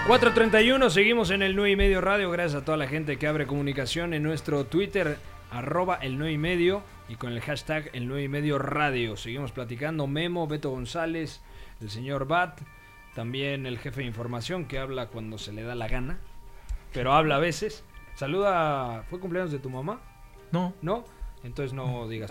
4.31, 0.08 0.90
seguimos 0.90 1.32
en 1.32 1.42
el 1.42 1.56
9 1.56 1.72
y 1.72 1.76
medio 1.78 2.02
radio. 2.02 2.30
Gracias 2.30 2.62
a 2.62 2.66
toda 2.66 2.78
la 2.78 2.88
gente 2.88 3.18
que 3.18 3.28
abre 3.28 3.48
comunicación 3.48 4.14
en 4.14 4.24
nuestro 4.24 4.66
Twitter, 4.66 5.18
arroba 5.52 5.96
el 5.96 6.18
9 6.18 6.34
y 6.34 6.38
medio 6.38 6.84
y 7.10 7.16
con 7.16 7.32
el 7.32 7.42
hashtag 7.42 7.90
el 7.94 8.08
9 8.08 8.24
y 8.24 8.28
medio 8.28 8.60
radio. 8.60 9.16
Seguimos 9.16 9.52
platicando. 9.52 10.08
Memo, 10.08 10.48
Beto 10.48 10.70
González, 10.70 11.42
el 11.82 11.90
señor 11.90 12.28
Bat, 12.28 12.62
también 13.16 13.66
el 13.66 13.80
jefe 13.80 14.02
de 14.02 14.08
información 14.08 14.66
que 14.66 14.80
habla 14.80 15.08
cuando 15.08 15.38
se 15.38 15.54
le 15.54 15.64
da 15.64 15.76
la 15.76 15.88
gana, 15.88 16.20
pero 16.94 17.14
habla 17.14 17.38
a 17.38 17.40
veces. 17.40 17.84
Saluda, 18.16 19.04
¿fue 19.10 19.20
cumpleaños 19.20 19.52
de 19.52 19.60
tu 19.60 19.70
mamá? 19.70 20.02
No. 20.52 20.74
¿No? 20.82 21.06
Entonces 21.44 21.74
no 21.74 22.08
digas. 22.10 22.30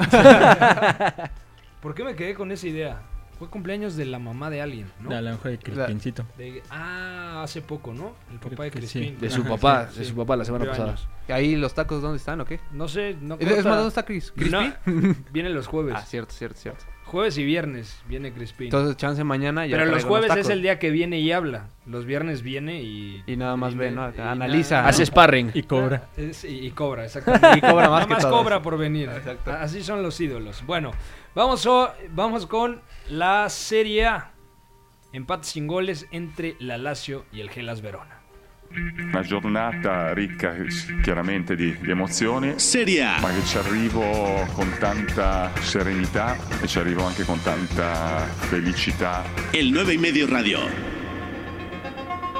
¿Por 1.80 1.94
qué 1.94 2.04
me 2.04 2.14
quedé 2.14 2.34
con 2.34 2.50
esa 2.52 2.66
idea? 2.66 3.02
Fue 3.38 3.48
cumpleaños 3.50 3.96
de 3.96 4.06
la 4.06 4.18
mamá 4.18 4.48
de 4.48 4.62
alguien, 4.62 4.90
¿no? 5.00 5.10
A 5.14 5.20
lo 5.20 5.30
mejor 5.32 5.50
de 5.50 5.58
Crispincito. 5.58 6.24
De- 6.38 6.62
ah, 6.70 7.42
hace 7.42 7.60
poco, 7.60 7.92
¿no? 7.92 8.14
El 8.32 8.38
papá 8.38 8.64
de 8.64 8.70
sí. 8.70 8.76
Crispín. 8.78 9.18
De 9.20 9.28
su 9.28 9.44
papá, 9.44 9.88
sí, 9.92 9.98
de 9.98 10.04
sí. 10.04 10.10
su 10.10 10.16
papá 10.16 10.36
la 10.36 10.44
semana 10.46 10.64
pasada. 10.66 10.88
años. 10.90 11.08
¿Y 11.28 11.32
ahí 11.32 11.56
los 11.56 11.74
tacos 11.74 12.00
dónde 12.00 12.16
están 12.18 12.40
o 12.40 12.44
qué? 12.46 12.60
No 12.72 12.88
sé, 12.88 13.16
no 13.20 13.36
Es- 13.38 13.48
más, 13.64 13.76
¿dónde 13.76 13.88
está 13.88 14.04
Chris? 14.04 14.32
¿Crispy? 14.32 14.50
No, 14.86 15.14
viene 15.32 15.50
los 15.50 15.66
jueves. 15.66 15.94
Ah, 15.96 16.02
cierto, 16.06 16.32
cierto, 16.32 16.58
cierto. 16.58 16.84
Jueves 17.04 17.38
y 17.38 17.44
viernes 17.44 18.00
viene 18.08 18.32
Crispín. 18.32 18.66
Entonces, 18.66 18.96
chance 18.96 19.22
mañana 19.22 19.64
ya 19.64 19.76
Pero 19.76 19.88
los 19.92 20.04
jueves 20.04 20.28
es 20.30 20.36
tacos. 20.38 20.50
el 20.50 20.60
día 20.62 20.80
que 20.80 20.90
viene 20.90 21.20
y 21.20 21.30
habla. 21.30 21.68
Los 21.86 22.04
viernes 22.04 22.42
viene 22.42 22.82
y... 22.82 23.22
Y 23.28 23.36
nada 23.36 23.56
más 23.56 23.76
ve, 23.76 23.92
¿no? 23.92 24.10
y 24.12 24.20
Analiza. 24.20 24.88
Hace 24.88 25.06
sparring. 25.06 25.52
Y 25.54 25.62
cobra. 25.62 26.08
Es- 26.16 26.42
y, 26.44 26.66
y 26.66 26.70
cobra, 26.72 27.04
exactamente. 27.04 27.46
Y 27.58 27.60
cobra 27.60 27.88
más 27.90 28.00
Nada 28.00 28.06
que 28.08 28.14
más 28.14 28.22
todos. 28.22 28.34
cobra 28.40 28.60
por 28.60 28.76
venir. 28.76 29.08
Exacto. 29.08 29.52
Así 29.52 29.84
son 29.84 30.02
los 30.02 30.20
ídolos. 30.20 30.64
Bueno, 30.66 30.90
vamos, 31.36 31.64
o- 31.66 31.92
vamos 32.10 32.46
con 32.46 32.80
la 33.10 33.48
Serie 33.48 34.06
A. 34.06 34.32
Empate 35.12 35.46
sin 35.46 35.66
goles 35.66 36.06
entre 36.10 36.56
la 36.58 36.76
Lazio 36.76 37.24
y 37.32 37.40
el 37.40 37.48
Gelas 37.50 37.80
Verona. 37.80 38.14
Una 39.12 39.22
giornata 39.22 40.12
ricca 40.12 40.52
chiaramente 41.02 41.54
di, 41.54 41.76
di 41.78 41.90
emozioni, 41.90 42.58
Serie 42.58 43.04
A. 43.04 43.20
ma 43.20 43.30
che 43.32 43.44
ci 43.44 43.56
arrivo 43.58 44.02
con 44.54 44.68
tanta 44.80 45.52
serenità 45.60 46.36
e 46.60 46.66
ci 46.66 46.78
arrivo 46.80 47.04
anche 47.04 47.22
con 47.24 47.40
tanta 47.42 48.26
felicità. 48.48 49.22
El 49.52 49.70
9 49.70 49.92
y 49.94 49.98
medio 49.98 50.26
radio. 50.28 50.95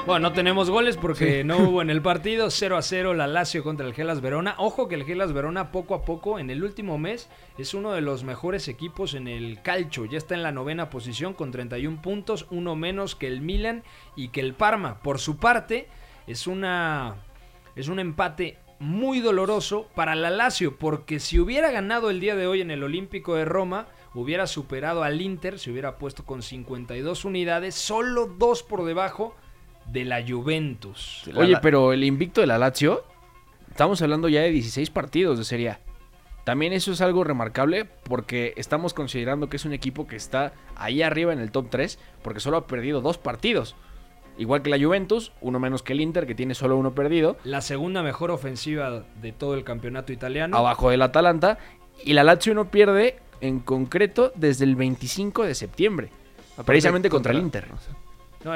Bueno, 0.07 0.29
no 0.29 0.33
tenemos 0.33 0.69
goles 0.69 0.95
porque 0.95 1.43
no 1.43 1.57
hubo 1.57 1.81
en 1.81 1.89
el 1.89 2.01
partido. 2.01 2.49
0 2.49 2.77
a 2.77 2.81
0 2.81 3.13
la 3.13 3.27
Lazio 3.27 3.61
contra 3.61 3.85
el 3.85 3.93
Gelas 3.93 4.21
Verona. 4.21 4.55
Ojo 4.57 4.87
que 4.87 4.95
el 4.95 5.03
Gelas 5.03 5.33
Verona 5.33 5.73
poco 5.73 5.95
a 5.95 6.05
poco 6.05 6.39
en 6.39 6.49
el 6.49 6.63
último 6.63 6.97
mes 6.97 7.29
es 7.57 7.73
uno 7.73 7.91
de 7.91 7.99
los 7.99 8.23
mejores 8.23 8.69
equipos 8.69 9.15
en 9.15 9.27
el 9.27 9.61
calcio. 9.61 10.05
Ya 10.05 10.17
está 10.17 10.33
en 10.33 10.43
la 10.43 10.53
novena 10.53 10.89
posición 10.89 11.33
con 11.33 11.51
31 11.51 12.01
puntos, 12.01 12.47
uno 12.51 12.77
menos 12.77 13.17
que 13.17 13.27
el 13.27 13.41
Milan 13.41 13.83
y 14.15 14.29
que 14.29 14.39
el 14.39 14.53
Parma. 14.53 15.01
Por 15.01 15.19
su 15.19 15.39
parte, 15.39 15.89
es 16.25 16.47
una 16.47 17.17
es 17.75 17.89
un 17.89 17.99
empate 17.99 18.59
muy 18.79 19.19
doloroso 19.19 19.89
para 19.93 20.15
la 20.15 20.29
Lazio 20.29 20.77
porque 20.77 21.19
si 21.19 21.37
hubiera 21.37 21.69
ganado 21.69 22.11
el 22.11 22.21
día 22.21 22.37
de 22.37 22.47
hoy 22.47 22.61
en 22.61 22.71
el 22.71 22.83
Olímpico 22.83 23.35
de 23.35 23.43
Roma, 23.43 23.87
hubiera 24.13 24.47
superado 24.47 25.03
al 25.03 25.19
Inter, 25.19 25.59
se 25.59 25.69
hubiera 25.69 25.97
puesto 25.97 26.23
con 26.23 26.43
52 26.43 27.25
unidades, 27.25 27.75
solo 27.75 28.27
dos 28.27 28.63
por 28.63 28.85
debajo 28.85 29.35
de 29.91 30.05
la 30.05 30.23
Juventus. 30.27 31.23
Oye, 31.35 31.57
pero 31.61 31.93
el 31.93 32.03
invicto 32.03 32.41
de 32.41 32.47
la 32.47 32.57
Lazio, 32.57 33.03
estamos 33.69 34.01
hablando 34.01 34.27
ya 34.29 34.41
de 34.41 34.51
16 34.51 34.89
partidos 34.89 35.37
de 35.37 35.45
Serie 35.45 35.69
A. 35.69 35.79
También 36.43 36.71
eso 36.71 36.93
es 36.93 37.01
algo 37.01 37.23
remarcable 37.25 37.85
porque 38.03 38.53
estamos 38.55 38.93
considerando 38.93 39.49
que 39.49 39.57
es 39.57 39.65
un 39.65 39.73
equipo 39.73 40.07
que 40.07 40.15
está 40.15 40.53
ahí 40.77 41.01
arriba 41.01 41.33
en 41.33 41.39
el 41.39 41.51
top 41.51 41.67
3 41.69 41.99
porque 42.21 42.39
solo 42.39 42.57
ha 42.57 42.67
perdido 42.67 43.01
dos 43.01 43.17
partidos. 43.17 43.75
Igual 44.37 44.61
que 44.61 44.69
la 44.69 44.77
Juventus, 44.79 45.31
uno 45.41 45.59
menos 45.59 45.83
que 45.83 45.93
el 45.93 45.99
Inter 45.99 46.25
que 46.27 46.35
tiene 46.35 46.53
solo 46.53 46.77
uno 46.77 46.93
perdido, 46.93 47.37
La 47.43 47.59
segunda 47.61 48.03
mejor 48.03 48.31
ofensiva 48.31 49.03
de 49.21 49.31
todo 49.31 49.55
el 49.55 49.63
campeonato 49.63 50.13
italiano. 50.13 50.55
abajo 50.55 50.89
del 50.89 51.01
Atalanta. 51.01 51.57
Y 52.05 52.13
la 52.13 52.23
Lazio 52.23 52.53
no 52.53 52.69
pierde 52.69 53.17
en 53.41 53.59
concreto 53.59 54.31
desde 54.35 54.63
el 54.65 54.75
25 54.75 55.43
de 55.43 55.55
septiembre. 55.55 56.09
Precisamente 56.65 57.09
contra 57.09 57.33
el 57.33 57.39
Inter. 57.39 57.67
No, 57.69 57.77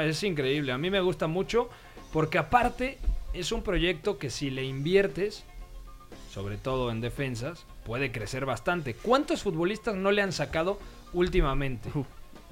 es 0.00 0.22
increíble. 0.22 0.72
A 0.72 0.78
mí 0.78 0.90
me 0.90 1.00
gusta 1.00 1.26
mucho 1.26 1.68
porque 2.12 2.38
aparte 2.38 2.98
es 3.32 3.52
un 3.52 3.62
proyecto 3.62 4.18
que 4.18 4.30
si 4.30 4.50
le 4.50 4.64
inviertes, 4.64 5.44
sobre 6.30 6.56
todo 6.56 6.90
en 6.90 7.00
defensas, 7.00 7.66
puede 7.84 8.12
crecer 8.12 8.46
bastante. 8.46 8.94
¿Cuántos 8.94 9.42
futbolistas 9.42 9.94
no 9.94 10.10
le 10.10 10.22
han 10.22 10.32
sacado 10.32 10.78
últimamente? 11.12 11.90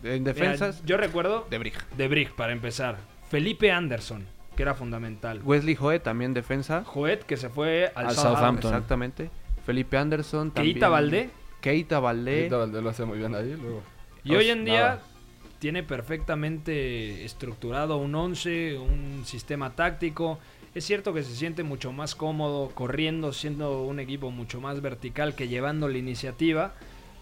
En 0.03 0.23
Mira, 0.23 0.33
defensas, 0.33 0.83
yo 0.85 0.97
recuerdo 0.97 1.47
de 1.51 1.59
Brig. 1.59 1.75
de 1.97 2.09
Brig 2.09 2.35
para 2.35 2.53
empezar. 2.53 2.97
Felipe 3.29 3.71
Anderson, 3.71 4.27
que 4.57 4.63
era 4.63 4.75
fundamental. 4.75 5.41
Wesley 5.45 5.75
Joe 5.75 6.01
también 6.01 6.33
defensa. 6.33 6.85
Joet, 6.85 7.25
que 7.25 7.37
se 7.37 7.51
fue 7.51 7.93
al, 7.95 8.07
Al 8.07 8.15
Southampton. 8.15 8.73
Exactamente. 8.73 9.31
Felipe 9.67 9.99
Anderson 9.99 10.51
también. 10.51 10.75
Keita 10.75 10.89
Valdé. 10.89 11.31
Keita 11.61 12.01
Valdé. 12.01 12.37
Ahorita 12.39 12.57
Valdés 12.57 12.83
lo 12.83 12.91
hace 12.91 13.05
muy 13.05 13.19
bien 13.19 13.35
ahí. 13.35 13.55
Luego. 13.61 13.83
Y 14.25 14.35
hoy 14.35 14.49
en 14.49 14.65
día 14.65 14.81
Nada. 14.81 15.03
Tiene 15.61 15.83
perfectamente 15.83 17.25
estructurado 17.25 17.99
un 17.99 18.15
11, 18.15 18.79
un 18.79 19.25
sistema 19.27 19.77
táctico. 19.77 20.41
Es 20.75 20.87
cierto 20.87 21.13
que 21.13 21.23
se 21.23 21.37
siente 21.37 21.63
mucho 21.63 21.93
más 21.93 22.15
cómodo 22.15 22.71
corriendo, 22.75 23.33
siendo 23.33 23.83
un 23.83 24.01
equipo 24.01 24.31
mucho 24.31 24.61
más 24.61 24.81
vertical 24.81 25.35
que 25.35 25.49
llevando 25.49 25.87
la 25.89 25.99
iniciativa. 25.99 26.75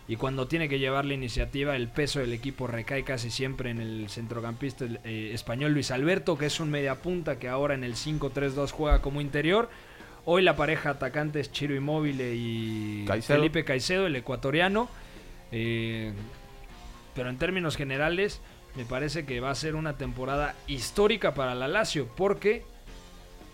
Y 0.06 0.16
cuando 0.16 0.46
tiene 0.46 0.68
que 0.68 0.78
llevar 0.78 1.04
la 1.04 1.14
iniciativa, 1.14 1.74
el 1.74 1.88
peso 1.88 2.20
del 2.20 2.32
equipo 2.32 2.68
recae 2.68 3.02
casi 3.02 3.30
siempre 3.30 3.70
en 3.70 3.80
el 3.80 4.08
centrocampista 4.08 4.86
eh, 5.04 5.32
español 5.34 5.72
Luis 5.72 5.90
Alberto, 5.90 6.38
que 6.38 6.46
es 6.46 6.60
un 6.60 6.70
mediapunta 6.70 7.38
que 7.38 7.48
ahora 7.48 7.74
en 7.74 7.82
el 7.82 7.94
5-3-2 7.94 8.70
juega 8.70 9.02
como 9.02 9.20
interior. 9.20 9.68
Hoy 10.24 10.42
la 10.42 10.56
pareja 10.56 10.90
atacante 10.90 11.40
es 11.40 11.50
Chiro 11.50 11.74
Immobile 11.74 12.34
y 12.36 13.04
Caicedo. 13.04 13.36
Felipe 13.36 13.64
Caicedo, 13.64 14.06
el 14.06 14.14
ecuatoriano. 14.14 14.88
Eh, 15.50 16.12
pero 17.18 17.30
en 17.30 17.36
términos 17.36 17.76
generales, 17.76 18.40
me 18.76 18.84
parece 18.84 19.26
que 19.26 19.40
va 19.40 19.50
a 19.50 19.54
ser 19.56 19.74
una 19.74 19.96
temporada 19.96 20.54
histórica 20.68 21.34
para 21.34 21.56
la 21.56 21.66
Lazio, 21.66 22.06
porque 22.16 22.62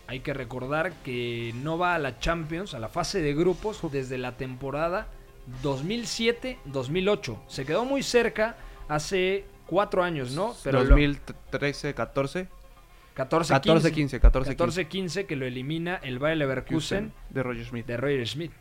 hay 0.07 0.21
que 0.21 0.35
recordar 0.35 0.93
que 1.03 1.55
no 1.63 1.79
va 1.79 1.95
a 1.95 1.99
la 1.99 2.19
Champions, 2.19 2.75
a 2.75 2.79
la 2.79 2.91
fase 2.91 3.23
de 3.23 3.33
grupos, 3.35 3.81
desde 3.91 4.19
la 4.19 4.37
temporada 4.37 5.07
2007-2008. 5.63 7.39
Se 7.49 7.65
quedó 7.65 7.87
muy 7.87 8.03
cerca 8.03 8.57
hace 8.89 9.47
cuatro 9.67 10.03
años, 10.03 10.33
¿no? 10.33 10.55
lo- 10.71 10.85
2013, 10.85 11.95
14. 11.95 12.49
14 13.15 13.53
14, 13.55 13.93
15, 13.93 14.21
14, 14.21 14.51
14 14.57 14.89
15 14.89 15.25
que 15.27 15.37
lo 15.37 15.47
elimina 15.47 16.01
el 16.03 16.19
Bayer 16.19 16.37
Leverkusen 16.37 17.13
de 17.31 17.43
Roger 17.45 17.65
Smith. 17.65 17.87
de 17.87 17.97
Roger 17.97 18.29
Smith. 18.29 18.53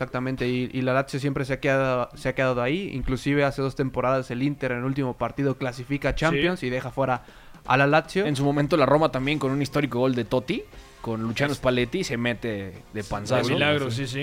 Exactamente, 0.00 0.48
y, 0.48 0.70
y 0.72 0.80
la 0.80 0.94
Lazio 0.94 1.20
siempre 1.20 1.44
se 1.44 1.52
ha, 1.52 1.60
quedado, 1.60 2.08
se 2.14 2.30
ha 2.30 2.34
quedado 2.34 2.62
ahí. 2.62 2.90
Inclusive 2.94 3.44
hace 3.44 3.60
dos 3.60 3.76
temporadas 3.76 4.30
el 4.30 4.42
Inter 4.42 4.72
en 4.72 4.78
el 4.78 4.84
último 4.84 5.12
partido 5.12 5.58
clasifica 5.58 6.08
a 6.08 6.14
Champions 6.14 6.62
y 6.62 6.70
deja 6.70 6.90
fuera 6.90 7.22
a 7.66 7.76
la 7.76 7.86
Lazio. 7.86 8.24
En 8.24 8.34
su 8.34 8.42
momento 8.42 8.78
la 8.78 8.86
Roma 8.86 9.12
también 9.12 9.38
con 9.38 9.50
un 9.52 9.60
histórico 9.60 9.98
gol 9.98 10.14
de 10.14 10.24
Totti, 10.24 10.62
con 11.02 11.22
Luciano 11.22 11.52
Spalletti, 11.52 12.02
se 12.02 12.16
mete 12.16 12.72
de 12.94 13.04
panzazo. 13.04 13.42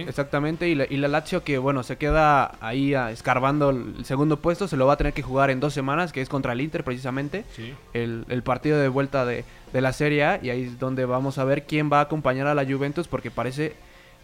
Exactamente, 0.07 0.67
y 0.67 0.73
la, 0.73 0.85
y 0.89 0.97
la 0.97 1.07
Lazio 1.09 1.43
que, 1.43 1.59
bueno, 1.59 1.83
se 1.83 1.97
queda 1.97 2.55
ahí 2.59 2.95
ah, 2.95 3.11
escarbando 3.11 3.69
el 3.69 4.03
segundo 4.03 4.37
puesto, 4.37 4.67
se 4.67 4.77
lo 4.77 4.87
va 4.87 4.93
a 4.93 4.97
tener 4.97 5.13
que 5.13 5.21
jugar 5.21 5.51
en 5.51 5.59
dos 5.59 5.75
semanas, 5.75 6.11
que 6.11 6.21
es 6.21 6.29
contra 6.29 6.53
el 6.53 6.61
Inter 6.61 6.83
precisamente, 6.83 7.45
Sí. 7.55 7.71
el, 7.93 8.25
el 8.29 8.41
partido 8.41 8.79
de 8.79 8.87
vuelta 8.87 9.25
de, 9.27 9.45
de 9.73 9.81
la 9.81 9.93
Serie 9.93 10.23
A, 10.25 10.39
y 10.41 10.49
ahí 10.49 10.63
es 10.63 10.79
donde 10.79 11.05
vamos 11.05 11.37
a 11.37 11.43
ver 11.43 11.65
quién 11.67 11.91
va 11.93 11.99
a 11.99 12.01
acompañar 12.01 12.47
a 12.47 12.55
la 12.55 12.65
Juventus, 12.65 13.07
porque 13.07 13.29
parece 13.29 13.75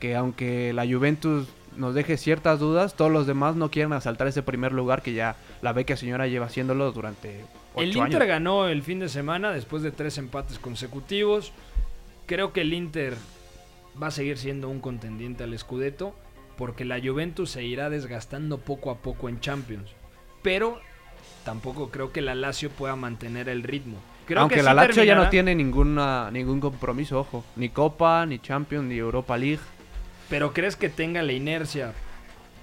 que 0.04 0.18
aunque 0.18 0.74
la 0.74 0.86
Juventus 0.86 1.48
nos 1.78 1.96
deje 1.96 2.18
ciertas 2.18 2.60
dudas, 2.60 2.94
todos 2.94 3.10
los 3.10 3.26
demás 3.26 3.56
no 3.56 3.72
quieren 3.72 3.94
asaltar 3.94 4.28
ese 4.28 4.44
primer 4.44 4.74
lugar 4.74 5.02
que 5.02 5.14
ya 5.14 5.38
la 5.62 5.72
Vecchia 5.72 5.96
señora 5.96 6.28
lleva 6.28 6.48
haciéndolo 6.48 6.92
durante 6.92 7.46
ocho 7.74 7.82
El 7.86 7.92
años. 7.92 8.08
Inter 8.08 8.28
ganó 8.28 8.68
el 8.68 8.84
fin 8.84 9.00
de 9.00 9.08
semana 9.08 9.54
después 9.54 9.82
de 9.82 9.92
tres 9.92 10.18
empates 10.18 10.60
consecutivos. 10.60 11.54
Creo 12.26 12.52
que 12.52 12.60
el 12.60 12.74
Inter 12.74 13.16
va 14.02 14.08
a 14.08 14.12
seguir 14.12 14.38
siendo 14.38 14.68
un 14.68 14.82
contendiente 14.82 15.46
al 15.46 15.58
Scudetto 15.58 16.14
porque 16.58 16.84
la 16.84 17.00
Juventus 17.00 17.52
se 17.52 17.64
irá 17.64 17.90
desgastando 17.90 18.58
poco 18.58 18.92
a 18.92 18.98
poco 18.98 19.30
en 19.30 19.40
Champions. 19.40 19.90
Pero 20.42 20.82
tampoco 21.46 21.92
creo 21.92 22.12
que 22.12 22.22
la 22.22 22.36
Lazio 22.36 22.70
pueda 22.72 22.98
mantener 22.98 23.48
el 23.48 23.64
ritmo. 23.64 23.96
Creo 24.26 24.42
Aunque 24.42 24.56
que 24.56 24.64
la 24.64 24.72
sí 24.72 24.76
Lazio 24.76 25.04
ya 25.06 25.16
no 25.16 25.30
tiene 25.30 25.56
ninguna, 25.56 26.30
ningún 26.30 26.60
compromiso, 26.60 27.22
ojo. 27.22 27.46
Ni 27.56 27.70
Copa, 27.70 28.26
ni 28.26 28.40
Champions, 28.40 28.84
ni 28.84 28.98
Europa 28.98 29.38
League. 29.38 29.62
Pero 30.30 30.54
¿crees 30.54 30.76
que 30.76 30.90
tenga 30.90 31.22
la 31.22 31.34
inercia 31.34 31.94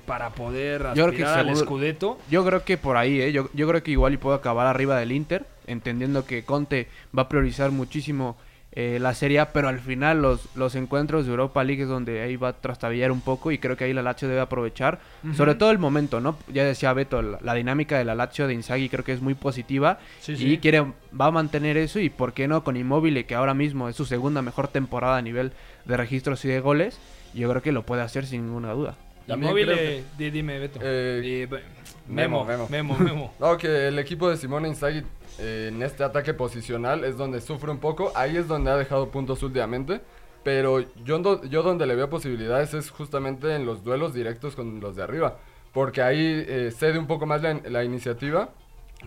para 0.07 0.31
poder 0.31 0.83
Yo 0.95 1.07
aspirar 1.07 1.09
creo 1.15 1.17
que 1.17 1.25
al 1.25 1.47
seguro- 1.47 1.65
Scudetto? 1.67 2.19
Yo 2.31 2.45
creo 2.45 2.65
que 2.65 2.77
por 2.77 2.97
ahí, 2.97 3.21
¿eh? 3.21 3.33
Yo, 3.33 3.49
yo 3.55 3.69
creo 3.69 3.83
que 3.83 3.91
igual 3.93 4.15
y 4.15 4.17
puedo 4.17 4.35
acabar 4.35 4.67
arriba 4.67 4.99
del 4.99 5.13
Inter, 5.13 5.47
entendiendo 5.67 6.25
que 6.25 6.43
Conte 6.45 6.89
va 7.17 7.23
a 7.23 7.29
priorizar 7.29 7.71
muchísimo 7.71 8.37
eh, 8.73 8.99
la 9.01 9.15
Serie 9.15 9.41
A, 9.41 9.53
pero 9.53 9.67
al 9.69 9.81
final 9.81 10.23
los, 10.23 10.47
los 10.55 10.77
encuentros 10.77 11.25
de 11.27 11.33
Europa 11.33 11.63
League 11.65 11.83
es 11.83 11.89
donde 11.89 12.23
ahí 12.23 12.37
va 12.37 12.49
a 12.49 12.53
trastabillar 12.53 13.11
un 13.11 13.21
poco 13.21 13.51
y 13.51 13.59
creo 13.59 13.77
que 13.77 13.83
ahí 13.85 13.93
la 13.93 14.03
Lazio 14.03 14.29
debe 14.29 14.41
aprovechar, 14.41 15.01
sobre 15.37 15.57
todo 15.57 15.73
el 15.73 15.79
momento, 15.79 16.21
¿no? 16.21 16.37
Ya 16.53 16.63
decía 16.65 16.93
Beto, 16.93 17.21
la, 17.21 17.39
la 17.43 17.55
dinámica 17.55 17.99
de 17.99 18.05
la 18.05 18.15
Lazio 18.15 18.47
de 18.47 18.55
Inzaghi 18.55 18.89
creo 18.89 19.03
que 19.05 19.13
es 19.13 19.21
muy 19.21 19.35
positiva 19.35 19.99
Sí, 20.21 20.33
y 20.33 20.37
sí. 20.37 20.59
quiere 20.59 20.83
va 21.21 21.27
a 21.27 21.31
mantener 21.33 21.77
eso 21.77 21.99
y 21.99 22.11
por 22.11 22.33
qué 22.33 22.47
no 22.47 22.63
con 22.63 22.77
Immobile 22.77 23.27
que 23.27 23.35
ahora 23.35 23.55
mismo 23.55 23.89
es 23.89 23.97
su 23.97 24.05
segunda 24.07 24.41
mejor 24.41 24.69
temporada 24.69 25.17
a 25.17 25.23
nivel 25.23 25.51
de 25.85 25.97
registros 25.97 26.45
y 26.45 26.49
de 26.49 26.61
goles, 26.61 26.97
yo 27.35 27.49
creo 27.51 27.63
que 27.63 27.73
lo 27.73 27.85
puede 27.85 28.03
hacer 28.03 28.27
sin 28.27 28.47
ninguna 28.47 28.73
duda. 28.73 28.97
También 29.27 29.55
eh, 29.79 30.05
di- 30.19 30.31
dime, 30.31 30.59
Beto. 30.59 30.81
Eh, 30.83 31.47
Memo, 32.09 32.45
Memo, 32.45 32.67
Memo. 32.69 32.97
Memo. 32.99 33.35
no, 33.39 33.57
que 33.57 33.89
el 33.89 33.99
equipo 33.99 34.29
de 34.29 34.37
Simone 34.37 34.69
Inzaghi 34.69 35.05
eh, 35.39 35.71
en 35.73 35.83
este 35.83 36.03
ataque 36.03 36.35
posicional 36.35 37.05
es 37.05 37.17
donde 37.17 37.41
sufre 37.41 37.71
un 37.71 37.79
poco. 37.79 38.13
Ahí 38.17 38.37
es 38.37 38.49
donde 38.49 38.71
ha 38.71 38.77
dejado 38.77 39.11
puntos 39.11 39.43
últimamente. 39.43 40.01
Pero 40.43 40.81
yo, 41.05 41.19
do- 41.19 41.45
yo 41.45 41.63
donde 41.63 41.87
le 41.87 41.95
veo 41.95 42.09
posibilidades 42.11 42.75
es 42.75 42.91
justamente 42.91 43.55
en 43.55 43.67
los 43.67 43.85
duelos 43.85 44.15
directos 44.15 44.57
con 44.57 44.81
los 44.81 44.97
de 44.97 45.03
arriba. 45.03 45.37
Porque 45.73 46.03
ahí 46.03 46.45
eh, 46.49 46.73
cede 46.77 46.99
un 46.99 47.07
poco 47.07 47.27
más 47.27 47.43
la, 47.43 47.55
la 47.69 47.85
iniciativa 47.85 48.49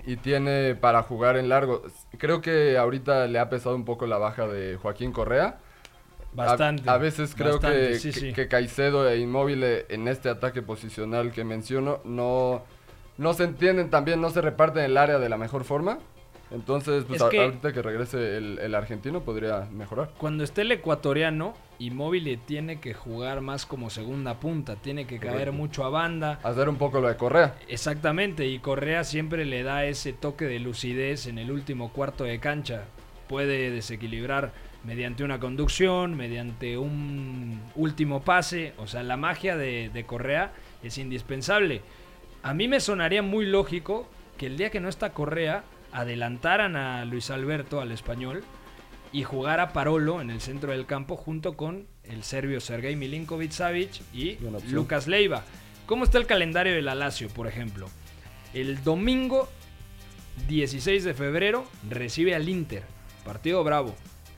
y 0.06 0.16
tiene 0.16 0.76
para 0.76 1.04
jugar 1.04 1.36
en 1.38 1.50
largo. 1.50 1.84
Creo 2.18 2.40
que 2.40 2.78
ahorita 2.78 3.28
le 3.28 3.40
ha 3.40 3.50
pesado 3.50 3.76
un 3.76 3.84
poco 3.84 4.06
la 4.08 4.18
baja 4.18 4.48
de 4.48 4.78
Joaquín 4.78 5.12
Correa. 5.12 5.58
Bastante, 6.36 6.90
A, 6.90 6.98
veces 6.98 7.34
creo 7.36 7.54
bastante, 7.54 7.90
que, 7.90 8.00
sí, 8.00 8.12
que- 8.12 8.20
sí. 8.20 8.34
que 8.34 8.48
Caicedo 8.48 9.08
e 9.10 9.20
Inmóvil 9.20 9.64
en 9.64 10.08
este 10.08 10.30
ataque 10.30 10.62
posicional 10.62 11.32
que 11.32 11.44
menciono 11.44 12.00
no, 12.06 12.64
no 13.18 13.34
se 13.34 13.44
entienden 13.44 13.90
también, 13.90 14.20
no 14.22 14.30
se 14.32 14.42
reparten 14.42 14.84
el 14.84 14.98
área 14.98 15.20
de 15.20 15.30
la 15.30 15.38
mejor 15.38 15.64
forma. 15.64 16.00
Entonces, 16.52 17.04
pues 17.06 17.20
Es 17.20 17.26
a- 17.26 17.30
que- 17.30 17.42
ahorita 17.44 17.74
que 17.74 17.82
regrese 17.82 18.38
el, 18.38 18.60
el 18.60 18.76
argentino 18.76 19.22
podría 19.22 19.68
mejorar. 19.72 20.12
Cuando 20.20 20.44
esté 20.44 20.62
el 20.62 20.72
ecuatoriano, 20.72 21.56
Immobile 21.80 22.38
tiene 22.38 22.80
que 22.80 22.94
jugar 22.94 23.42
más 23.42 23.66
como 23.66 23.90
segunda 23.90 24.40
punta, 24.40 24.76
tiene 24.76 25.08
que 25.08 25.18
caer 25.20 25.52
mucho 25.52 25.84
a 25.84 25.90
banda. 25.90 26.40
Hacer 26.44 26.70
un 26.70 26.76
poco 26.76 27.00
lo 27.02 27.08
de 27.08 27.16
Correa. 27.18 27.56
Exactamente, 27.68 28.46
y 28.46 28.60
Correa 28.60 29.04
siempre 29.04 29.46
le 29.46 29.64
da 29.64 29.86
ese 29.86 30.14
toque 30.14 30.46
de 30.46 30.60
lucidez 30.60 31.26
en 31.26 31.40
el 31.40 31.50
último 31.52 31.92
cuarto 31.92 32.24
de 32.24 32.40
cancha. 32.40 32.84
Puede 33.28 33.72
desequilibrar 33.72 34.52
mediante 34.84 35.24
una 35.24 35.40
conducción, 35.40 36.16
mediante 36.16 36.78
un 36.78 37.62
último 37.76 38.24
pase. 38.24 38.74
O 38.78 38.88
sea, 38.88 39.04
la 39.04 39.18
magia 39.18 39.56
de, 39.56 39.90
de 39.94 40.06
Correa 40.06 40.54
es 40.84 40.98
indispensable. 40.98 41.82
A 42.42 42.54
mí 42.54 42.68
me 42.68 42.80
sonaría 42.80 43.22
muy 43.22 43.46
lógico 43.46 44.10
que 44.38 44.48
el 44.48 44.58
día 44.58 44.70
que 44.70 44.80
no 44.80 44.90
está 44.90 45.14
Correa, 45.14 45.64
adelantaran 45.92 46.76
a 46.76 47.06
Luis 47.06 47.30
Alberto, 47.30 47.80
al 47.80 47.92
español, 47.92 48.44
y 49.12 49.24
jugara 49.24 49.74
Parolo 49.74 50.22
en 50.22 50.32
el 50.32 50.42
centro 50.42 50.72
del 50.72 50.88
campo 50.88 51.16
junto 51.16 51.56
con 51.56 51.88
el 52.04 52.24
serbio 52.24 52.60
Sergei 52.60 52.96
Milinkovic 52.96 53.52
Savic 53.52 54.02
y. 54.14 54.38
Lucas 54.70 55.08
Leiva. 55.08 55.44
¿Cómo 55.86 56.04
está 56.04 56.18
el 56.18 56.26
calendario 56.26 56.74
de 56.74 56.82
la 56.82 56.96
Lazio, 56.96 57.30
por 57.30 57.48
ejemplo? 57.48 57.88
El 58.54 58.84
domingo 58.84 59.50
16 60.48 61.04
de 61.04 61.14
febrero 61.14 61.66
recibe 61.90 62.34
al 62.34 62.50
Inter, 62.50 62.84
partido 63.24 63.64
bravo. 63.64 63.96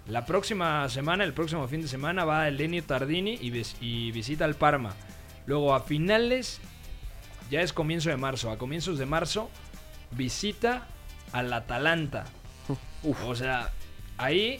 La 0.07 0.25
próxima 0.25 0.87
semana, 0.89 1.23
el 1.23 1.33
próximo 1.33 1.67
fin 1.67 1.81
de 1.81 1.87
semana, 1.87 2.25
va 2.25 2.47
el 2.47 2.57
Lenio 2.57 2.83
Tardini 2.83 3.37
y, 3.41 3.49
vis- 3.49 3.75
y 3.81 4.11
visita 4.11 4.45
al 4.45 4.55
Parma. 4.55 4.93
Luego 5.47 5.73
a 5.73 5.79
finales, 5.81 6.59
ya 7.49 7.61
es 7.61 7.73
comienzo 7.73 8.09
de 8.09 8.17
marzo, 8.17 8.51
a 8.51 8.57
comienzos 8.57 8.99
de 8.99 9.05
marzo, 9.07 9.49
visita 10.11 10.87
al 11.31 11.51
Atalanta. 11.53 12.25
O 13.27 13.35
sea, 13.35 13.71
ahí 14.17 14.59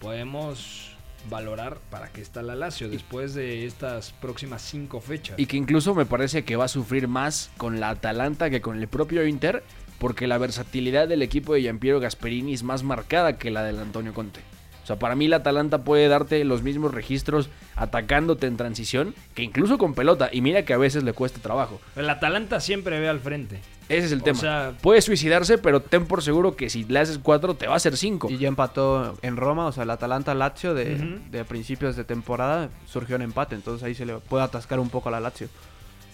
podemos 0.00 0.90
valorar 1.30 1.78
para 1.90 2.08
qué 2.08 2.20
está 2.20 2.42
la 2.42 2.54
Lazio 2.54 2.88
después 2.90 3.32
de 3.34 3.64
estas 3.66 4.12
próximas 4.12 4.60
cinco 4.62 5.00
fechas. 5.00 5.38
Y 5.38 5.46
que 5.46 5.56
incluso 5.56 5.94
me 5.94 6.04
parece 6.04 6.44
que 6.44 6.56
va 6.56 6.64
a 6.64 6.68
sufrir 6.68 7.08
más 7.08 7.50
con 7.56 7.78
la 7.80 7.90
Atalanta 7.90 8.50
que 8.50 8.60
con 8.60 8.78
el 8.78 8.88
propio 8.88 9.26
Inter, 9.26 9.62
porque 9.98 10.26
la 10.26 10.36
versatilidad 10.38 11.08
del 11.08 11.22
equipo 11.22 11.54
de 11.54 11.60
Giampiero 11.62 12.00
Gasperini 12.00 12.52
es 12.52 12.62
más 12.62 12.82
marcada 12.82 13.38
que 13.38 13.50
la 13.50 13.62
del 13.62 13.78
Antonio 13.78 14.12
Conte. 14.12 14.40
O 14.82 14.86
sea, 14.86 14.96
para 14.96 15.14
mí 15.14 15.28
la 15.28 15.36
Atalanta 15.36 15.78
puede 15.84 16.08
darte 16.08 16.44
los 16.44 16.62
mismos 16.62 16.92
registros 16.92 17.48
atacándote 17.76 18.46
en 18.46 18.56
transición 18.56 19.14
que 19.34 19.42
incluso 19.42 19.78
con 19.78 19.94
pelota. 19.94 20.28
Y 20.32 20.40
mira 20.40 20.64
que 20.64 20.72
a 20.72 20.78
veces 20.78 21.04
le 21.04 21.12
cuesta 21.12 21.40
trabajo. 21.40 21.80
El 21.96 22.08
Atalanta 22.10 22.60
siempre 22.60 22.98
ve 23.00 23.08
al 23.08 23.20
frente. 23.20 23.60
Ese 23.88 24.06
es 24.06 24.12
el 24.12 24.20
O 24.20 24.24
tema. 24.24 24.38
sea- 24.38 24.72
Puede 24.80 25.02
suicidarse, 25.02 25.58
pero 25.58 25.80
ten 25.82 26.06
por 26.06 26.22
seguro 26.22 26.56
que 26.56 26.70
si 26.70 26.84
le 26.84 26.98
haces 26.98 27.18
cuatro 27.18 27.54
te 27.54 27.66
va 27.66 27.74
a 27.74 27.76
hacer 27.76 27.96
cinco. 27.96 28.28
Y 28.30 28.38
ya 28.38 28.48
empató 28.48 29.16
en 29.22 29.36
Roma, 29.36 29.66
o 29.66 29.72
sea, 29.72 29.84
el 29.84 29.90
Atalanta 29.90 30.34
Lazio 30.34 30.74
de, 30.74 30.94
Ujú. 30.94 31.30
de 31.30 31.44
principios 31.44 31.94
de 31.96 32.04
temporada 32.04 32.68
surgió 32.86 33.16
en 33.16 33.22
empate, 33.22 33.54
entonces 33.54 33.84
ahí 33.84 33.94
se 33.94 34.06
le 34.06 34.14
puede 34.18 34.44
atascar 34.44 34.80
un 34.80 34.88
poco 34.88 35.08
a 35.08 35.12
la 35.12 35.20
Lazio. 35.20 35.48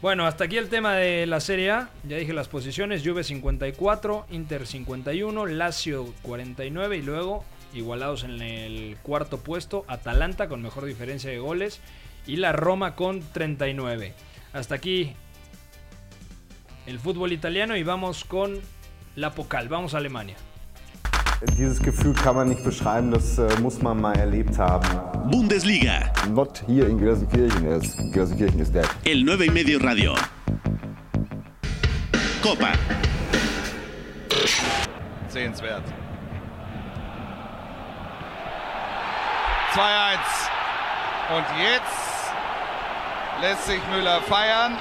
Bueno, 0.03 0.27
hasta 0.27 0.45
aquí 0.45 0.57
el 0.57 0.69
tema 0.69 0.95
de 0.95 1.27
la 1.27 1.41
Serie 1.41 1.71
A. 1.73 1.91
Ya 2.09 2.17
dije 2.19 2.33
las 2.33 2.47
posiciones. 2.49 3.03
Juve 3.05 3.25
54, 3.25 4.27
Inter 4.31 4.67
51, 4.67 5.47
Lazio 5.47 6.07
49 6.23 6.97
y 6.99 7.03
luego 7.03 7.45
igualados 7.75 8.25
en 8.25 8.41
el 8.43 8.97
cuarto 9.03 9.39
puesto, 9.39 9.85
Atalanta 9.89 10.49
con 10.49 10.63
mejor 10.63 10.85
diferencia 10.85 11.31
de 11.31 11.39
goles 11.39 11.81
y 12.27 12.37
la 12.37 12.53
Roma 12.53 12.95
con 12.95 13.23
39. 13.33 14.15
Hasta 14.53 14.75
aquí 14.75 15.13
el 16.87 16.99
fútbol 16.99 17.33
italiano 17.33 17.77
y 17.77 17.83
vamos 17.83 18.25
con 18.25 18.59
la 19.17 19.35
Pocal. 19.35 19.69
Vamos 19.69 19.95
a 19.95 19.99
Alemania. 19.99 20.37
Dieses 21.57 21.79
Gefühl 21.81 22.15
kann 22.15 22.35
man 22.35 22.49
nicht 22.49 22.65
beschreiben, 22.65 23.13
das 23.13 23.39
äh, 23.39 23.47
muss 23.61 23.81
man 23.81 24.01
mal 24.01 24.17
erlebt 24.19 24.59
haben. 24.59 25.31
Bundesliga, 25.31 26.13
Not 26.31 26.65
hier 26.67 26.89
in 26.89 26.99
Gelsenkirchen, 26.99 27.65
ist, 27.69 27.97
Gelsenkirchen 28.13 28.59
ist 28.59 28.75
dead. 28.75 28.87
el 29.05 29.25
9 29.25 29.45
y 29.47 29.51
medio 29.51 29.79
radio. 29.79 30.15
Copa, 32.43 32.73
Sehenswert. 35.29 35.85
2-1. 39.79 40.19
Und 41.37 41.47
jetzt 41.63 42.33
lässt 43.41 43.67
sich 43.67 43.81
Müller 43.93 44.21
feiern, 44.23 44.77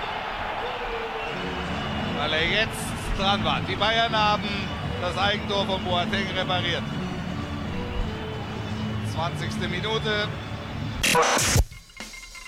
weil 2.18 2.34
er 2.34 2.48
jetzt. 2.48 2.88
Die 3.68 3.76
Bayern 3.76 4.16
haben 4.16 4.50
das 5.02 5.18
Eigentor 5.18 5.66
von 5.66 5.84
Boateng 5.84 6.28
repariert. 6.36 6.84
20. 9.14 9.70
Minute. 9.70 10.28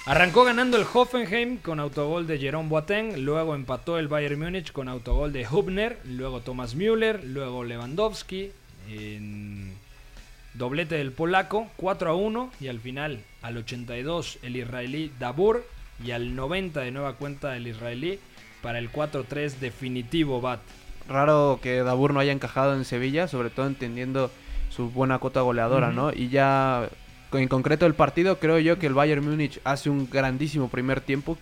Arrancó 0.06 0.43
ganando 0.43 0.78
el 0.78 0.86
Hoffenheim 0.91 1.58
con 1.58 1.80
autogol 1.80 2.26
de 2.26 2.39
Jerome 2.39 2.70
Boateng, 2.70 3.26
luego 3.26 3.54
empató 3.54 4.00
el 4.00 4.08
Bayern 4.08 4.39
Múnich 4.39 4.72
con 4.72 4.88
autogol 4.88 5.34
de 5.34 5.47
Hubner, 5.47 6.00
luego 6.06 6.39
Thomas 6.39 6.74
Müller, 6.74 7.24
luego 7.24 7.64
Lewandowski, 7.64 8.52
en 8.89 9.69
doblete 10.60 10.95
del 10.95 11.14
polaco, 11.14 11.70
4 11.78 12.12
a 12.12 12.16
1 12.16 12.51
y 12.60 12.68
al 12.68 12.82
final 12.82 13.24
al 13.41 13.55
82 13.55 14.39
el 14.43 14.57
israelí 14.57 15.10
Dabur 15.18 15.66
y 16.03 16.12
al 16.12 16.36
90 16.36 16.82
de 16.82 16.91
nueva 16.91 17.14
cuenta 17.14 17.55
el 17.55 17.66
israelí 17.66 18.20
para 18.62 18.78
el 18.78 18.91
4-3 18.91 19.53
definitivo 19.60 20.41
Bat. 20.41 20.60
Raro 21.07 21.60
que 21.64 21.82
Dabur 21.82 22.14
no 22.14 22.20
haya 22.20 22.34
encajado 22.34 22.76
en 22.76 22.84
Sevilla, 22.84 23.30
sobre 23.30 23.49
todo 23.49 23.68
entendiendo 23.68 24.32
su 24.70 24.91
buena 24.91 25.20
cota 25.20 25.39
goleadora. 25.41 25.91
¿no? 25.91 26.12
Y 26.12 26.28
ya 26.28 26.89
en 27.32 27.47
concreto 27.47 27.86
el 27.86 27.93
partido, 27.93 28.38
creo 28.38 28.60
yo 28.60 28.78
que 28.78 28.88
el 28.88 28.93
Bayern 28.93 29.24
Múnich 29.24 29.62
hace 29.64 29.89
un 29.89 30.10
grandísimo 30.10 30.68
primer 30.68 30.99
tiempo. 30.99 31.38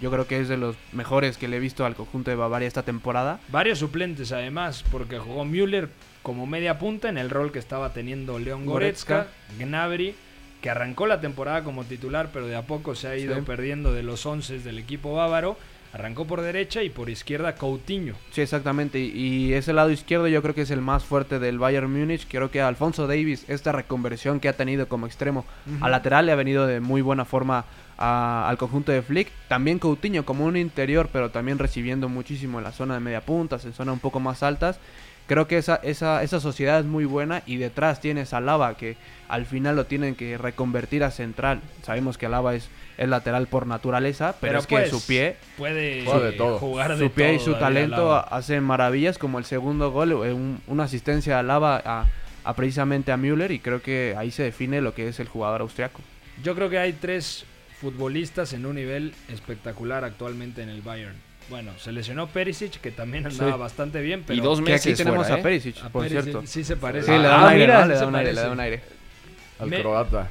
Yo 0.00 0.10
creo 0.10 0.26
que 0.26 0.40
es 0.40 0.48
de 0.48 0.56
los 0.56 0.74
mejores 0.92 1.36
que 1.36 1.48
le 1.48 1.58
he 1.58 1.60
visto 1.60 1.84
al 1.84 1.94
conjunto 1.94 2.30
de 2.30 2.36
Bavaria 2.36 2.66
esta 2.66 2.82
temporada. 2.82 3.40
Varios 3.48 3.80
suplentes 3.80 4.32
además, 4.32 4.84
porque 4.90 5.18
jugó 5.18 5.44
Müller 5.44 5.90
como 6.28 6.44
media 6.44 6.78
punta 6.78 7.08
en 7.08 7.16
el 7.16 7.30
rol 7.30 7.52
que 7.52 7.58
estaba 7.58 7.94
teniendo 7.94 8.38
León 8.38 8.66
Goretzka, 8.66 9.28
Gnabry, 9.58 10.14
que 10.60 10.68
arrancó 10.68 11.06
la 11.06 11.22
temporada 11.22 11.64
como 11.64 11.84
titular, 11.84 12.28
pero 12.34 12.46
de 12.46 12.54
a 12.54 12.66
poco 12.66 12.94
se 12.94 13.08
ha 13.08 13.16
ido 13.16 13.34
Sí. 13.36 13.40
perdiendo 13.46 13.94
de 13.94 14.02
los 14.02 14.26
11 14.26 14.58
del 14.58 14.78
equipo 14.78 15.14
bávaro. 15.14 15.56
Arrancó 15.94 16.26
por 16.26 16.42
derecha 16.42 16.82
y 16.82 16.90
por 16.90 17.08
izquierda 17.08 17.54
Coutinho. 17.54 18.14
Sí, 18.32 18.42
exactamente. 18.42 18.98
Y, 18.98 19.54
ese 19.54 19.72
lado 19.72 19.90
izquierdo 19.90 20.28
yo 20.28 20.42
creo 20.42 20.54
que 20.54 20.60
es 20.60 20.70
el 20.70 20.82
más 20.82 21.02
fuerte 21.02 21.38
del 21.38 21.58
Bayern 21.58 21.90
Múnich. 21.90 22.26
Creo 22.28 22.50
que 22.50 22.60
Alfonso 22.60 23.06
Davis, 23.06 23.46
esta 23.48 23.72
reconversión 23.72 24.38
que 24.38 24.50
ha 24.50 24.52
tenido 24.52 24.86
como 24.86 25.06
extremo 25.06 25.46
a 25.80 25.88
lateral, 25.88 26.26
le 26.26 26.32
ha 26.32 26.36
venido 26.36 26.66
de 26.66 26.80
muy 26.80 27.00
buena 27.00 27.24
forma 27.24 27.64
a- 27.98 28.48
al 28.48 28.56
conjunto 28.58 28.92
de 28.92 29.02
Flick. 29.02 29.28
También 29.48 29.78
Coutinho 29.78 30.24
como 30.24 30.44
un 30.44 30.56
interior, 30.56 31.08
pero 31.12 31.30
también 31.30 31.58
recibiendo 31.58 32.08
muchísimo 32.08 32.58
en 32.58 32.64
la 32.64 32.72
zona 32.72 32.94
de 32.94 33.00
media 33.00 33.20
puntas, 33.20 33.64
en 33.64 33.72
zonas 33.72 33.92
un 33.94 34.00
poco 34.00 34.20
más 34.20 34.42
altas. 34.42 34.78
Creo 35.26 35.46
que 35.46 35.58
esa, 35.58 35.76
esa, 35.82 36.22
esa 36.22 36.40
sociedad 36.40 36.78
es 36.80 36.86
muy 36.86 37.04
buena 37.04 37.42
y 37.44 37.56
detrás 37.58 38.00
tienes 38.00 38.32
a 38.32 38.40
Lava 38.40 38.74
que 38.78 38.96
al 39.28 39.44
final 39.44 39.76
lo 39.76 39.84
tienen 39.84 40.14
que 40.14 40.38
reconvertir 40.38 41.04
a 41.04 41.10
central. 41.10 41.60
Sabemos 41.82 42.16
que 42.16 42.30
Lava 42.30 42.54
es, 42.54 42.70
es 42.96 43.08
lateral 43.10 43.46
por 43.46 43.66
naturaleza, 43.66 44.34
pero, 44.40 44.58
es 44.60 44.66
que 44.66 44.76
pues, 44.76 44.88
su 44.90 45.06
pie 45.06 45.36
puede 45.58 46.02
Juega 46.06 46.20
de 46.24 46.32
todo. 46.32 46.58
jugar 46.58 46.96
de 46.96 47.04
su 47.06 47.10
pie 47.12 47.34
y 47.34 47.38
su 47.40 47.54
talento 47.56 48.14
hacen 48.16 48.64
maravillas 48.64 49.18
como 49.18 49.38
el 49.38 49.44
segundo 49.44 49.90
gol, 49.90 50.12
eh, 50.12 50.32
un- 50.32 50.62
una 50.66 50.84
asistencia 50.84 51.38
a 51.38 51.42
Lava 51.42 51.82
a, 51.84 52.06
a 52.44 52.54
precisamente 52.54 53.12
a 53.12 53.18
Müller 53.18 53.50
y 53.50 53.58
creo 53.58 53.82
que 53.82 54.14
ahí 54.16 54.30
se 54.30 54.44
define 54.44 54.80
lo 54.80 54.94
que 54.94 55.08
es 55.08 55.20
el 55.20 55.28
jugador 55.28 55.60
austriaco. 55.60 56.00
Yo 56.42 56.54
creo 56.54 56.70
que 56.70 56.78
hay 56.78 56.94
tres 56.94 57.44
futbolistas 57.80 58.52
en 58.52 58.66
un 58.66 58.76
nivel 58.76 59.14
espectacular 59.28 60.04
actualmente 60.04 60.62
en 60.62 60.68
el 60.68 60.82
Bayern. 60.82 61.14
Bueno, 61.48 61.72
se 61.78 61.92
lesionó 61.92 62.26
Perisic, 62.26 62.80
que 62.80 62.90
también 62.90 63.26
andaba 63.26 63.52
Sí. 63.54 63.58
bastante 63.58 64.02
bien, 64.02 64.22
pero... 64.26 64.38
Y 64.38 64.42
dos 64.42 64.58
Que 64.60 64.74
aquí 64.74 64.90
meses 64.90 64.98
tenemos 64.98 65.20
fuera, 65.26 65.34
a 65.36 65.38
¿eh? 65.38 65.42
Perisic, 65.42 65.76
A 65.82 65.88
por 65.88 66.02
Perisic 66.02 66.22
cierto. 66.24 66.46
sí 66.46 66.62
se 66.64 66.76
parece. 66.76 67.06
Sí, 67.06 67.12
le 67.12 67.22
da 67.22 67.38
Ah, 67.40 67.44
un 67.44 67.48
aire, 67.50 67.64
mira, 67.66 67.78
¿no? 67.78 67.82
sí 67.84 67.88
le 67.88 67.94
da 67.98 68.06
un 68.06 68.14
aire, 68.16 68.30
le 68.32 68.34
da 68.36 68.42
parece. 68.42 68.52
un 68.54 68.60
aire. 68.60 68.82
Al 69.60 69.68
Me- 69.70 69.80
croata. 69.80 70.28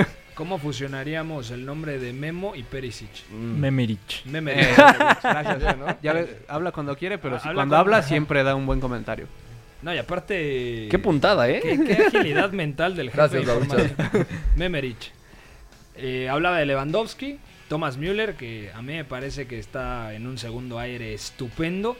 ¿Cómo 0.34 0.58
fusionaríamos 0.58 1.50
el 1.50 1.66
nombre 1.66 1.98
de 1.98 2.12
Memo 2.12 2.54
y 2.54 2.62
Perisic? 2.62 3.28
Memerich. 3.30 4.24
Memerich. 4.26 4.62
Eh, 4.68 4.74
gracias. 4.76 5.58
Bien, 5.58 5.80
¿no? 5.80 5.98
Ya 6.02 6.12
ves, 6.14 6.28
habla 6.48 6.70
cuando 6.72 6.96
quiere, 6.96 7.18
pero 7.18 7.36
Ah, 7.36 7.40
habla 7.42 7.54
cuando 7.54 7.76
habla 7.76 8.02
siempre 8.02 8.42
da 8.44 8.54
un 8.54 8.64
buen 8.64 8.80
comentario. 8.80 9.26
No, 9.82 9.92
y 9.94 9.98
aparte... 9.98 10.88
Qué 10.90 10.98
puntada, 10.98 11.48
¿eh? 11.48 11.60
Qué, 11.62 11.78
qué 11.84 12.04
agilidad 12.04 12.52
mental 12.52 12.94
del 12.96 13.10
jefe 13.10 13.40
Gracias, 13.42 13.96
de. 14.06 14.26
Memerich. 14.56 15.10
Eh, 16.02 16.28
hablaba 16.28 16.58
de 16.58 16.66
Lewandowski, 16.66 17.38
Thomas 17.68 17.96
Müller, 17.96 18.34
que 18.34 18.70
a 18.74 18.82
mí 18.82 18.94
me 18.94 19.04
parece 19.04 19.46
que 19.46 19.58
está 19.58 20.14
en 20.14 20.26
un 20.26 20.38
segundo 20.38 20.78
aire 20.78 21.14
estupendo. 21.14 21.96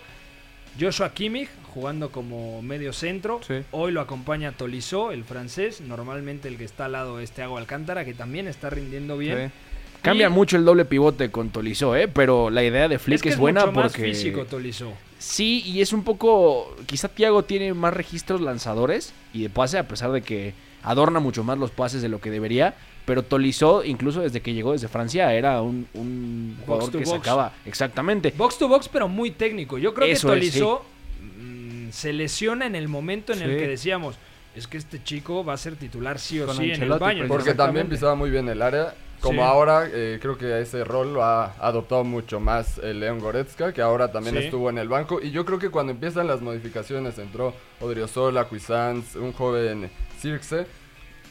Joshua 0.80 1.12
Kimmich, 1.12 1.48
jugando 1.74 2.10
como 2.10 2.62
medio 2.62 2.92
centro. 2.92 3.40
Sí. 3.46 3.54
Hoy 3.72 3.92
lo 3.92 4.00
acompaña 4.00 4.52
Tolisso, 4.52 5.10
el 5.12 5.24
francés. 5.24 5.80
Normalmente 5.80 6.48
el 6.48 6.56
que 6.56 6.64
está 6.64 6.84
al 6.86 6.92
lado 6.92 7.20
es 7.20 7.32
Thiago 7.32 7.58
Alcántara, 7.58 8.04
que 8.04 8.14
también 8.14 8.46
está 8.46 8.70
rindiendo 8.70 9.18
bien. 9.18 9.48
Sí. 9.48 9.54
Cambia 10.02 10.28
Y- 10.28 10.30
mucho 10.30 10.56
el 10.56 10.64
doble 10.64 10.84
pivote 10.86 11.30
con 11.30 11.50
Tolisso, 11.50 11.94
¿eh? 11.96 12.08
Pero 12.08 12.48
la 12.50 12.64
idea 12.64 12.88
de 12.88 12.98
Flick 12.98 13.16
Es 13.16 13.22
que 13.22 13.28
es, 13.30 13.34
es 13.34 13.38
buena 13.40 13.66
mucho 13.66 13.72
más 13.80 13.92
porque... 13.92 14.08
físico 14.08 14.46
Tolisso. 14.46 14.92
Sí, 15.18 15.62
y 15.66 15.82
es 15.82 15.92
un 15.92 16.04
poco... 16.04 16.74
Quizá 16.86 17.08
Thiago 17.08 17.44
tiene 17.44 17.74
más 17.74 17.92
registros 17.92 18.40
lanzadores 18.40 19.12
y 19.34 19.42
de 19.42 19.50
pase, 19.50 19.76
a 19.76 19.86
pesar 19.88 20.12
de 20.12 20.22
que 20.22 20.54
adorna 20.82 21.20
mucho 21.20 21.44
más 21.44 21.58
los 21.58 21.70
pases 21.72 22.00
de 22.00 22.08
lo 22.08 22.20
que 22.20 22.30
debería. 22.30 22.74
Pero 23.10 23.24
Tolisso, 23.24 23.82
incluso 23.84 24.20
desde 24.20 24.40
que 24.40 24.54
llegó 24.54 24.70
desde 24.70 24.86
Francia, 24.86 25.34
era 25.34 25.60
un, 25.62 25.84
un 25.94 26.54
Box 26.58 26.64
jugador 26.64 26.90
to 26.92 26.98
que 27.00 27.04
box. 27.06 27.16
sacaba... 27.18 27.52
Exactamente. 27.66 28.32
Box 28.36 28.56
to 28.56 28.68
box, 28.68 28.88
pero 28.88 29.08
muy 29.08 29.32
técnico. 29.32 29.78
Yo 29.78 29.92
creo 29.94 30.06
Eso 30.06 30.28
que 30.28 30.34
es, 30.38 30.52
Tolisso 30.52 30.84
mm, 31.20 31.90
se 31.90 32.12
lesiona 32.12 32.66
en 32.66 32.76
el 32.76 32.86
momento 32.86 33.32
en 33.32 33.42
el 33.42 33.58
que 33.58 33.66
decíamos, 33.66 34.14
es 34.54 34.68
que 34.68 34.78
este 34.78 35.02
chico 35.02 35.44
va 35.44 35.54
a 35.54 35.56
ser 35.56 35.74
titular 35.74 36.20
sí 36.20 36.38
o 36.40 36.46
Con 36.46 36.56
sí 36.58 36.70
en 36.70 36.84
el 36.84 36.88
Bayern. 37.00 37.26
Porque 37.26 37.52
también 37.54 37.88
pisaba 37.88 38.14
muy 38.14 38.30
bien 38.30 38.48
el 38.48 38.62
área. 38.62 38.94
Como 39.20 39.42
Sí. 39.42 39.48
ahora, 39.48 39.88
eh, 39.92 40.20
creo 40.22 40.38
que 40.38 40.60
ese 40.60 40.84
rol 40.84 41.12
lo 41.14 41.24
ha 41.24 41.54
adoptado 41.58 42.04
mucho 42.04 42.38
más 42.38 42.78
el 42.78 43.00
León 43.00 43.18
Goretzka, 43.18 43.72
que 43.72 43.82
ahora 43.82 44.12
también 44.12 44.36
Sí. 44.36 44.44
estuvo 44.44 44.70
en 44.70 44.78
el 44.78 44.88
banco. 44.88 45.18
Y 45.20 45.32
yo 45.32 45.44
creo 45.44 45.58
que 45.58 45.68
cuando 45.70 45.90
empiezan 45.90 46.28
las 46.28 46.40
modificaciones, 46.42 47.18
entró 47.18 47.54
Odriozola, 47.80 48.44
Cuisance, 48.44 49.18
un 49.18 49.32
joven 49.32 49.90
Circe. 50.20 50.64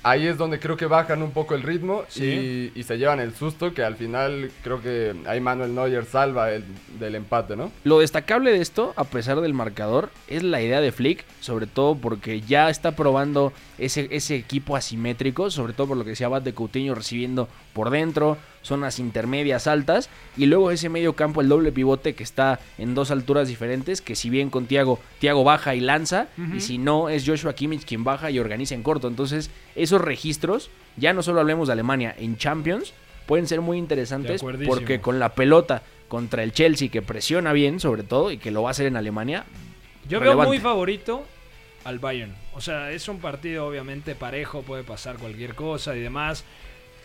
Ahí 0.03 0.27
es 0.27 0.37
donde 0.37 0.59
creo 0.59 0.77
que 0.77 0.85
bajan 0.85 1.21
un 1.21 1.31
poco 1.31 1.55
el 1.55 1.61
ritmo 1.63 2.03
Sí. 2.07 2.71
y, 2.75 2.79
y 2.79 2.83
se 2.83 2.97
llevan 2.97 3.19
el 3.19 3.33
susto 3.35 3.73
que 3.73 3.83
al 3.83 3.95
final 3.95 4.49
creo 4.63 4.81
que 4.81 5.13
ahí 5.25 5.41
Manuel 5.41 5.75
Neuer 5.75 6.05
salva 6.05 6.51
el, 6.51 6.63
del 6.99 7.15
empate, 7.15 7.55
¿no? 7.57 7.71
Lo 7.83 7.99
destacable 7.99 8.51
de 8.51 8.61
esto, 8.61 8.93
a 8.95 9.03
pesar 9.03 9.41
del 9.41 9.53
marcador, 9.53 10.09
es 10.27 10.43
la 10.43 10.61
idea 10.61 10.79
de 10.81 10.91
Flick, 10.91 11.25
sobre 11.41 11.67
todo 11.67 11.95
porque 11.95 12.41
ya 12.41 12.69
está 12.69 12.91
probando 12.95 13.51
ese, 13.77 14.07
ese 14.11 14.35
equipo 14.35 14.75
asimétrico, 14.75 15.51
sobre 15.51 15.73
todo 15.73 15.87
por 15.87 15.97
lo 15.97 16.03
que 16.03 16.11
decía 16.11 16.27
Abad 16.27 16.41
de 16.43 16.53
Coutinho 16.53 16.95
recibiendo 16.95 17.49
por 17.73 17.89
dentro, 17.89 18.37
zonas 18.61 18.99
intermedias 18.99 19.67
altas, 19.67 20.09
y 20.37 20.45
luego 20.45 20.71
ese 20.71 20.89
medio 20.89 21.13
campo, 21.13 21.41
el 21.41 21.49
doble 21.49 21.71
pivote 21.71 22.13
que 22.15 22.23
está 22.23 22.59
en 22.77 22.95
dos 22.95 23.11
alturas 23.11 23.47
diferentes, 23.47 24.01
que 24.01 24.15
si 24.15 24.29
bien 24.29 24.49
con 24.49 24.65
Tiago, 24.65 24.99
Tiago 25.19 25.43
baja 25.43 25.75
y 25.75 25.79
lanza, 25.79 26.27
y 26.55 26.61
si 26.61 26.77
no 26.77 27.09
es 27.09 27.25
Joshua 27.25 27.53
Kimmich 27.53 27.85
quien 27.85 28.03
baja 28.03 28.31
y 28.31 28.39
organiza 28.39 28.75
en 28.75 28.83
corto. 28.83 29.07
Entonces, 29.07 29.49
esos 29.75 30.01
registros, 30.01 30.69
ya 30.97 31.13
no 31.13 31.23
solo 31.23 31.39
hablemos 31.39 31.67
de 31.67 31.73
Alemania, 31.73 32.15
en 32.17 32.37
Champions, 32.37 32.93
pueden 33.25 33.47
ser 33.47 33.61
muy 33.61 33.77
interesantes 33.77 34.41
porque 34.41 35.01
con 35.01 35.19
la 35.19 35.35
pelota 35.35 35.83
contra 36.07 36.41
el 36.41 36.51
Chelsea 36.51 36.89
que 36.89 37.03
presiona 37.03 37.53
bien 37.53 37.79
sobre 37.79 38.01
todo 38.01 38.31
y 38.31 38.39
que 38.39 38.49
lo 38.49 38.63
va 38.63 38.69
a 38.69 38.71
hacer 38.71 38.87
en 38.87 38.97
Alemania. 38.97 39.45
Yo 40.07 40.19
veo 40.19 40.35
muy 40.35 40.57
favorito 40.57 41.23
al 41.83 41.99
Bayern. 41.99 42.35
O 42.53 42.61
sea, 42.61 42.91
es 42.91 43.07
un 43.07 43.19
partido 43.19 43.67
obviamente 43.67 44.15
parejo, 44.15 44.63
puede 44.63 44.83
pasar 44.83 45.17
cualquier 45.17 45.55
cosa 45.55 45.95
y 45.95 45.99
demás. 45.99 46.43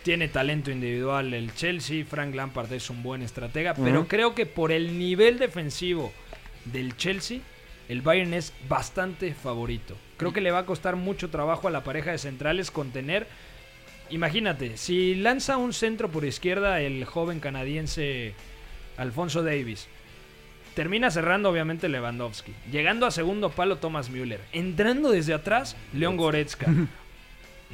Tiene 0.05 0.29
talento 0.29 0.71
individual 0.71 1.33
el 1.33 1.55
Chelsea, 1.55 2.05
Frank 2.05 2.35
Lampard 2.35 2.71
es 2.75 2.91
un 2.91 3.03
buen 3.03 3.23
estratega, 3.23 3.73
pero 3.73 4.07
creo 4.07 4.35
que 4.35 4.45
por 4.45 4.71
el 4.71 4.99
nivel 4.99 5.39
defensivo 5.39 6.13
del 6.67 6.95
Chelsea, 6.99 7.41
el 7.89 8.03
Bayern 8.03 8.35
es 8.35 8.53
bastante 8.69 9.33
favorito. 9.33 9.97
Creo 10.19 10.35
que 10.35 10.43
le 10.43 10.51
va 10.51 10.59
a 10.59 10.67
costar 10.67 10.97
mucho 10.97 11.31
trabajo 11.31 11.69
a 11.69 11.71
la 11.71 11.85
pareja 11.85 12.11
de 12.11 12.19
centrales 12.19 12.71
contener. 12.71 13.27
Imagínate, 14.11 14.77
si 14.77 15.15
lanza 15.15 15.57
un 15.57 15.73
centro 15.73 16.11
por 16.11 16.27
izquierda 16.27 16.83
el 16.83 17.07
joven 17.07 17.41
canadiense 17.41 18.35
Alfonso 18.99 19.43
Davis, 19.43 19.89
Termina 20.75 21.09
cerrando 21.13 21.51
obviamente 21.51 21.89
Lewandowski. 21.89 22.53
Llegando 22.71 23.07
a 23.07 23.13
segundo 23.13 23.51
palo 23.51 23.77
Thomas 23.77 24.11
Müller. 24.11 24.41
Entrando 24.53 25.11
desde 25.11 25.33
atrás 25.33 25.77
León 25.93 26.17
Goretzka. 26.17 26.67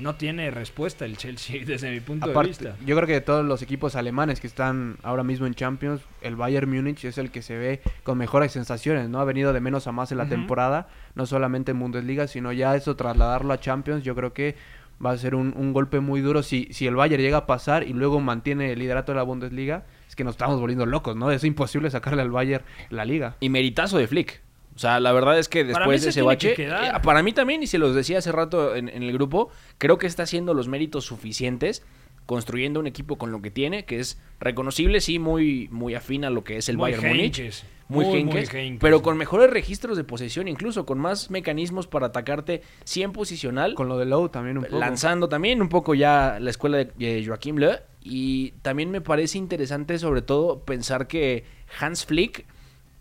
No 0.01 0.14
tiene 0.14 0.51
respuesta 0.51 1.05
el 1.05 1.16
Chelsea 1.16 1.64
desde 1.66 1.90
mi 1.90 2.01
punto 2.01 2.28
de 2.28 2.42
vista. 2.42 2.76
yo 2.84 2.96
creo 2.96 3.07
que 3.07 3.14
de 3.14 3.20
todos 3.20 3.44
los 3.44 3.62
equipos 3.62 3.96
alemanes 3.96 4.40
que 4.40 4.46
están 4.46 4.96
ahora 5.03 5.22
mismo 5.22 5.46
en 5.46 5.55
Champions, 5.55 6.03
el 6.20 6.36
Bayern 6.36 6.70
Múnich 6.70 7.05
es 7.05 7.18
el 7.18 7.30
que 7.30 7.42
se 7.42 7.57
ve 7.57 7.80
con 8.03 8.18
mejores 8.18 8.53
sensaciones, 8.53 9.09
¿no? 9.09 9.20
Ha 9.20 9.24
venido 9.24 9.53
de 9.53 9.61
menos 9.61 9.86
a 9.86 9.92
más 9.92 10.12
en 10.12 10.18
la 10.18 10.28
temporada, 10.28 10.88
no 11.14 11.26
solamente 11.26 11.72
en 11.72 11.78
Bundesliga, 11.78 12.26
sino 12.26 12.53
ya 12.53 12.74
eso 12.74 12.96
trasladarlo 12.96 13.53
a 13.53 13.61
Champions, 13.61 14.05
yo 14.05 14.14
creo 14.14 14.32
que 14.32 14.57
va 15.05 15.12
a 15.12 15.18
ser 15.18 15.34
un, 15.34 15.55
un 15.57 15.72
golpe 15.72 16.01
muy 16.01 16.20
duro 16.20 16.42
si, 16.42 16.68
si 16.72 16.86
el 16.86 16.94
Bayern 16.94 17.22
llega 17.22 17.38
a 17.38 17.46
pasar 17.46 17.84
y 17.84 17.92
luego 17.92 18.20
mantiene 18.20 18.72
el 18.72 18.78
liderato 18.78 19.12
de 19.12 19.16
la 19.16 19.22
Bundesliga, 19.22 19.84
es 20.09 20.16
que 20.16 20.24
nos 20.24 20.34
estamos 20.34 20.61
volviendo 20.61 20.86
locos, 20.86 21.16
¿no? 21.16 21.30
Es 21.30 21.44
imposible 21.44 21.90
sacarle 21.90 22.22
al 22.22 22.30
Bayern 22.30 22.64
la 22.90 23.05
liga. 23.05 23.36
Y 23.40 23.48
meritazo 23.48 23.98
de 23.98 24.07
Flick. 24.07 24.42
O 24.81 24.83
sea, 24.83 24.99
la 24.99 25.12
verdad 25.12 25.39
es 25.39 25.51
que 25.51 25.62
después 25.62 26.03
de 26.03 26.09
ese 26.09 26.20
que 26.20 26.24
bache, 26.24 26.55
eh, 26.57 26.93
para 27.03 27.22
mí 27.22 27.35
también, 27.35 27.62
y 27.62 27.66
se 27.66 27.76
los 27.76 27.95
decía 27.95 28.16
hace 28.16 28.33
rato 28.33 28.74
en, 28.74 28.89
en 28.89 29.03
el 29.03 29.12
grupo, 29.12 29.51
creo 29.76 29.99
que 29.99 30.07
está 30.07 30.22
haciendo 30.22 30.55
los 30.55 30.68
méritos 30.68 31.05
suficientes 31.05 31.83
construyendo 32.24 32.81
un 32.81 32.87
equipo 32.87 33.18
con 33.18 33.31
lo 33.31 33.43
que 33.43 33.51
tiene, 33.51 33.85
que 33.85 34.01
es 34.01 34.18
reconocible, 34.39 35.03
sí, 35.03 35.18
muy, 35.18 35.68
muy 35.70 35.95
afín 35.95 36.24
a 36.24 36.31
lo 36.31 36.45
que 36.45 36.57
es 36.57 36.70
el 36.70 36.78
Muy 36.78 36.93
Bayern 36.93 37.09
Múnich. 37.09 37.64
Muy, 37.89 38.07
Muy, 38.07 38.24
muy 38.24 38.78
pero 38.81 39.03
con 39.03 39.18
mejores 39.18 39.51
registros 39.51 39.99
de 39.99 40.05
posesión, 40.05 40.49
incluso 40.49 40.87
con 40.87 40.99
más 40.99 41.31
mecanismos 41.31 41.87
para 41.87 42.07
atacarte 42.07 42.62
100 42.85 43.12
posicional. 43.12 43.74
Con 43.74 43.89
lo 43.89 43.99
de 43.99 44.07
Lowe 44.07 44.31
también 44.31 44.57
un 44.57 44.64
poco. 44.64 44.78
Lanzando 44.78 45.28
también 45.28 45.61
un 45.61 45.68
poco 45.68 45.95
ya 45.95 46.39
la 46.41 46.49
escuela 46.49 46.78
de 46.78 47.24
Joachim 47.26 47.59
Löw. 47.59 47.81
Y 48.01 48.53
también 48.62 48.91
me 48.91 49.03
parece 49.03 49.37
interesante, 49.37 49.99
sobre 49.99 50.22
todo, 50.22 50.61
pensar 50.61 51.07
que 51.07 51.45
Hans 51.81 52.07
Flick 52.07 52.47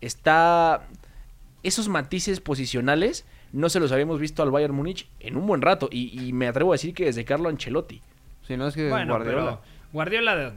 está. 0.00 0.88
Esos 1.62 1.88
matices 1.88 2.40
posicionales 2.40 3.26
no 3.52 3.68
se 3.68 3.80
los 3.80 3.92
habíamos 3.92 4.18
visto 4.20 4.42
al 4.42 4.50
Bayern 4.50 4.74
Múnich 4.74 5.08
en 5.20 5.36
un 5.36 5.46
buen 5.46 5.60
rato. 5.62 5.88
Y, 5.92 6.18
y 6.28 6.32
me 6.32 6.48
atrevo 6.48 6.72
a 6.72 6.74
decir 6.74 6.94
que 6.94 7.04
desde 7.06 7.24
Carlo 7.24 7.48
Ancelotti. 7.48 8.00
Si 8.46 8.56
no 8.56 8.66
es 8.66 8.74
que 8.74 8.88
Bueno, 8.88 9.14
Guardiola. 9.14 9.40
pero 9.42 9.60
Guardiola 9.92 10.52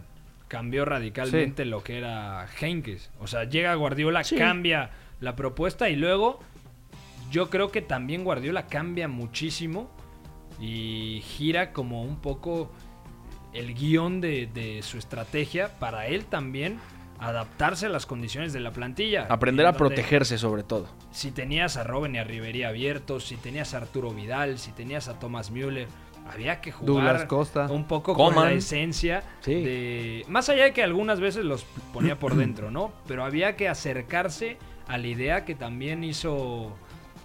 cambió 0.47 0.85
radicalmente 0.85 1.65
lo 1.65 1.83
que 1.83 1.97
era 1.97 2.47
Henkes. 2.59 3.09
O 3.19 3.27
sea, 3.27 3.43
llega 3.45 3.73
Guardiola, 3.75 4.23
Sí. 4.23 4.35
cambia 4.35 4.91
la 5.19 5.35
propuesta 5.35 5.89
y 5.89 5.95
luego 5.95 6.39
yo 7.31 7.49
creo 7.49 7.71
que 7.71 7.81
también 7.81 8.23
Guardiola 8.23 8.67
cambia 8.67 9.07
muchísimo 9.07 9.89
y 10.61 11.21
gira 11.25 11.73
como 11.73 12.03
un 12.03 12.17
poco 12.17 12.71
el 13.53 13.73
guion 13.73 14.21
de, 14.21 14.47
de 14.53 14.81
su 14.83 14.97
estrategia 14.97 15.69
para 15.79 16.07
él 16.07 16.25
también 16.25 16.79
adaptarse 17.27 17.85
a 17.87 17.89
las 17.89 18.05
condiciones 18.05 18.53
de 18.53 18.59
la 18.59 18.71
plantilla. 18.71 19.27
Aprender 19.29 19.65
En 19.65 19.69
a 19.69 19.71
donde- 19.71 19.95
protegerse, 19.95 20.37
sobre 20.37 20.63
todo. 20.63 20.87
si 21.11 21.31
tenías 21.31 21.77
a 21.77 21.83
Robben 21.83 22.15
y 22.15 22.17
a 22.19 22.23
Ribery 22.23 22.63
abiertos, 22.63 23.25
si 23.25 23.35
tenías 23.37 23.73
a 23.73 23.77
Arturo 23.77 24.11
Vidal, 24.11 24.59
si 24.59 24.71
tenías 24.71 25.07
a 25.07 25.19
Thomas 25.19 25.51
Müller, 25.51 25.87
había 26.31 26.61
que 26.61 26.71
jugar 26.71 26.87
Douglas 26.87 27.25
Costa. 27.25 27.67
un 27.69 27.85
poco 27.85 28.13
con 28.13 28.33
la 28.35 28.51
esencia 28.53 29.23
de... 29.45 30.23
Más 30.29 30.47
allá 30.49 30.63
de 30.65 30.73
que 30.73 30.81
algunas 30.83 31.19
veces 31.19 31.43
los 31.43 31.65
ponía 31.93 32.17
por 32.17 32.35
dentro, 32.37 32.71
¿no? 32.71 32.93
Pero 33.07 33.25
había 33.25 33.55
que 33.57 33.67
acercarse 33.67 34.57
a 34.87 34.97
la 34.97 35.07
idea 35.07 35.43
que 35.45 35.55
también 35.55 36.03
hizo, 36.03 36.75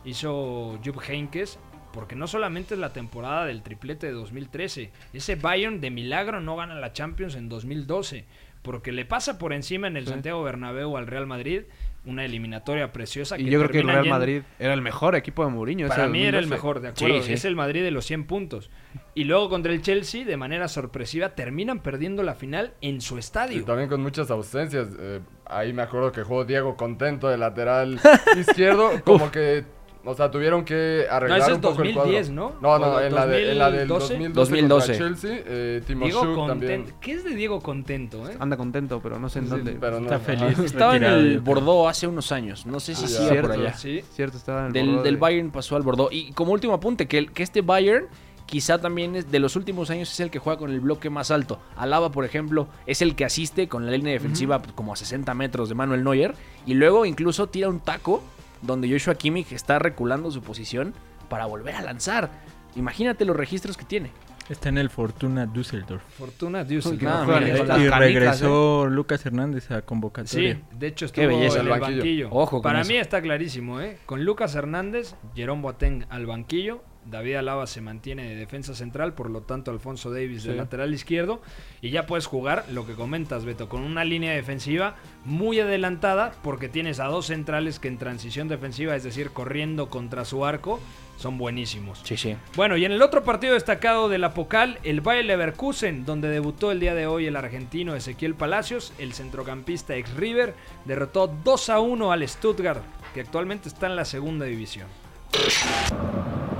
hizo 0.05 0.79
Jupp 0.85 1.01
Heynckes, 1.09 1.59
porque 1.93 2.15
no 2.17 2.27
solamente 2.27 2.75
es 2.75 2.81
la 2.81 2.93
temporada 2.93 3.47
del 3.47 3.63
triplete 3.63 4.07
de 4.09 4.13
2013, 4.13 4.93
ese 5.13 5.37
Bayern 5.37 5.81
de 5.81 5.91
milagro 5.91 6.41
no 6.41 6.55
gana 6.57 6.75
la 6.75 6.93
Champions 6.93 7.35
en 7.35 7.49
2012, 7.49 8.25
porque 8.63 8.93
le 8.93 9.05
pasa 9.05 9.39
por 9.39 9.53
encima 9.53 9.87
en 9.89 9.97
el 9.97 10.05
Sí. 10.05 10.11
Santiago 10.11 10.43
Bernabéu 10.43 10.97
al 10.97 11.07
Real 11.07 11.27
Madrid, 11.27 11.63
una 12.05 12.25
eliminatoria 12.25 12.93
preciosa. 12.93 13.39
Y 13.39 13.45
que 13.45 13.51
yo 13.51 13.59
creo 13.59 13.71
que 13.71 13.79
el 13.81 13.87
Real 13.87 14.05
yendo- 14.05 14.11
Madrid 14.19 14.43
era 14.59 14.73
el 14.73 14.81
mejor 14.83 15.15
equipo 15.15 15.45
de 15.45 15.51
Mourinho. 15.51 15.89
para 15.89 16.07
mí 16.09 16.21
era 16.23 16.39
el 16.39 16.45
2012. 16.49 16.51
mejor, 16.55 16.81
de 16.81 16.89
acuerdo. 16.89 17.17
Sí, 17.23 17.27
sí. 17.29 17.33
Es 17.35 17.45
el 17.45 17.57
Madrid 17.57 17.83
de 17.83 17.91
los 17.91 18.05
100 18.07 18.25
puntos. 18.27 18.71
Y 19.15 19.25
luego 19.25 19.49
contra 19.51 19.73
el 19.73 19.83
Chelsea, 19.83 20.25
de 20.25 20.37
manera 20.37 20.69
sorpresiva, 20.69 21.31
terminan 21.35 21.81
perdiendo 21.81 22.23
la 22.23 22.35
final 22.35 22.73
en 22.81 23.01
su 23.01 23.17
Y 23.17 23.19
estadio. 23.21 23.65
también 23.65 23.89
con 23.89 24.01
muchas 24.03 24.31
ausencias. 24.31 24.89
eh, 24.99 25.21
ahí 25.47 25.73
me 25.73 25.83
acuerdo 25.83 26.13
que 26.13 26.23
jugó 26.23 26.45
Diego 26.45 26.77
Contento 26.77 27.29
de 27.29 27.37
lateral 27.39 27.99
izquierdo. 28.39 28.91
Como 29.05 29.31
que, 29.31 29.65
o 30.05 30.15
sea, 30.15 30.31
tuvieron 30.31 30.65
que 30.65 31.07
arreglar 31.11 31.39
No, 31.39 31.45
ese 31.45 31.51
es 31.53 31.57
un 31.57 31.61
poco 31.63 31.83
el 31.83 31.95
2010, 31.95 32.27
cuadro. 32.29 32.35
¿no? 32.61 32.61
No, 32.61 32.79
no, 32.79 32.93
¿O 32.97 33.01
en 33.01 33.15
la, 33.15 33.27
de, 33.27 33.53
en 33.53 33.59
la 33.59 33.71
del 33.71 33.89
2012? 33.89 34.29
2012, 34.35 34.87
contra 34.99 35.07
Chelsea. 35.07 35.43
Eh, 35.47 35.83
Timo 35.87 36.05
Diego 36.07 36.21
Schuck 36.25 36.47
también. 36.49 36.73
Contento. 36.83 36.99
¿Qué 37.01 37.13
es 37.13 37.25
de 37.25 37.35
Diego 37.35 37.61
Contento, 37.61 38.29
eh? 38.29 38.37
Anda 38.39 38.57
contento, 38.57 39.01
pero 39.03 39.19
no 39.19 39.29
sé 39.29 39.41
en 39.41 39.45
Sí, 39.47 39.51
dónde. 39.51 39.77
pero 39.81 40.01
no- 40.01 40.07
Está 40.07 40.19
feliz. 40.21 40.59
Estaba 40.61 40.97
en 40.97 41.05
el. 41.05 41.41
Bordeaux 41.41 41.89
hace 41.91 42.07
unos 42.07 42.33
años. 42.33 42.65
No 42.67 42.81
sé 42.81 42.95
si 42.95 43.05
Ah, 43.05 43.09
sigue 43.09 43.35
ya. 43.37 43.41
por 43.43 43.53
allá. 43.53 43.75
Sí. 43.75 44.03
Cierto, 44.15 44.37
estaba 44.39 44.61
en 44.61 44.67
el 44.69 44.73
Del, 44.73 44.87
Bordeaux 44.87 45.05
del 45.05 45.15
de- 45.15 45.21
Bayern 45.21 45.51
pasó 45.51 45.77
al 45.77 45.83
Bordeaux. 45.83 46.13
Y 46.13 46.33
como 46.33 46.53
último 46.53 46.75
apunte, 46.75 47.07
que, 47.07 47.19
el- 47.19 47.33
que 47.33 47.43
este 47.43 47.61
Bayern 47.63 48.07
quizá 48.47 48.79
también 48.79 49.15
es 49.15 49.31
de 49.31 49.41
los 49.41 49.57
últimos 49.57 49.91
años 49.91 50.11
es 50.11 50.21
el 50.21 50.31
que 50.31 50.39
juega 50.39 50.59
con 50.59 50.71
el 50.71 50.81
bloque 50.81 51.11
más 51.11 51.31
alto. 51.31 51.59
Alaba, 51.77 52.11
por 52.11 52.25
ejemplo, 52.25 52.67
es 52.87 53.03
el 53.03 53.15
que 53.15 53.27
asiste 53.27 53.69
con 53.69 53.85
la 53.85 53.93
línea 53.93 54.15
defensiva 54.15 54.63
como 54.75 54.95
a 54.95 54.97
60 54.97 55.35
metros 55.35 55.69
de 55.69 55.75
Manuel 55.75 56.03
Neuer. 56.03 56.35
Y 56.65 56.73
luego 56.73 57.05
incluso 57.05 57.49
tira 57.49 57.69
un 57.69 57.81
taco 57.81 58.23
donde 58.63 58.91
Joshua 58.91 59.15
Kimmich 59.15 59.53
está 59.53 59.79
reculando 59.79 60.31
su 60.31 60.43
posición 60.43 60.95
para 61.29 61.47
volver 61.47 61.75
a 61.75 61.83
lanzar. 61.83 62.31
Imagínate 62.77 63.25
los 63.25 63.37
registros 63.37 63.77
que 63.77 63.85
tiene. 63.85 64.11
Está 64.49 64.71
en 64.71 64.79
el 64.79 64.89
Fortuna 64.89 65.45
Düsseldorf. 65.45 66.03
Fortuna 66.17 66.65
Düsseldorf. 66.65 66.99
que 67.01 67.05
no 67.05 67.25
juegan 67.27 67.45
mira, 67.45 67.47
ni 67.47 67.51
ahí 67.51 67.57
con 67.59 67.61
está. 67.67 67.77
las 67.77 67.87
Y 67.87 67.91
canicas, 67.91 68.01
regresó 68.15 68.87
Lucas 68.87 69.27
Hernández 69.27 69.71
a 69.71 69.83
convocatoria. 69.83 70.55
Sí, 70.55 70.61
de 70.79 70.87
hecho 70.87 71.07
Qué 71.13 71.23
estuvo 71.25 71.37
belleza 71.39 71.61
en 71.61 71.65
el 71.67 71.69
banquillo. 71.71 71.97
banquillo. 71.99 72.29
Ojo 72.31 72.51
con 72.57 72.63
Para 72.63 72.81
eso. 72.81 72.91
mí 72.91 72.97
está 72.97 73.21
clarísimo, 73.21 73.81
¿eh? 73.83 73.99
Con 74.07 74.25
Lucas 74.25 74.55
Hernández, 74.55 75.15
Jerome 75.35 75.61
Boateng 75.61 76.07
al 76.09 76.25
banquillo, 76.25 76.83
David 77.11 77.37
Alaba 77.37 77.67
se 77.67 77.81
mantiene 77.81 78.29
de 78.29 78.37
defensa 78.37 78.75
central, 78.75 79.15
por 79.15 79.31
lo 79.31 79.43
tanto 79.43 79.71
Alfonso 79.71 80.11
Davis 80.11 80.45
de 80.45 80.55
lateral 80.55 80.93
izquierdo, 80.93 81.41
y 81.81 81.91
ya 81.91 82.07
puedes 82.07 82.27
jugar 82.27 82.65
lo 82.71 82.87
que 82.87 82.95
comentas, 82.95 83.45
Beto, 83.45 83.69
con 83.69 83.83
una 83.83 84.05
línea 84.05 84.33
defensiva 84.33 84.97
muy 85.25 85.61
adelantada, 85.61 86.33
porque 86.43 86.69
tienes 86.69 87.01
a 87.01 87.07
dos 87.07 87.27
centrales 87.27 87.79
que 87.79 87.89
en 87.89 87.99
transición 87.99 88.49
defensiva, 88.49 88.95
es 88.95 89.05
decir, 89.05 89.31
corriendo 89.31 89.89
contra 89.89 90.25
su 90.25 90.45
arco, 90.45 90.81
son 91.17 91.37
buenísimos. 91.37 92.01
Sí, 92.05 92.17
sí. 92.17 92.37
Bueno, 92.55 92.77
y 92.77 92.85
en 92.85 92.93
el 92.93 93.03
otro 93.03 93.25
partido 93.25 93.55
destacado 93.55 94.09
de 94.09 94.19
la 94.19 94.35
Pocal, 94.35 94.79
el 94.85 95.01
Bayer 95.01 95.25
Leverkusen, 95.25 96.05
donde 96.05 96.29
debutó 96.29 96.71
el 96.71 96.81
día 96.81 96.95
de 96.95 97.07
hoy 97.07 97.27
el 97.27 97.37
argentino 97.37 97.97
Ezequiel 97.97 98.35
Palacios, 98.35 98.93
el 98.99 99.13
centrocampista 99.13 99.97
ex 99.97 100.15
River, 100.15 100.55
derrotó 100.85 101.27
2 101.27 101.71
a 101.71 101.81
1 101.81 102.13
al 102.13 102.29
Stuttgart, 102.29 102.83
que 103.15 103.21
actualmente 103.21 103.69
está 103.69 103.87
en 103.87 103.97
la 103.97 104.05
segunda 104.05 104.47
división. 104.47 104.87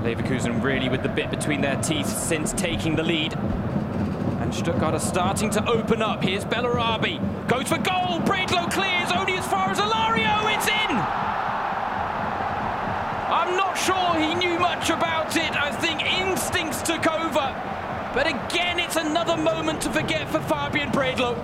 Leverkusen 0.01 0.63
really 0.63 0.87
with 0.87 1.03
the 1.03 1.09
bit 1.09 1.29
between 1.29 1.61
their 1.61 1.75
teeth 1.81 2.07
since 2.07 2.53
taking 2.53 2.95
the 2.95 3.03
lead. 3.03 3.35
And 3.35 4.53
Stuttgart 4.53 4.93
are 4.93 4.99
starting 4.99 5.49
to 5.51 5.69
open 5.69 6.01
up. 6.01 6.23
Here's 6.23 6.45
Bellarabi. 6.45 7.19
Goes 7.47 7.67
for 7.67 7.77
goal. 7.77 8.19
Bradlow 8.21 8.71
clears 8.71 9.11
only 9.11 9.33
as 9.33 9.45
far 9.47 9.69
as 9.69 9.77
Alario. 9.77 10.55
It's 10.55 10.67
in! 10.67 10.95
I'm 13.29 13.57
not 13.57 13.77
sure 13.77 14.15
he 14.15 14.33
knew 14.35 14.57
much 14.57 14.89
about 14.89 15.35
it. 15.35 15.51
I 15.51 15.71
think 15.71 16.01
instincts 16.01 16.81
took 16.81 17.05
over. 17.05 17.53
But 18.13 18.27
again, 18.27 18.79
it's 18.79 18.95
another 18.95 19.35
moment 19.37 19.81
to 19.81 19.89
forget 19.91 20.29
for 20.29 20.39
Fabian 20.39 20.91
Bradlow. 20.91 21.35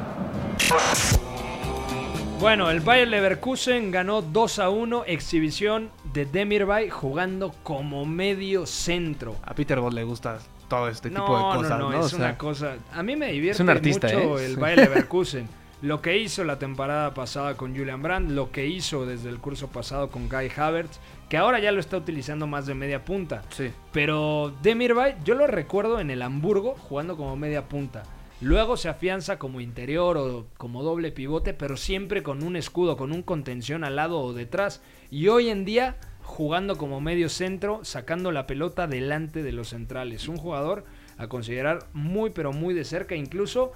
Bueno, 2.39 2.67
el 2.69 2.79
Bayer 2.79 3.07
Leverkusen 3.07 3.91
ganó 3.91 4.21
2 4.21 4.59
a 4.59 4.69
1, 4.69 5.03
exhibición 5.07 5.89
de 6.15 6.25
Demirbay 6.25 6.89
jugando 6.89 7.53
como 7.61 8.05
medio 8.05 8.65
centro. 8.65 9.35
A 9.43 9.53
Peter 9.53 9.79
Bot 9.81 9.93
le 9.93 10.05
gusta 10.05 10.39
todo 10.69 10.87
este 10.87 11.11
no, 11.11 11.25
tipo 11.25 11.37
de 11.37 11.43
cosas, 11.57 11.77
no, 11.77 11.77
¿no? 11.77 11.91
no, 11.91 11.99
O 11.99 12.05
es 12.05 12.11
sea, 12.11 12.19
una 12.19 12.37
cosa. 12.37 12.75
A 12.93 13.03
mí 13.03 13.17
me 13.17 13.31
divierte 13.33 13.61
un 13.61 13.69
artista, 13.69 14.07
mucho 14.07 14.39
¿eh? 14.39 14.45
el. 14.45 14.55
Bayer 14.55 14.79
Leverkusen. 14.89 15.47
Lo 15.81 16.01
que 16.01 16.17
hizo 16.17 16.45
la 16.45 16.57
temporada 16.57 17.13
pasada 17.13 17.57
con 17.57 17.75
Julian 17.75 18.01
Brandt, 18.01 18.31
lo 18.31 18.49
que 18.49 18.65
hizo 18.65 19.05
desde 19.05 19.29
el 19.29 19.39
curso 19.39 19.67
pasado 19.67 20.09
con 20.09 20.29
Guy 20.29 20.49
Havertz, 20.55 20.99
que 21.27 21.35
ahora 21.35 21.59
ya 21.59 21.73
lo 21.73 21.81
está 21.81 21.97
utilizando 21.97 22.47
más 22.47 22.65
de 22.65 22.75
media 22.75 23.03
punta. 23.03 23.43
Sí. 23.49 23.71
Pero 23.91 24.53
Demirbay, 24.63 25.17
yo 25.25 25.35
lo 25.35 25.47
recuerdo 25.47 25.99
en 25.99 26.09
el 26.11 26.21
Hamburgo 26.21 26.75
jugando 26.87 27.17
como 27.17 27.35
media 27.35 27.67
punta. 27.67 28.03
Luego 28.41 28.75
se 28.75 28.89
afianza 28.89 29.39
como 29.39 29.61
interior 29.61 30.17
o 30.17 30.47
como 30.57 30.83
doble 30.83 31.11
pivote, 31.11 31.53
pero 31.53 31.77
siempre 31.77 32.21
con 32.21 32.43
un 32.43 32.57
escudo, 32.57 32.97
con 32.97 33.11
un 33.11 33.23
contención 33.23 33.83
al 33.83 33.95
lado 33.95 34.19
o 34.19 34.33
detrás. 34.33 34.81
Y 35.09 35.29
hoy 35.29 35.49
en 35.49 35.63
día 35.63 35.97
jugando 36.21 36.77
como 36.77 36.99
medio 36.99 37.29
centro, 37.29 37.85
sacando 37.85 38.31
la 38.31 38.45
pelota 38.45 38.87
delante 38.87 39.41
de 39.41 39.53
los 39.53 39.69
centrales. 39.69 40.27
Un 40.27 40.37
jugador 40.37 40.83
a 41.17 41.27
considerar 41.27 41.87
muy 41.93 42.31
pero 42.31 42.51
muy 42.51 42.73
de 42.73 42.83
cerca, 42.83 43.15
incluso 43.15 43.71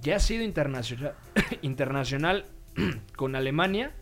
ya 0.00 0.16
ha 0.16 0.20
sido 0.20 0.44
internacional, 0.44 1.14
con 3.16 3.36
Alemania, 3.36 3.92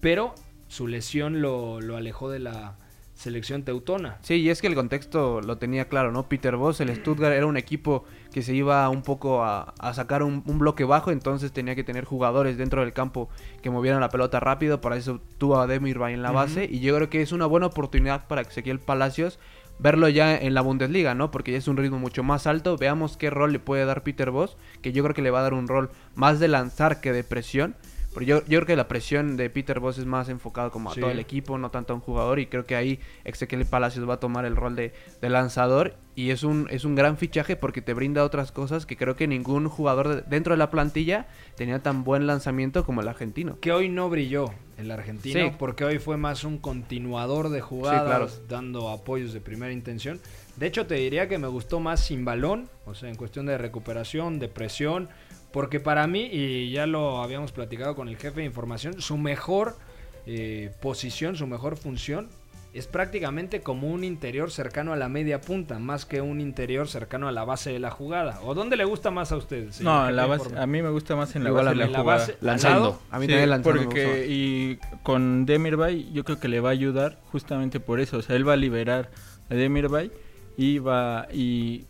pero 0.00 0.34
su 0.68 0.86
lesión 0.86 1.42
lo 1.42 1.96
alejó 1.96 2.30
de 2.30 2.38
la 2.38 2.76
selección 3.16 3.64
teutona. 3.64 4.18
Sí, 4.22 4.34
y 4.34 4.50
es 4.50 4.60
que 4.60 4.66
el 4.66 4.74
contexto 4.74 5.40
lo 5.40 5.56
tenía 5.56 5.88
claro, 5.88 6.12
¿no? 6.12 6.28
Peter 6.28 6.54
Voss, 6.56 6.80
el 6.80 6.94
Stuttgart 6.94 7.34
era 7.34 7.46
un 7.46 7.56
equipo 7.56 8.04
que 8.32 8.42
se 8.42 8.54
iba 8.54 8.88
un 8.90 9.02
poco 9.02 9.42
a, 9.42 9.74
a 9.78 9.94
sacar 9.94 10.22
un, 10.22 10.44
un 10.46 10.58
bloque 10.58 10.84
bajo, 10.84 11.10
entonces 11.10 11.50
tenía 11.50 11.74
que 11.74 11.82
tener 11.82 12.04
jugadores 12.04 12.58
dentro 12.58 12.82
del 12.82 12.92
campo 12.92 13.28
que 13.62 13.70
movieran 13.70 14.00
la 14.00 14.10
pelota 14.10 14.38
rápido, 14.38 14.80
para 14.80 14.96
eso 14.96 15.20
tuvo 15.38 15.58
a 15.58 15.66
Demirbay 15.66 16.14
en 16.14 16.22
la 16.22 16.30
base, 16.30 16.68
y 16.70 16.80
yo 16.80 16.94
creo 16.94 17.10
que 17.10 17.22
es 17.22 17.32
una 17.32 17.46
buena 17.46 17.66
oportunidad 17.66 18.28
para 18.28 18.42
Ezequiel 18.42 18.80
Palacios 18.80 19.38
verlo 19.78 20.08
ya 20.08 20.36
en 20.36 20.54
la 20.54 20.60
Bundesliga, 20.60 21.14
¿no? 21.14 21.30
Porque 21.30 21.52
ya 21.52 21.58
es 21.58 21.68
un 21.68 21.76
ritmo 21.76 21.98
mucho 21.98 22.22
más 22.22 22.46
alto, 22.46 22.76
veamos 22.76 23.16
qué 23.16 23.30
rol 23.30 23.52
le 23.52 23.58
puede 23.58 23.84
dar 23.84 24.02
Peter 24.02 24.30
Voss, 24.30 24.56
que 24.82 24.92
yo 24.92 25.02
creo 25.02 25.14
que 25.14 25.22
le 25.22 25.30
va 25.30 25.40
a 25.40 25.42
dar 25.42 25.54
un 25.54 25.68
rol 25.68 25.90
más 26.14 26.38
de 26.38 26.48
lanzar 26.48 27.00
que 27.00 27.12
de 27.12 27.24
presión, 27.24 27.76
Pero 28.16 28.26
yo, 28.26 28.38
yo 28.46 28.58
creo 28.58 28.66
que 28.66 28.76
la 28.76 28.88
presión 28.88 29.36
de 29.36 29.50
Peter 29.50 29.78
Boss 29.78 29.98
es 29.98 30.06
más 30.06 30.28
enfocado 30.28 30.70
como 30.70 30.90
a 30.90 30.94
Sí. 30.94 31.00
todo 31.00 31.10
el 31.10 31.18
equipo, 31.20 31.58
no 31.58 31.70
tanto 31.70 31.92
a 31.92 31.96
un 31.96 32.02
jugador. 32.02 32.38
Y 32.40 32.46
creo 32.46 32.64
que 32.66 32.74
ahí 32.74 32.98
Ezequiel 33.24 33.64
Palacios 33.66 34.08
va 34.08 34.14
a 34.14 34.20
tomar 34.20 34.44
el 34.46 34.56
rol 34.56 34.74
de, 34.74 34.92
de 35.20 35.28
lanzador. 35.30 35.94
Y 36.14 36.30
es 36.30 36.42
un, 36.44 36.66
es 36.70 36.84
un 36.86 36.94
gran 36.94 37.18
fichaje 37.18 37.56
porque 37.56 37.82
te 37.82 37.92
brinda 37.92 38.24
otras 38.24 38.50
cosas 38.50 38.86
que 38.86 38.96
creo 38.96 39.16
que 39.16 39.28
ningún 39.28 39.68
jugador 39.68 40.08
de- 40.08 40.22
dentro 40.22 40.54
de 40.54 40.56
la 40.58 40.70
plantilla 40.70 41.26
tenía 41.56 41.82
tan 41.82 42.04
buen 42.04 42.26
lanzamiento 42.26 42.84
como 42.86 43.02
el 43.02 43.08
argentino. 43.08 43.58
Que 43.60 43.70
hoy 43.72 43.90
no 43.90 44.08
brilló 44.08 44.46
el 44.78 44.90
argentino, 44.90 45.40
Sí. 45.50 45.52
porque 45.58 45.84
hoy 45.84 45.98
fue 45.98 46.16
más 46.16 46.44
un 46.44 46.56
continuador 46.56 47.50
de 47.50 47.60
jugadas, 47.60 48.04
claro. 48.04 48.28
dando 48.48 48.88
apoyos 48.88 49.34
de 49.34 49.40
primera 49.42 49.72
intención. 49.72 50.18
De 50.56 50.66
hecho, 50.66 50.86
te 50.86 50.94
diría 50.94 51.28
que 51.28 51.36
me 51.36 51.48
gustó 51.48 51.80
más 51.80 52.00
sin 52.00 52.24
balón, 52.24 52.70
o 52.86 52.94
sea, 52.94 53.10
en 53.10 53.16
cuestión 53.16 53.44
de 53.44 53.58
recuperación, 53.58 54.38
de 54.38 54.48
presión, 54.48 55.10
porque 55.56 55.80
para 55.80 56.06
mí, 56.06 56.28
y 56.30 56.70
ya 56.70 56.86
lo 56.86 57.22
habíamos 57.22 57.50
platicado 57.50 57.94
con 57.96 58.08
el 58.10 58.18
jefe 58.18 58.40
de 58.40 58.44
información, 58.46 59.00
su 59.00 59.16
mejor 59.16 59.78
eh, 60.26 60.70
posición, 60.82 61.34
su 61.34 61.46
mejor 61.46 61.78
función 61.78 62.28
es 62.74 62.86
prácticamente 62.86 63.62
como 63.62 63.88
un 63.88 64.04
interior 64.04 64.50
cercano 64.50 64.92
a 64.92 64.96
la 64.96 65.08
media 65.08 65.40
punta, 65.40 65.78
más 65.78 66.04
que 66.04 66.20
un 66.20 66.42
interior 66.42 66.88
cercano 66.88 67.26
a 67.26 67.32
la 67.32 67.44
base 67.44 67.72
de 67.72 67.78
la 67.78 67.90
jugada. 67.90 68.38
¿O 68.42 68.52
dónde 68.52 68.76
le 68.76 68.84
gusta 68.84 69.10
más 69.10 69.32
a 69.32 69.38
usted? 69.38 69.70
señor 69.70 69.94
No, 69.94 70.10
la 70.10 70.26
base, 70.26 70.54
a 70.58 70.66
mí 70.66 70.82
me 70.82 70.90
gusta 70.90 71.16
más 71.16 71.34
en 71.36 71.44
la 71.44 71.48
Igual 71.48 71.64
base 71.64 71.76
la. 71.78 71.84
En 71.86 71.92
la 71.92 71.98
jugada. 72.00 72.18
base- 72.18 72.36
Lanzando. 72.42 73.00
A 73.10 73.18
mí 73.18 73.24
Sí, 73.24 73.32
también 73.32 73.48
lanzando 73.48 73.82
porque 73.82 74.26
y 74.28 74.78
con 75.02 75.46
Demirbay 75.46 76.12
yo 76.12 76.22
creo 76.24 76.38
que 76.38 76.48
le 76.48 76.60
va 76.60 76.68
a 76.68 76.72
ayudar 76.72 77.16
justamente 77.32 77.80
por 77.80 77.98
eso, 78.00 78.18
o 78.18 78.22
sea, 78.22 78.36
él 78.36 78.46
va 78.46 78.52
a 78.52 78.56
liberar 78.56 79.08
a 79.48 79.54
Demirbay 79.54 80.10
y 80.58 80.80
va 80.80 81.28
y 81.32 81.84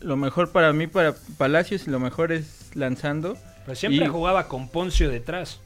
lo 0.00 0.16
mejor 0.16 0.50
para 0.50 0.72
mí 0.72 0.88
para 0.88 1.14
Palacios 1.38 1.86
lo 1.86 2.00
mejor 2.00 2.32
es 2.32 2.61
lanzando. 2.74 3.36
Pero 3.64 3.74
siempre 3.76 4.06
y- 4.06 4.08
jugaba 4.08 4.48
con 4.48 4.68
Poncio 4.68 5.08
detrás. 5.10 5.60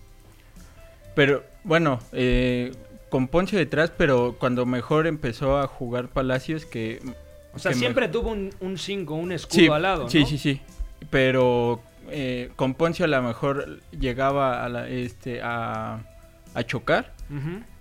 Pero 1.14 1.42
bueno, 1.64 1.98
eh, 2.12 2.72
con 3.08 3.28
Ponce 3.28 3.56
detrás, 3.56 3.90
pero 3.96 4.36
cuando 4.38 4.66
mejor 4.66 5.06
empezó 5.06 5.58
a 5.58 5.66
jugar 5.66 6.08
Palacios 6.08 6.66
que 6.66 7.00
O 7.54 7.58
sea, 7.58 7.72
que 7.72 7.78
siempre 7.78 8.06
me- 8.06 8.12
tuvo 8.12 8.30
un 8.60 8.78
5, 8.78 9.14
un, 9.14 9.32
escudo 9.32 9.58
sí, 9.60 9.66
al 9.68 9.82
lado, 9.82 10.02
¿no? 10.04 10.10
Sí, 10.10 10.26
sí, 10.26 10.36
sí. 10.36 10.60
Pero 11.10 11.80
eh, 12.10 12.50
con 12.56 12.74
Poncio 12.74 13.04
a 13.04 13.08
lo 13.08 13.22
mejor 13.22 13.80
llegaba 13.98 14.64
a, 14.64 14.68
la- 14.68 14.88
este, 14.88 15.40
a, 15.42 16.00
a 16.54 16.62
chocar. 16.64 17.14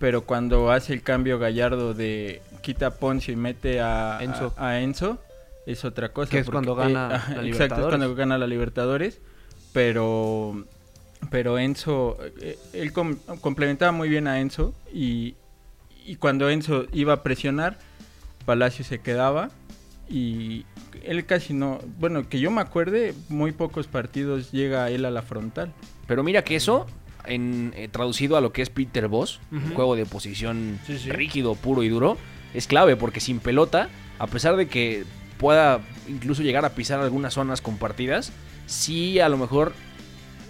Pero 0.00 0.22
cuando 0.22 0.72
hace 0.72 0.92
el 0.92 1.02
cambio 1.02 1.38
Gallardo 1.38 1.94
de 1.94 2.42
quita 2.62 2.86
a 2.86 2.90
Poncio 2.94 3.32
y 3.32 3.36
mete 3.36 3.80
a 3.80 4.18
Enzo. 4.20 4.52
a, 4.56 4.68
a 4.70 4.80
Enzo, 4.80 5.18
es 5.66 5.84
otra 5.84 6.10
cosa. 6.12 6.30
Que 6.30 6.38
es 6.38 6.48
cuando 6.48 6.74
gana 6.74 7.08
la 7.08 7.16
Exacto, 7.16 7.40
es 7.40 7.44
Libertadores. 7.44 7.88
cuando 7.98 8.14
gana 8.14 8.38
la 8.38 8.46
Libertadores. 8.46 9.20
Pero, 9.72 10.64
pero 11.30 11.58
Enzo, 11.58 12.16
eh, 12.40 12.58
él 12.72 12.92
com- 12.92 13.16
complementaba 13.40 13.92
muy 13.92 14.08
bien 14.08 14.26
a 14.26 14.40
Enzo 14.40 14.74
y, 14.92 15.34
y 16.06 16.16
cuando 16.16 16.48
Enzo 16.48 16.86
iba 16.92 17.12
a 17.12 17.22
presionar, 17.22 17.78
Palacio 18.46 18.84
se 18.84 19.00
quedaba 19.00 19.50
y 20.08 20.64
él 21.04 21.26
casi 21.26 21.52
no, 21.52 21.80
bueno, 21.98 22.28
que 22.28 22.40
yo 22.40 22.50
me 22.50 22.60
acuerde, 22.62 23.12
muy 23.28 23.52
pocos 23.52 23.86
partidos 23.86 24.50
llega 24.52 24.88
él 24.90 25.04
a 25.04 25.10
la 25.10 25.20
frontal. 25.22 25.72
Pero 26.06 26.22
mira 26.22 26.42
que 26.42 26.56
eso, 26.56 26.86
en, 27.26 27.72
eh, 27.76 27.88
traducido 27.88 28.36
a 28.36 28.40
lo 28.40 28.52
que 28.52 28.62
es 28.62 28.70
Peter 28.70 29.08
Boss, 29.08 29.40
un 29.52 29.74
juego 29.74 29.94
de 29.96 30.06
posición 30.06 30.78
Sí, 30.86 30.96
sí. 30.98 31.10
rígido, 31.10 31.54
puro 31.54 31.82
y 31.82 31.88
duro, 31.90 32.16
es 32.54 32.66
clave 32.66 32.96
porque 32.96 33.20
sin 33.20 33.40
pelota, 33.40 33.88
a 34.18 34.26
pesar 34.26 34.56
de 34.56 34.68
que 34.68 35.04
pueda 35.38 35.80
incluso 36.08 36.42
llegar 36.42 36.64
a 36.64 36.70
pisar 36.70 37.00
algunas 37.00 37.34
zonas 37.34 37.60
compartidas, 37.60 38.32
sí 38.66 39.20
a 39.20 39.28
lo 39.28 39.36
mejor 39.36 39.72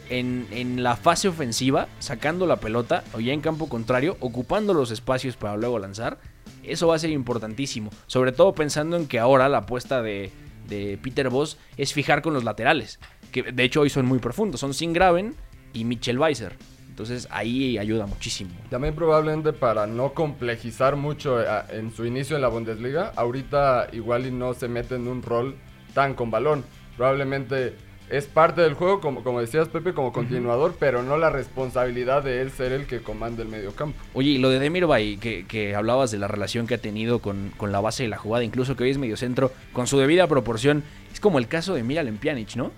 en, 0.08 0.46
en 0.50 0.82
la 0.82 0.96
fase 0.96 1.28
ofensiva, 1.28 1.88
sacando 1.98 2.46
la 2.46 2.56
pelota 2.56 3.04
o 3.12 3.20
ya 3.20 3.32
en 3.32 3.40
campo 3.40 3.68
contrario, 3.68 4.16
ocupando 4.20 4.74
los 4.74 4.90
espacios 4.90 5.36
para 5.36 5.56
luego 5.56 5.78
lanzar, 5.78 6.18
eso 6.62 6.88
va 6.88 6.96
a 6.96 6.98
ser 6.98 7.10
importantísimo. 7.10 7.90
Sobre 8.06 8.32
todo 8.32 8.54
pensando 8.54 8.96
en 8.96 9.06
que 9.06 9.18
ahora 9.18 9.48
la 9.48 9.58
apuesta 9.58 10.02
de, 10.02 10.30
de 10.68 10.98
Peter 11.02 11.30
Boss 11.30 11.58
es 11.76 11.92
fijar 11.92 12.22
con 12.22 12.34
los 12.34 12.44
laterales, 12.44 12.98
que 13.32 13.42
de 13.42 13.64
hecho 13.64 13.80
hoy 13.80 13.90
son 13.90 14.06
muy 14.06 14.18
profundos, 14.18 14.60
son 14.60 14.74
Sin 14.74 14.92
Graven 14.92 15.34
y 15.72 15.84
Mitchell 15.84 16.18
Weiser. 16.18 16.56
Entonces 16.96 17.28
ahí 17.30 17.76
ayuda 17.76 18.06
muchísimo. 18.06 18.52
También 18.70 18.94
probablemente 18.94 19.52
para 19.52 19.86
no 19.86 20.14
complejizar 20.14 20.96
mucho 20.96 21.42
eh, 21.42 21.46
en 21.72 21.92
su 21.94 22.06
inicio 22.06 22.36
en 22.36 22.42
la 22.42 22.48
Bundesliga, 22.48 23.12
ahorita 23.16 23.88
igual 23.92 24.24
y 24.24 24.30
no 24.30 24.54
se 24.54 24.66
mete 24.66 24.94
en 24.94 25.06
un 25.06 25.22
rol 25.22 25.56
tan 25.92 26.14
con 26.14 26.30
balón. 26.30 26.64
Probablemente 26.96 27.74
es 28.08 28.24
parte 28.24 28.62
del 28.62 28.72
juego, 28.72 29.02
como, 29.02 29.22
como 29.22 29.42
decías 29.42 29.68
Pepe, 29.68 29.92
como 29.92 30.10
continuador, 30.10 30.74
pero 30.80 31.02
no 31.02 31.18
la 31.18 31.28
responsabilidad 31.28 32.22
de 32.22 32.40
él 32.40 32.50
ser 32.50 32.72
el 32.72 32.86
que 32.86 33.02
comanda 33.02 33.42
el 33.42 33.48
medio 33.48 33.72
campo. 33.72 34.02
Oye, 34.14 34.30
y 34.30 34.38
lo 34.38 34.48
de 34.48 34.58
Demirbay, 34.58 35.18
que, 35.18 35.44
que 35.44 35.74
hablabas 35.74 36.10
de 36.10 36.16
la 36.16 36.28
relación 36.28 36.66
que 36.66 36.76
ha 36.76 36.78
tenido 36.78 37.18
con, 37.18 37.52
con 37.58 37.72
la 37.72 37.80
base 37.80 38.04
de 38.04 38.08
la 38.08 38.16
jugada, 38.16 38.42
incluso 38.42 38.74
que 38.74 38.84
hoy 38.84 38.90
es 38.90 38.96
mediocentro, 38.96 39.52
con 39.74 39.86
su 39.86 39.98
debida 39.98 40.26
proporción, 40.28 40.82
es 41.12 41.20
como 41.20 41.38
el 41.38 41.46
caso 41.46 41.74
de 41.74 41.82
Miralem 41.82 42.16
Pjanic, 42.16 42.56
¿no? 42.56 42.72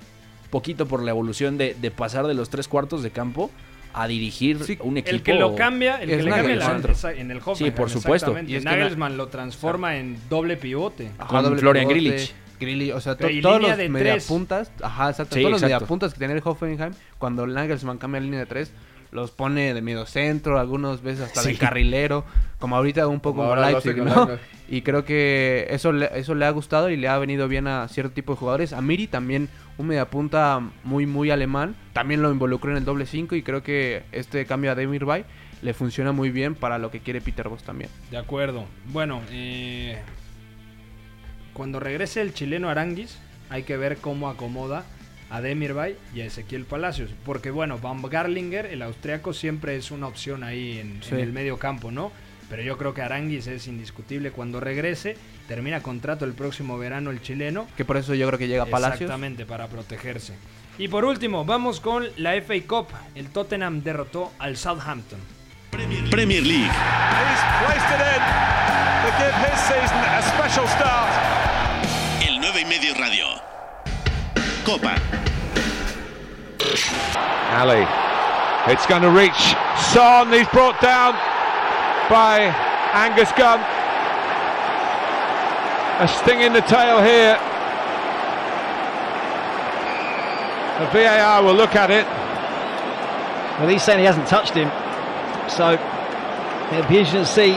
Poquito 0.50 0.86
por 0.86 1.04
la 1.04 1.12
evolución 1.12 1.56
de, 1.56 1.76
de 1.80 1.90
pasar 1.92 2.26
de 2.26 2.34
los 2.34 2.50
tres 2.50 2.66
cuartos 2.66 3.04
de 3.04 3.12
campo 3.12 3.52
a 4.02 4.06
dirigir 4.08 4.56
un 4.80 4.96
equipo. 4.98 5.16
El 5.16 5.22
que 5.22 5.34
lo 5.34 5.54
cambia, 5.54 5.96
el 6.02 6.08
que 6.10 6.22
le 6.22 6.30
cambia 6.30 6.56
la- 6.56 7.12
en 7.12 7.30
el 7.30 7.38
Hoffenheim. 7.38 7.56
Sí, 7.56 7.70
por 7.70 7.90
supuesto. 7.90 8.34
Y 8.46 8.54
es 8.56 8.64
que 8.64 8.70
Nagelsmann 8.70 9.16
lo 9.16 9.28
transforma 9.28 9.96
en 9.96 10.16
doble 10.28 10.56
pivote. 10.56 11.10
Ajá, 11.18 11.28
Con 11.28 11.42
doble 11.44 11.58
Florian 11.60 11.88
pivote, 11.88 12.08
Grilic. 12.08 12.34
Grilic, 12.60 12.94
o 12.94 13.00
sea, 13.00 13.16
to- 13.16 13.28
todos 13.40 13.62
los 13.62 13.76
de 13.76 13.88
mediapuntas, 13.88 14.70
ajá, 14.82 15.10
exacto, 15.10 15.34
Sí, 15.34 15.40
todos 15.42 15.52
los 15.52 15.62
exacto. 15.62 15.76
mediapuntas 15.80 16.12
que 16.12 16.18
tenía 16.18 16.36
el 16.36 16.42
Hoffenheim, 16.44 16.92
cuando 17.18 17.46
Nagelsmann 17.46 17.98
cambia 17.98 18.20
la 18.20 18.24
línea 18.24 18.40
de 18.40 18.46
tres, 18.46 18.72
los 19.10 19.30
pone 19.30 19.72
de 19.72 19.80
medio 19.80 20.04
centro, 20.06 20.58
algunas 20.58 21.00
veces 21.02 21.26
hasta 21.26 21.42
de 21.42 21.52
Sí. 21.52 21.56
carrilero, 21.56 22.24
como 22.58 22.76
ahorita 22.76 23.06
un 23.06 23.20
poco 23.20 23.42
Como 23.42 23.56
Leipzig, 23.56 23.96
¿no? 23.96 24.28
Y 24.68 24.82
creo 24.82 25.04
que 25.04 25.66
eso 25.70 25.92
le, 25.92 26.10
eso 26.18 26.34
le 26.34 26.44
ha 26.44 26.50
gustado 26.50 26.90
y 26.90 26.96
le 26.96 27.08
ha 27.08 27.16
venido 27.16 27.48
bien 27.48 27.68
a 27.68 27.88
cierto 27.88 28.12
tipo 28.12 28.32
de 28.34 28.38
jugadores. 28.38 28.72
A 28.74 28.82
Miri 28.82 29.06
también 29.06 29.48
un 29.78 29.86
mediapunta 29.86 30.60
muy 30.84 31.06
muy 31.06 31.30
alemán, 31.30 31.74
también 31.92 32.20
lo 32.20 32.30
involucró 32.30 32.72
en 32.72 32.76
el 32.78 32.84
doble 32.84 33.06
5 33.06 33.34
y 33.36 33.42
creo 33.42 33.62
que 33.62 34.02
este 34.12 34.44
cambio 34.44 34.72
a 34.72 34.74
Demirbay 34.74 35.24
le 35.62 35.72
funciona 35.74 36.12
muy 36.12 36.30
bien 36.30 36.54
para 36.54 36.78
lo 36.78 36.90
que 36.90 37.00
quiere 37.00 37.20
Peter 37.20 37.48
Bosz 37.48 37.62
también. 37.62 37.90
De 38.10 38.16
acuerdo. 38.18 38.66
Bueno, 38.92 39.22
eh, 39.30 39.98
cuando 41.52 41.80
regrese 41.80 42.20
el 42.20 42.34
chileno 42.34 42.68
Aranguis, 42.68 43.18
hay 43.50 43.62
que 43.64 43.76
ver 43.76 43.96
cómo 43.98 44.28
acomoda 44.28 44.84
a 45.30 45.40
Demirbay 45.40 45.96
y 46.14 46.20
a 46.20 46.26
Ezequiel 46.26 46.64
Palacios. 46.64 47.10
Porque, 47.24 47.50
bueno, 47.50 47.78
Van 47.78 48.00
Garlinger, 48.02 48.66
el 48.66 48.82
austriaco, 48.82 49.32
siempre 49.32 49.76
es 49.76 49.90
una 49.90 50.06
opción 50.06 50.42
ahí 50.44 50.78
en, 50.78 51.02
Sí. 51.02 51.14
en 51.14 51.20
el 51.20 51.32
medio 51.32 51.58
campo, 51.58 51.90
¿no? 51.90 52.12
Pero 52.48 52.62
yo 52.62 52.78
creo 52.78 52.94
que 52.94 53.02
Aranguis 53.02 53.46
es 53.46 53.66
indiscutible 53.66 54.30
cuando 54.30 54.60
regrese. 54.60 55.16
Termina 55.46 55.82
contrato 55.82 56.24
el 56.24 56.32
próximo 56.32 56.78
verano 56.78 57.10
el 57.10 57.20
chileno. 57.20 57.66
Que 57.76 57.84
por 57.84 57.96
eso 57.96 58.14
yo 58.14 58.26
creo 58.26 58.38
que 58.38 58.48
llega 58.48 58.62
a 58.62 58.66
Palacios. 58.66 59.02
Exactamente, 59.02 59.44
para 59.44 59.66
protegerse. 59.66 60.34
Y 60.78 60.88
por 60.88 61.04
último, 61.04 61.44
vamos 61.44 61.80
con 61.80 62.06
la 62.16 62.40
FA 62.40 62.54
Cup. 62.66 62.86
El 63.14 63.30
Tottenham 63.30 63.82
derrotó 63.82 64.32
al 64.38 64.56
Southampton. 64.56 65.18
Premier 65.70 66.42
League. 66.42 66.70
He's 66.70 67.42
placed 67.64 67.90
it 67.94 68.00
in 68.00 68.22
to 69.04 69.10
give 69.18 69.34
his 69.44 69.58
season 69.60 69.98
a 69.98 70.22
special 70.22 70.66
start. 70.68 71.10
El 72.26 72.40
9 72.40 72.60
y 72.60 72.64
medio 72.64 72.94
radio. 72.94 73.26
Copa. 74.64 74.94
Ali. 77.54 77.86
It's 78.66 78.86
going 78.86 79.02
to 79.02 79.10
reach 79.10 79.56
Son. 79.92 80.32
He's 80.32 80.48
brought 80.48 80.80
down 80.80 81.14
by 82.08 82.40
Angus 82.94 83.30
Gunn. 83.32 83.60
A 86.00 86.08
sting 86.08 86.40
in 86.40 86.52
the 86.52 86.62
tail 86.62 87.02
here. 87.02 87.36
The 90.78 90.86
VAR 90.92 91.42
will 91.42 91.54
look 91.54 91.74
at 91.74 91.90
it. 91.90 92.06
Well, 93.58 93.68
he's 93.68 93.82
saying 93.82 93.98
he 93.98 94.04
hasn't 94.04 94.28
touched 94.28 94.54
him. 94.54 94.70
So 95.48 95.72
it'll 96.72 96.88
be 96.88 96.98
interesting 96.98 97.22
to 97.22 97.26
see 97.26 97.54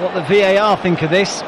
what 0.00 0.14
the 0.14 0.22
VAR 0.22 0.76
think 0.76 1.02
of 1.02 1.10
this. 1.10 1.42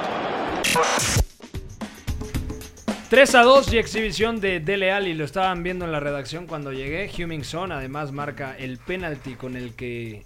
3 3.11 3.22
a 3.22 3.43
2 3.43 3.72
y 3.72 3.79
exhibición 3.79 4.41
de 4.41 4.61
Dele 4.61 4.93
Alli. 4.93 5.14
Lo 5.14 5.24
estaban 5.24 5.62
viendo 5.62 5.87
en 5.87 5.93
la 5.93 6.01
redacción 6.01 6.47
cuando 6.47 6.72
llegué. 6.72 7.11
Hummingson 7.16 7.72
además 7.72 8.12
marca 8.12 8.55
el 8.59 8.76
penalti 8.79 9.35
con 9.35 9.57
el 9.57 9.74
que 9.74 10.24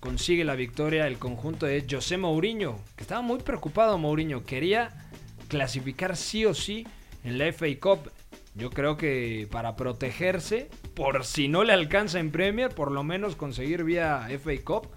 consigue 0.00 0.44
la 0.44 0.54
victoria 0.54 1.06
el 1.06 1.18
conjunto 1.18 1.66
de 1.66 1.84
José 1.88 2.16
Mourinho. 2.16 2.78
Que 2.96 3.02
estaba 3.02 3.22
muy 3.22 3.38
preocupado 3.38 3.98
Mourinho. 3.98 4.44
Quería 4.44 5.08
clasificar 5.48 6.16
sí 6.16 6.44
o 6.44 6.54
sí 6.54 6.86
en 7.24 7.38
la 7.38 7.52
FA 7.52 7.66
Cup. 7.80 8.10
Yo 8.54 8.70
creo 8.70 8.96
que 8.96 9.46
para 9.50 9.76
protegerse, 9.76 10.70
por 10.94 11.24
si 11.24 11.48
no 11.48 11.62
le 11.62 11.72
alcanza 11.72 12.20
en 12.20 12.30
Premier, 12.30 12.70
por 12.70 12.90
lo 12.90 13.04
menos 13.04 13.36
conseguir 13.36 13.84
vía 13.84 14.26
FA 14.42 14.52
Cup. 14.64 14.88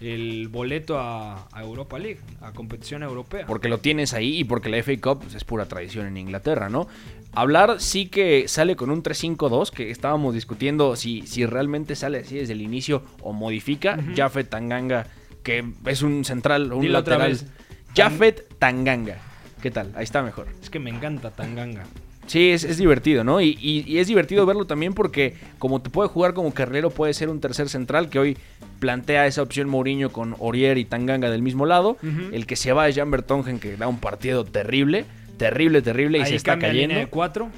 El 0.00 0.48
boleto 0.48 0.98
a, 0.98 1.48
a 1.52 1.62
Europa 1.62 1.98
League, 1.98 2.20
a 2.40 2.52
competición 2.52 3.02
europea. 3.02 3.46
Porque 3.46 3.68
lo 3.68 3.78
tienes 3.78 4.14
ahí 4.14 4.38
y 4.38 4.44
porque 4.44 4.68
la 4.68 4.82
FA 4.82 4.92
Cup 5.00 5.20
pues, 5.22 5.34
es 5.34 5.44
pura 5.44 5.66
tradición 5.66 6.06
en 6.06 6.16
Inglaterra, 6.16 6.68
¿no? 6.68 6.88
Hablar 7.34 7.80
sí 7.80 8.06
que 8.06 8.48
sale 8.48 8.74
con 8.74 8.90
un 8.90 9.02
3-5-2, 9.02 9.70
que 9.70 9.90
estábamos 9.90 10.34
discutiendo 10.34 10.96
si, 10.96 11.26
si 11.26 11.44
realmente 11.46 11.94
sale 11.94 12.18
así 12.18 12.36
desde 12.36 12.54
el 12.54 12.62
inicio 12.62 13.02
o 13.22 13.32
modifica. 13.32 13.98
Jafet 14.16 14.48
Tanganga, 14.48 15.06
que 15.42 15.64
es 15.86 16.02
un 16.02 16.24
central, 16.24 16.72
un 16.72 16.80
Dilo 16.80 16.98
otra 16.98 17.18
lateral. 17.18 17.32
vez. 17.32 17.46
Jafet 17.94 18.58
Tanganga. 18.58 19.18
¿Qué 19.62 19.70
tal? 19.70 19.92
Ahí 19.94 20.04
está 20.04 20.22
mejor. 20.22 20.48
Es 20.62 20.70
que 20.70 20.78
me 20.78 20.90
encanta 20.90 21.30
Tanganga. 21.30 21.84
Sí, 22.28 22.50
es, 22.50 22.62
es 22.62 22.76
divertido, 22.78 23.24
¿no? 23.24 23.40
Y, 23.40 23.58
y- 23.60 23.84
y 23.86 23.98
es 23.98 24.06
divertido 24.06 24.46
verlo 24.46 24.66
también 24.66 24.94
porque 24.94 25.34
como 25.58 25.82
te 25.82 25.90
puede 25.90 26.08
jugar 26.08 26.32
como 26.34 26.54
carrilero, 26.54 26.90
puede 26.90 27.12
ser 27.14 27.28
un 27.30 27.40
tercer 27.40 27.68
central 27.68 28.08
que 28.10 28.18
hoy 28.20 28.38
plantea 28.78 29.26
esa 29.26 29.42
opción 29.42 29.68
Mourinho 29.68 30.10
con 30.12 30.36
Orier 30.38 30.78
y 30.78 30.84
Tanganga 30.84 31.30
del 31.30 31.42
mismo 31.42 31.66
lado. 31.66 31.96
El 32.32 32.46
que 32.46 32.54
se 32.54 32.72
va 32.72 32.86
es 32.88 32.94
Jan 32.94 33.10
Bertongen 33.10 33.58
que 33.58 33.76
da 33.76 33.88
un 33.88 33.98
partido 33.98 34.44
terrible, 34.44 35.04
terrible, 35.38 35.82
terrible 35.82 36.18
y 36.20 36.26
se 36.26 36.36
está 36.36 36.58
cayendo. 36.58 36.80
línea 36.88 36.98
de 36.98 37.06
cuatro. 37.08 37.48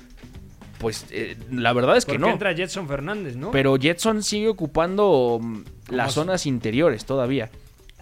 Pues 0.78 1.04
eh, 1.10 1.36
la 1.52 1.74
verdad 1.74 1.98
es 1.98 2.06
que 2.06 2.12
Porque 2.12 2.20
no. 2.26 2.30
entra 2.32 2.54
Jetson 2.54 2.88
Fernández, 2.88 3.36
¿no? 3.36 3.50
Pero 3.50 3.76
Jetson 3.76 4.22
sigue 4.22 4.48
ocupando 4.48 5.38
mm, 5.42 5.62
las 5.90 6.14
zonas 6.14 6.46
interiores 6.46 7.04
todavía. 7.04 7.50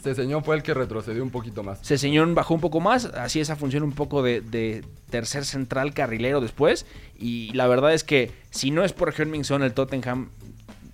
Ceseñón 0.02 0.44
fue 0.44 0.56
el 0.56 0.62
que 0.62 0.74
retrocedió 0.74 1.22
un 1.22 1.30
poquito 1.30 1.62
más. 1.62 1.80
Ceseñón 1.82 2.34
bajó 2.34 2.54
un 2.54 2.60
poco 2.60 2.80
más, 2.80 3.06
así 3.06 3.40
esa 3.40 3.56
función 3.56 3.82
un 3.82 3.92
poco 3.92 4.22
de, 4.22 4.40
de 4.40 4.84
tercer 5.10 5.44
central 5.44 5.94
carrilero 5.94 6.40
después. 6.40 6.86
Y 7.18 7.52
la 7.52 7.66
verdad 7.66 7.92
es 7.92 8.04
que 8.04 8.32
si 8.50 8.70
no 8.70 8.84
es 8.84 8.92
por 8.92 9.12
Heung-Min 9.12 9.62
el 9.62 9.72
Tottenham 9.72 10.30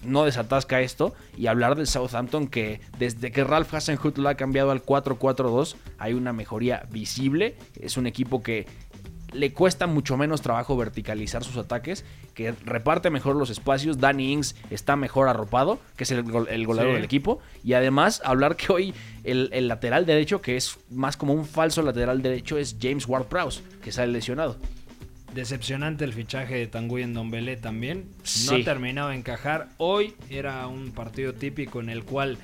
no 0.04 0.24
desatasca 0.24 0.80
esto. 0.80 1.14
Y 1.36 1.46
hablar 1.46 1.76
del 1.76 1.86
Southampton 1.86 2.46
que 2.48 2.80
desde 2.98 3.32
que 3.32 3.44
Ralph 3.44 3.72
Hasenhüttl 3.72 4.22
lo 4.22 4.28
ha 4.28 4.34
cambiado 4.34 4.70
al 4.70 4.84
4-4-2 4.84 5.76
hay 5.98 6.14
una 6.14 6.32
mejoría 6.32 6.86
visible. 6.90 7.56
Es 7.80 7.96
un 7.96 8.06
equipo 8.06 8.42
que 8.42 8.66
le 9.34 9.52
cuesta 9.52 9.86
mucho 9.86 10.16
menos 10.16 10.40
trabajo 10.42 10.76
verticalizar 10.76 11.44
sus 11.44 11.56
ataques, 11.56 12.04
que 12.34 12.52
reparte 12.64 13.10
mejor 13.10 13.36
los 13.36 13.50
espacios. 13.50 13.98
Danny 13.98 14.32
Ings 14.32 14.54
está 14.70 14.96
mejor 14.96 15.28
arropado, 15.28 15.78
que 15.96 16.04
es 16.04 16.10
el, 16.12 16.18
el 16.48 16.66
goleador 16.66 16.92
Sí. 16.92 16.96
del 16.96 17.04
equipo. 17.04 17.40
Y 17.62 17.72
además, 17.74 18.22
hablar 18.24 18.56
que 18.56 18.72
hoy 18.72 18.94
el, 19.24 19.50
el 19.52 19.68
lateral 19.68 20.06
derecho, 20.06 20.40
que 20.40 20.56
es 20.56 20.78
más 20.90 21.16
como 21.16 21.34
un 21.34 21.44
falso 21.44 21.82
lateral 21.82 22.22
derecho, 22.22 22.56
es 22.58 22.76
James 22.80 23.06
Ward-Prowse, 23.08 23.60
que 23.82 23.92
sale 23.92 24.12
lesionado. 24.12 24.56
Decepcionante 25.34 26.04
el 26.04 26.12
fichaje 26.12 26.54
de 26.54 26.66
Tanguy 26.68 27.02
en 27.02 27.12
Dombele 27.12 27.56
también. 27.56 28.04
No 28.18 28.24
Sí. 28.24 28.62
ha 28.62 28.64
terminado 28.64 29.08
de 29.08 29.16
encajar. 29.16 29.68
Hoy 29.78 30.14
era 30.30 30.66
un 30.68 30.92
partido 30.92 31.32
típico 31.34 31.80
en 31.80 31.88
el 31.88 32.04
cual 32.04 32.38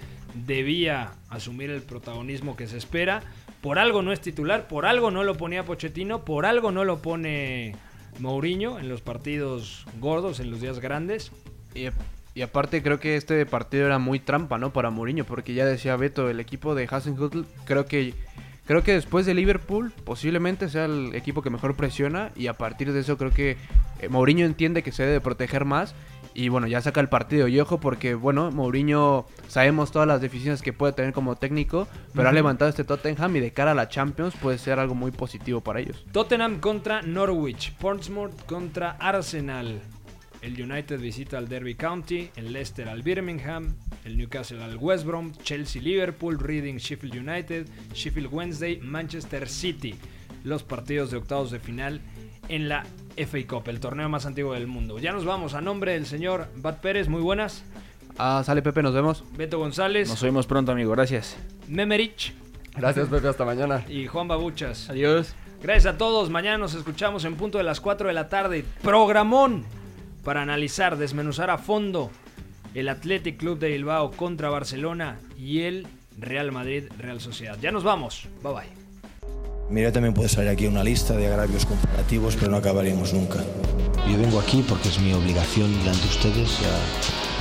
debía 0.46 1.12
asumir 1.28 1.70
el 1.70 1.82
protagonismo 1.82 2.56
que 2.56 2.66
se 2.66 2.76
espera. 2.76 3.22
Por 3.60 3.78
algo 3.78 4.02
no 4.02 4.12
es 4.12 4.20
titular, 4.20 4.68
por 4.68 4.86
algo 4.86 5.10
no 5.10 5.22
lo 5.22 5.36
ponía 5.36 5.64
Pochettino, 5.64 6.24
por 6.24 6.46
algo 6.46 6.72
no 6.72 6.84
lo 6.84 7.02
pone 7.02 7.74
Mourinho 8.18 8.78
en 8.78 8.88
los 8.88 9.02
partidos 9.02 9.86
gordos, 9.98 10.40
en 10.40 10.50
los 10.50 10.60
días 10.60 10.78
grandes. 10.80 11.30
Y, 11.74 11.88
aparte 12.42 12.82
creo 12.82 12.98
que 12.98 13.16
este 13.16 13.44
partido 13.44 13.84
era 13.84 13.98
muy 13.98 14.18
trampa, 14.18 14.56
¿no? 14.56 14.72
Para 14.72 14.88
Mourinho, 14.88 15.24
porque 15.24 15.52
ya 15.52 15.66
decía 15.66 15.96
Beto, 15.96 16.30
el 16.30 16.40
equipo 16.40 16.74
de 16.74 16.88
Hasenhüttl, 16.90 17.42
creo 17.66 17.84
que 17.84 18.14
creo 18.66 18.82
que 18.82 18.92
después 18.92 19.26
de 19.26 19.34
Liverpool 19.34 19.92
posiblemente 20.04 20.68
sea 20.68 20.86
el 20.86 21.14
equipo 21.14 21.42
que 21.42 21.50
mejor 21.50 21.76
presiona 21.76 22.30
y 22.36 22.46
a 22.46 22.54
partir 22.54 22.92
de 22.92 23.00
eso 23.00 23.18
creo 23.18 23.32
que 23.32 23.56
eh, 24.00 24.08
Mourinho 24.08 24.46
entiende 24.46 24.82
que 24.82 24.92
se 24.92 25.02
debe 25.02 25.20
proteger 25.20 25.64
más 25.64 25.94
y 26.34 26.48
bueno, 26.48 26.66
ya 26.66 26.80
saca 26.80 27.00
el 27.00 27.08
partido 27.08 27.48
y 27.48 27.58
ojo 27.60 27.80
porque 27.80 28.14
bueno, 28.14 28.50
Mourinho 28.50 29.26
sabemos 29.48 29.90
todas 29.92 30.06
las 30.06 30.20
deficiencias 30.20 30.62
que 30.62 30.72
puede 30.72 30.92
tener 30.92 31.12
como 31.12 31.36
técnico, 31.36 31.88
pero 32.14 32.28
ha 32.28 32.32
levantado 32.32 32.68
este 32.68 32.84
Tottenham 32.84 33.36
y 33.36 33.40
de 33.40 33.52
cara 33.52 33.72
a 33.72 33.74
la 33.74 33.88
Champions 33.88 34.34
puede 34.36 34.58
ser 34.58 34.78
algo 34.78 34.94
muy 34.94 35.10
positivo 35.10 35.60
para 35.60 35.80
ellos. 35.80 36.04
Tottenham 36.12 36.60
contra 36.60 37.02
Norwich, 37.02 37.74
Portsmouth 37.76 38.44
contra 38.46 38.92
Arsenal. 38.92 39.80
El 40.42 40.60
United 40.60 40.98
visita 40.98 41.36
al 41.36 41.48
Derby 41.48 41.74
County, 41.74 42.30
el 42.36 42.52
Leicester 42.52 42.88
al 42.88 43.02
Birmingham, 43.02 43.74
el 44.06 44.16
Newcastle 44.16 44.62
al 44.62 44.76
West 44.78 45.04
Brom, 45.04 45.32
Chelsea 45.42 45.82
Liverpool, 45.82 46.38
Reading 46.38 46.76
Sheffield 46.76 47.14
United, 47.14 47.66
Sheffield 47.92 48.32
Wednesday, 48.32 48.80
Manchester 48.82 49.46
City. 49.46 49.96
Los 50.42 50.62
partidos 50.62 51.10
de 51.10 51.18
octavos 51.18 51.50
de 51.50 51.60
final 51.60 52.00
en 52.48 52.70
la 52.70 52.86
FA 53.16 53.38
Cup, 53.48 53.68
el 53.68 53.80
torneo 53.80 54.08
más 54.08 54.26
antiguo 54.26 54.54
del 54.54 54.66
mundo. 54.66 54.98
Ya 54.98 55.12
nos 55.12 55.24
vamos 55.24 55.54
a 55.54 55.60
nombre 55.60 55.92
del 55.92 56.06
señor 56.06 56.48
Bat 56.56 56.80
Pérez, 56.80 57.08
muy 57.08 57.20
buenas. 57.22 57.64
Ah, 58.18 58.42
sale 58.44 58.60
Pepe, 58.62 58.82
nos 58.82 58.94
vemos. 58.94 59.24
Beto 59.36 59.58
González, 59.58 60.08
Nos 60.08 60.22
vemos 60.22 60.46
pronto, 60.46 60.72
amigo. 60.72 60.90
Gracias. 60.92 61.36
Memerich 61.68 62.34
Gracias, 62.76 63.08
Pepe. 63.08 63.28
Hasta 63.28 63.44
mañana. 63.44 63.84
y 63.88 64.06
Juan 64.06 64.28
Babuchas. 64.28 64.90
Adiós. 64.90 65.34
Gracias 65.62 65.94
a 65.94 65.98
todos. 65.98 66.30
Mañana 66.30 66.58
nos 66.58 66.74
escuchamos 66.74 67.24
en 67.24 67.36
punto 67.36 67.58
de 67.58 67.64
las 67.64 67.80
4 67.80 68.08
de 68.08 68.14
la 68.14 68.28
tarde. 68.28 68.64
Programón 68.82 69.64
para 70.24 70.42
analizar, 70.42 70.96
desmenuzar 70.96 71.50
a 71.50 71.58
fondo 71.58 72.10
el 72.74 72.88
Athletic 72.88 73.38
Club 73.38 73.58
de 73.58 73.68
Bilbao 73.70 74.10
contra 74.12 74.48
Barcelona 74.50 75.18
y 75.38 75.62
el 75.62 75.86
Real 76.18 76.52
Madrid 76.52 76.84
Real 76.98 77.20
Sociedad. 77.20 77.58
Ya 77.60 77.72
nos 77.72 77.84
vamos. 77.84 78.28
Bye 78.42 78.52
bye. 78.52 78.79
Mira, 79.70 79.92
también 79.92 80.14
puede 80.14 80.28
salir 80.28 80.50
aquí 80.50 80.66
una 80.66 80.82
lista 80.82 81.16
de 81.16 81.28
agravios 81.28 81.64
comparativos, 81.64 82.36
pero 82.36 82.50
no 82.50 82.56
acabaríamos 82.56 83.14
nunca. 83.14 83.38
Yo 84.10 84.18
vengo 84.18 84.40
aquí 84.40 84.64
porque 84.68 84.88
es 84.88 84.98
mi 84.98 85.12
obligación 85.12 85.72
delante 85.78 86.02
de 86.02 86.08
ustedes. 86.08 86.60
ya 86.60 87.29